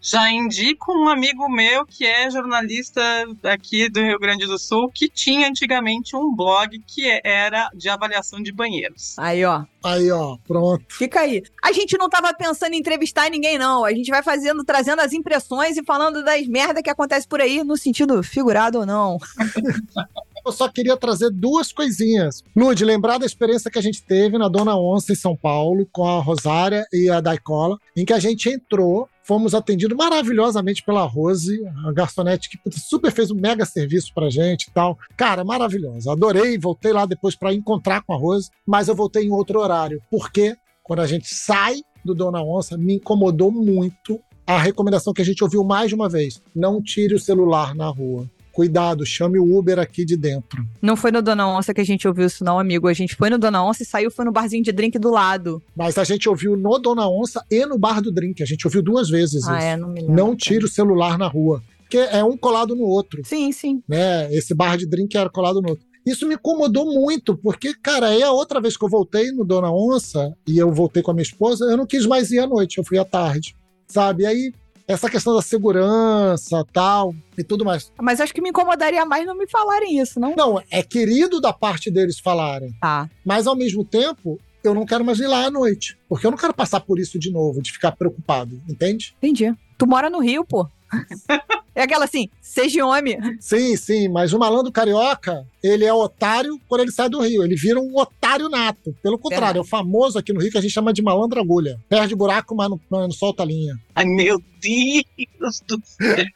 [0.00, 3.00] Já indico um amigo meu que é jornalista
[3.44, 8.42] aqui do Rio Grande do Sul, que tinha antigamente um blog que era de avaliação
[8.42, 9.18] de banheiros.
[9.18, 9.64] Aí, ó.
[9.82, 10.84] Aí, ó, pronto.
[10.88, 11.42] Fica aí.
[11.62, 13.84] A gente não tava pensando em entrevistar ninguém, não.
[13.84, 17.64] A gente vai fazendo, trazendo as impressões e falando das merda que acontece por aí,
[17.64, 19.18] no sentido figurado ou não.
[20.44, 22.42] Eu só queria trazer duas coisinhas.
[22.56, 26.06] Lude, lembrar da experiência que a gente teve na Dona Onça, em São Paulo, com
[26.06, 31.60] a Rosária e a Daicola, em que a gente entrou, fomos atendidos maravilhosamente pela Rose,
[31.86, 34.98] a garçonete que super fez um mega serviço pra gente e tal.
[35.16, 36.12] Cara, maravilhosa.
[36.12, 40.02] Adorei, voltei lá depois pra encontrar com a Rose, mas eu voltei em outro horário.
[40.10, 45.24] Porque quando a gente sai do Dona Onça, me incomodou muito a recomendação que a
[45.24, 48.28] gente ouviu mais de uma vez: não tire o celular na rua.
[48.52, 50.64] Cuidado, chame o Uber aqui de dentro.
[50.82, 52.88] Não foi no Dona Onça que a gente ouviu isso, não, amigo.
[52.88, 55.62] A gente foi no Dona Onça e saiu, foi no barzinho de drink do lado.
[55.76, 58.42] Mas a gente ouviu no Dona Onça e no Bar do Drink.
[58.42, 59.66] A gente ouviu duas vezes Ah, isso.
[59.66, 60.14] é, não me lembro.
[60.16, 61.62] Não tire o celular na rua.
[61.80, 63.82] Porque é um colado no outro, Sim, sim.
[63.88, 64.32] né?
[64.32, 65.84] Esse bar de drink era colado no outro.
[66.06, 69.70] Isso me incomodou muito, porque, cara, aí a outra vez que eu voltei no Dona
[69.72, 72.78] Onça, e eu voltei com a minha esposa, eu não quis mais ir à noite,
[72.78, 73.54] eu fui à tarde,
[73.86, 74.22] sabe?
[74.22, 74.52] E aí,
[74.92, 77.92] essa questão da segurança, tal, e tudo mais.
[78.00, 80.34] Mas acho que me incomodaria mais não me falarem isso, não?
[80.36, 83.08] Não, é querido da parte deles falarem, Tá.
[83.24, 86.38] mas ao mesmo tempo, eu não quero mais ir lá à noite, porque eu não
[86.38, 89.14] quero passar por isso de novo, de ficar preocupado, entende?
[89.18, 89.54] Entendi.
[89.78, 90.68] Tu mora no Rio, pô.
[91.74, 93.18] é aquela assim, seja homem.
[93.40, 97.42] Sim, sim, mas o malandro carioca, ele é otário quando ele sai do Rio.
[97.42, 98.94] Ele vira um otário nato.
[99.02, 101.78] Pelo contrário, é o famoso aqui no Rio que a gente chama de malandro agulha.
[101.88, 103.74] Perde buraco, mas não, mas não solta a linha.
[103.94, 106.26] Ai, meu Deus do céu!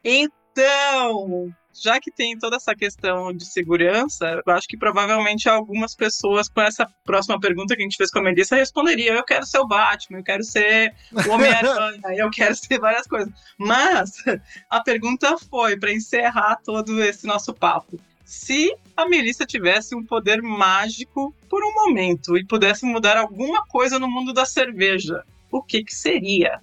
[0.03, 6.49] então, já que tem toda essa questão de segurança, eu acho que provavelmente algumas pessoas
[6.49, 9.59] com essa próxima pergunta que a gente fez com a Melissa responderiam: eu quero ser
[9.59, 13.33] o Batman, eu quero ser o Homem-Aranha, eu quero ser várias coisas.
[13.57, 14.11] Mas
[14.69, 17.99] a pergunta foi, para encerrar todo esse nosso papo.
[18.25, 23.97] Se a Melissa tivesse um poder mágico por um momento e pudesse mudar alguma coisa
[23.97, 26.61] no mundo da cerveja, o que que seria?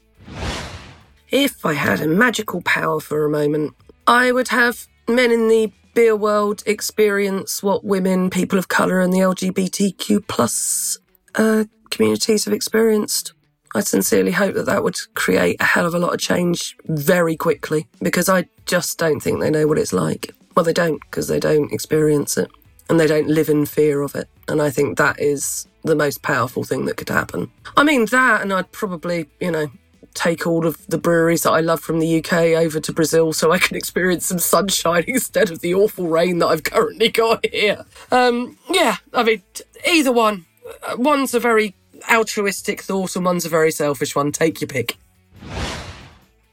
[1.32, 3.74] If I had a magical power for a moment,
[4.06, 9.12] I would have men in the beer world experience what women, people of colour, and
[9.12, 10.98] the LGBTQ plus
[11.34, 13.32] uh, communities have experienced.
[13.74, 17.36] I sincerely hope that that would create a hell of a lot of change very
[17.36, 20.34] quickly because I just don't think they know what it's like.
[20.54, 22.50] Well, they don't because they don't experience it
[22.88, 24.28] and they don't live in fear of it.
[24.48, 27.50] And I think that is the most powerful thing that could happen.
[27.76, 29.68] I mean, that, and I'd probably, you know,
[30.16, 32.32] take all of the breweries that I love from the UK
[32.64, 36.48] over to Brazil so I can experience some sunshine instead of the awful rain that
[36.48, 37.84] I've currently got here.
[38.10, 39.43] Um, yeah, I mean,
[39.86, 40.47] either one.
[40.82, 41.74] Uh, One's a very
[42.10, 44.32] altruistic thought and one's a very selfish one.
[44.32, 44.97] Take your pick.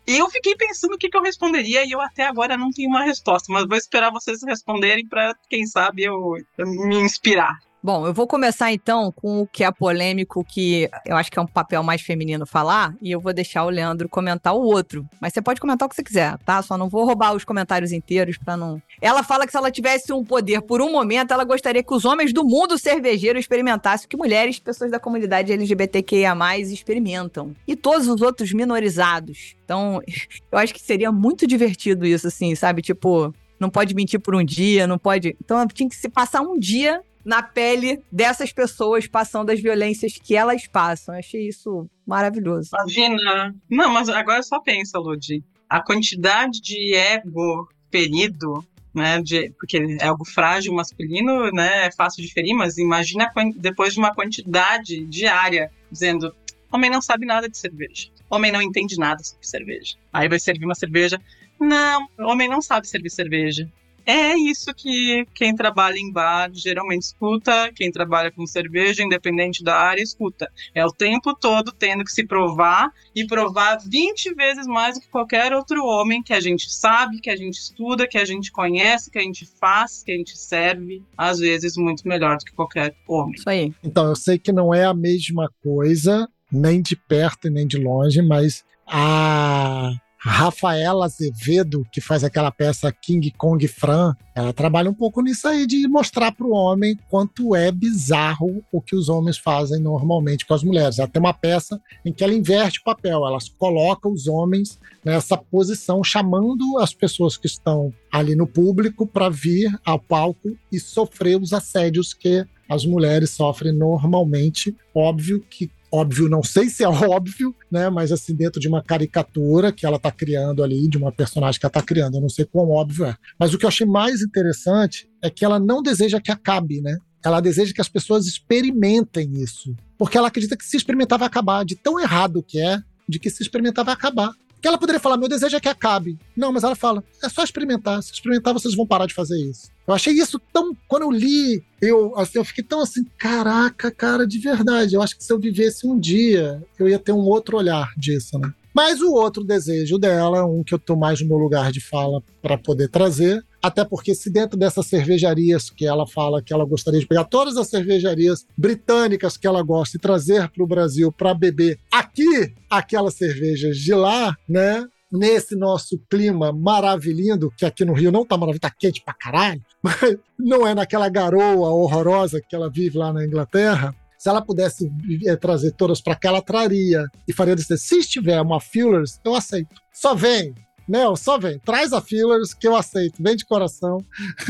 [0.05, 3.03] Eu fiquei pensando o que, que eu responderia e eu até agora não tenho uma
[3.03, 7.57] resposta, mas vou esperar vocês responderem para quem sabe eu, eu me inspirar.
[7.83, 11.41] Bom, eu vou começar então com o que é polêmico, que eu acho que é
[11.41, 15.05] um papel mais feminino falar, e eu vou deixar o Leandro comentar o outro.
[15.19, 16.61] Mas você pode comentar o que você quiser, tá?
[16.61, 18.81] Só não vou roubar os comentários inteiros pra não.
[19.01, 22.05] Ela fala que se ela tivesse um poder por um momento, ela gostaria que os
[22.05, 27.53] homens do mundo cervejeiro experimentassem o que mulheres, pessoas da comunidade LGBTQIA experimentam.
[27.67, 29.57] E todos os outros minorizados.
[29.65, 30.01] Então,
[30.49, 32.81] eu acho que seria muito divertido isso, assim, sabe?
[32.81, 35.35] Tipo, não pode mentir por um dia, não pode.
[35.43, 40.35] Então tinha que se passar um dia na pele dessas pessoas passando as violências que
[40.35, 41.15] elas passam.
[41.15, 42.69] Eu achei isso maravilhoso.
[42.73, 43.55] Imagina.
[43.69, 45.43] Não, mas agora só pensa, Ludi.
[45.69, 49.21] A quantidade de ego ferido, né?
[49.21, 51.87] De, porque é algo frágil masculino, né?
[51.87, 56.35] É fácil de ferir, mas imagina depois de uma quantidade diária dizendo.
[56.71, 58.09] Homem não sabe nada de cerveja.
[58.29, 59.95] Homem não entende nada sobre cerveja.
[60.11, 61.21] Aí vai servir uma cerveja.
[61.59, 63.69] Não, homem não sabe servir cerveja.
[64.05, 69.75] É isso que quem trabalha em bar geralmente escuta, quem trabalha com cerveja, independente da
[69.75, 70.51] área, escuta.
[70.75, 75.07] É o tempo todo tendo que se provar e provar 20 vezes mais do que
[75.07, 79.09] qualquer outro homem que a gente sabe, que a gente estuda, que a gente conhece,
[79.09, 82.95] que a gente faz, que a gente serve, às vezes muito melhor do que qualquer
[83.07, 83.35] homem.
[83.35, 83.73] Isso aí.
[83.83, 87.77] Então, eu sei que não é a mesma coisa, nem de perto e nem de
[87.77, 89.93] longe, mas a
[90.25, 95.67] Rafaela Azevedo, que faz aquela peça King Kong Fran, ela trabalha um pouco nisso aí
[95.67, 100.53] de mostrar para o homem quanto é bizarro o que os homens fazem normalmente com
[100.53, 100.97] as mulheres.
[100.97, 105.35] Ela tem uma peça em que ela inverte o papel, ela coloca os homens nessa
[105.37, 111.39] posição, chamando as pessoas que estão ali no público para vir ao palco e sofrer
[111.39, 114.73] os assédios que as mulheres sofrem normalmente.
[114.95, 117.87] Óbvio que óbvio, não sei se é óbvio, né?
[117.87, 121.65] Mas assim, dentro de uma caricatura que ela tá criando ali, de uma personagem que
[121.65, 123.15] ela tá criando, eu não sei quão óbvio é.
[123.37, 126.97] Mas o que eu achei mais interessante é que ela não deseja que acabe, né?
[127.23, 129.75] Ela deseja que as pessoas experimentem isso.
[129.95, 133.29] Porque ela acredita que se experimentar vai acabar, de tão errado que é, de que
[133.29, 134.31] se experimentar vai acabar.
[134.59, 136.17] Que ela poderia falar, meu desejo é que acabe.
[136.35, 138.01] Não, mas ela fala, é só experimentar.
[138.01, 139.69] Se experimentar, vocês vão parar de fazer isso.
[139.87, 140.75] Eu achei isso tão.
[140.87, 144.95] Quando eu li, eu, assim, eu fiquei tão assim, caraca, cara, de verdade.
[144.95, 148.37] Eu acho que se eu vivesse um dia, eu ia ter um outro olhar disso,
[148.39, 148.53] né?
[148.73, 152.23] Mas o outro desejo dela, um que eu tô mais no meu lugar de fala
[152.41, 156.99] para poder trazer, até porque se dentro dessas cervejarias que ela fala que ela gostaria
[156.99, 161.35] de pegar todas as cervejarias britânicas que ela gosta e trazer para o Brasil para
[161.35, 164.83] beber aqui aquelas cervejas de lá, né?
[165.15, 169.61] Nesse nosso clima maravilhoso, que aqui no Rio não tá maravilhoso, tá quente pra caralho,
[169.79, 169.95] mas
[170.39, 173.95] não é naquela garoa horrorosa que ela vive lá na Inglaterra.
[174.17, 174.91] Se ela pudesse
[175.27, 179.35] é, trazer todas para cá, ela traria e faria dizer: se estiver uma Fillers, eu
[179.35, 179.75] aceito.
[179.91, 180.55] Só vem,
[180.87, 184.03] Mel, só vem, traz a fillers que eu aceito, vem de coração.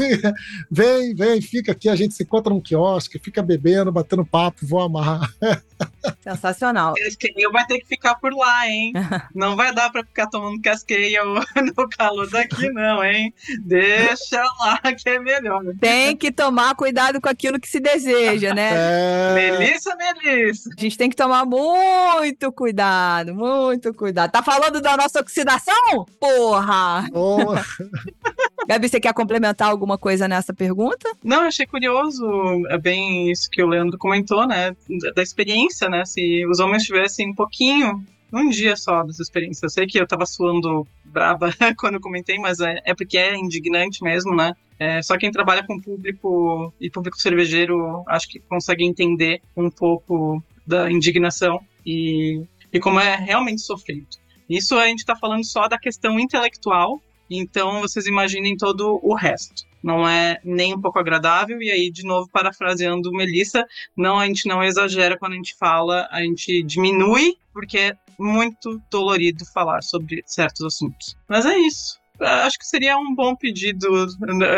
[0.69, 4.81] vem, vem, fica aqui, a gente se encontra num quiosque, fica bebendo, batendo papo, vou
[4.81, 5.29] amar.
[6.21, 6.93] Sensacional.
[6.95, 8.93] Cascale vai ter que ficar por lá, hein?
[9.33, 11.15] não vai dar pra ficar tomando cascale
[11.75, 13.33] no calor daqui, não, hein?
[13.61, 15.63] Deixa lá que é melhor.
[15.79, 18.71] Tem que tomar cuidado com aquilo que se deseja, né?
[18.73, 19.33] É...
[19.33, 20.69] Melissa, Melissa.
[20.77, 24.31] A gente tem que tomar muito cuidado, muito cuidado.
[24.31, 26.05] Tá falando da nossa oxidação?
[26.23, 27.09] Porra!
[27.11, 27.53] Oh.
[28.65, 31.11] Gabi, você quer complementar alguma coisa nessa pergunta?
[31.21, 32.25] Não, eu achei curioso,
[32.69, 34.73] é bem isso que o Leandro comentou, né?
[35.13, 36.05] Da experiência, né?
[36.05, 38.01] Se os homens tivessem um pouquinho,
[38.31, 39.65] um dia só dessa experiência.
[39.65, 43.35] Eu sei que eu tava suando brava quando eu comentei, mas é, é porque é
[43.35, 44.53] indignante mesmo, né?
[44.79, 50.41] É, só quem trabalha com público e público cervejeiro acho que consegue entender um pouco
[50.65, 52.41] da indignação e,
[52.71, 54.22] e como é realmente sofrido.
[54.49, 59.63] Isso a gente está falando só da questão intelectual, então vocês imaginem todo o resto.
[59.83, 63.65] Não é nem um pouco agradável, e aí, de novo, parafraseando Melissa,
[63.97, 68.81] não, a gente não exagera quando a gente fala, a gente diminui, porque é muito
[68.89, 71.17] dolorido falar sobre certos assuntos.
[71.27, 71.99] Mas é isso.
[72.19, 73.87] Acho que seria um bom pedido,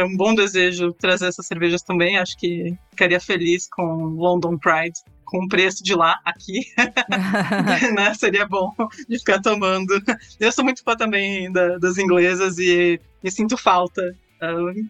[0.05, 2.17] um bom desejo trazer essas cervejas também.
[2.17, 3.83] Acho que ficaria feliz com
[4.17, 6.61] London Pride, com o preço de lá aqui,
[7.95, 8.13] né?
[8.13, 8.71] Seria bom
[9.09, 9.93] de ficar tomando.
[10.39, 14.15] Eu sou muito fã também da- das inglesas e, e sinto falta.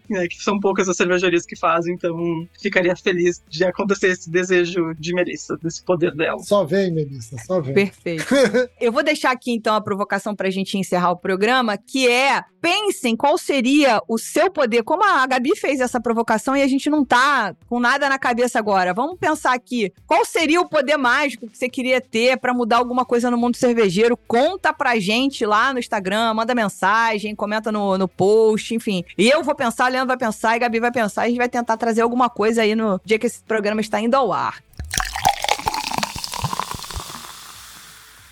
[0.08, 4.94] Né, que são poucas as cervejarias que fazem, então ficaria feliz de acontecer esse desejo
[4.98, 6.38] de Melissa, desse poder dela.
[6.40, 7.74] Só vem, Melissa, só vem.
[7.74, 8.24] Perfeito.
[8.80, 13.14] Eu vou deixar aqui então a provocação pra gente encerrar o programa, que é pensem
[13.14, 14.82] qual seria o seu poder.
[14.82, 18.58] Como a Gabi fez essa provocação e a gente não tá com nada na cabeça
[18.58, 18.92] agora.
[18.92, 23.04] Vamos pensar aqui, qual seria o poder mágico que você queria ter pra mudar alguma
[23.04, 24.16] coisa no mundo cervejeiro?
[24.16, 29.04] Conta pra gente lá no Instagram, manda mensagem, comenta no, no post, enfim.
[29.16, 31.28] E eu vou pensar, o Leandro vai pensar e a Gabi vai pensar, e a
[31.28, 34.32] gente vai tentar trazer alguma coisa aí no dia que esse programa está indo ao
[34.32, 34.62] ar.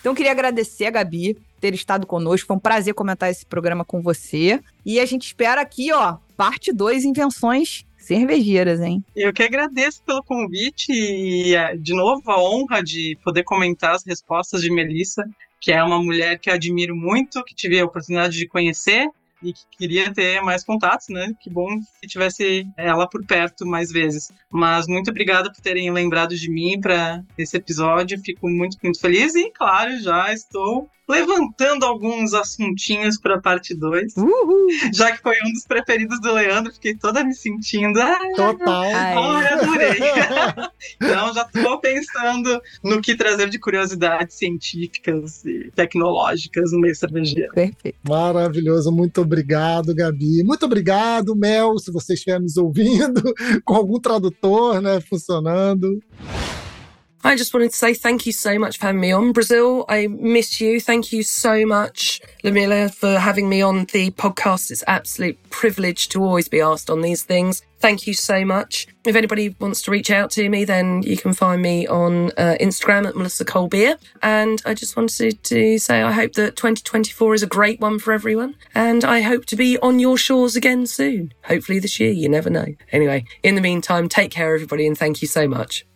[0.01, 2.47] Então, queria agradecer a Gabi ter estado conosco.
[2.47, 4.61] Foi um prazer comentar esse programa com você.
[4.85, 9.03] E a gente espera aqui, ó, parte 2, invenções cervejeiras, hein?
[9.17, 14.05] Eu que agradeço pelo convite e, eh, de novo, a honra de poder comentar as
[14.05, 15.25] respostas de Melissa,
[15.59, 19.09] que é uma mulher que eu admiro muito, que tive a oportunidade de conhecer
[19.45, 21.33] e que queria ter mais contatos, né?
[21.41, 21.69] Que bom
[22.01, 24.31] que tivesse ela por perto mais vezes.
[24.51, 28.19] Mas muito obrigada por terem lembrado de mim para esse episódio.
[28.25, 34.17] Fico muito, muito feliz e, claro, já estou levantando alguns assuntinhos para a parte 2,
[34.17, 34.67] Uhul!
[34.95, 38.01] já que foi um dos preferidos do Leandro, fiquei toda me sentindo.
[38.01, 38.83] "Ah, Total.
[38.85, 39.15] Ai.
[39.15, 39.91] Ai, adorei.
[40.97, 47.53] então já estou pensando no que trazer de curiosidades científicas e tecnológicas no meio cervejeiro.
[47.53, 47.99] Perfeito.
[48.09, 50.43] Maravilhoso, muito obrigado, Gabi.
[50.45, 53.23] Muito obrigado, Mel, se você estiver nos ouvindo,
[53.65, 56.01] com algum tradutor, né, funcionando.
[57.27, 59.33] I just wanted to say thank you so much for having me on.
[59.33, 60.79] Brazil, I miss you.
[60.79, 64.71] Thank you so much, Lamilla, for having me on the podcast.
[64.71, 67.63] It's absolute privilege to always be asked on these things.
[67.79, 68.87] Thank you so much.
[69.07, 72.57] If anybody wants to reach out to me, then you can find me on uh,
[72.61, 73.99] Instagram at Melissa Colbeer.
[74.23, 78.13] And I just wanted to say I hope that 2024 is a great one for
[78.13, 78.55] everyone.
[78.75, 81.33] And I hope to be on your shores again soon.
[81.45, 82.67] Hopefully this year, you never know.
[82.93, 85.87] Anyway, in the meantime, take care, everybody, and thank you so much.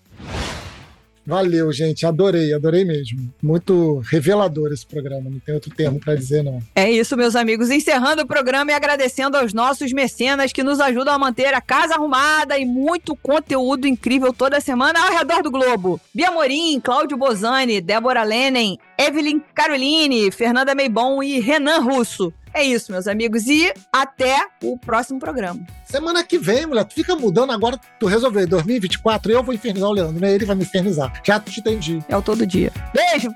[1.29, 2.07] Valeu, gente.
[2.07, 3.31] Adorei, adorei mesmo.
[3.43, 6.63] Muito revelador esse programa, não tem outro termo para dizer, não.
[6.75, 7.69] É isso, meus amigos.
[7.69, 11.97] Encerrando o programa e agradecendo aos nossos mecenas que nos ajudam a manter a casa
[11.97, 16.01] arrumada e muito conteúdo incrível toda semana ao redor do globo.
[16.15, 22.33] Bia Morim, Cláudio Bozani, Débora Lenen, Evelyn Caroline, Fernanda Meibon e Renan Russo.
[22.59, 23.47] É isso, meus amigos.
[23.47, 25.65] E até o próximo programa.
[25.85, 29.93] Semana que vem, mulher, tu fica mudando agora, tu resolveu 2024, eu vou infernizar o
[29.93, 30.35] Leandro, né?
[30.35, 31.23] Ele vai me infernizar.
[31.25, 32.03] Já te entendi.
[32.09, 32.73] É o todo dia.
[32.93, 33.29] Beijo!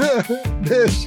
[0.66, 1.06] Beijo.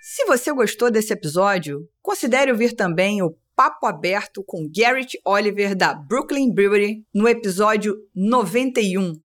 [0.00, 5.92] Se você gostou desse episódio, considere ouvir também o Papo Aberto com Garrett Oliver da
[5.92, 9.25] Brooklyn Brewery no episódio 91.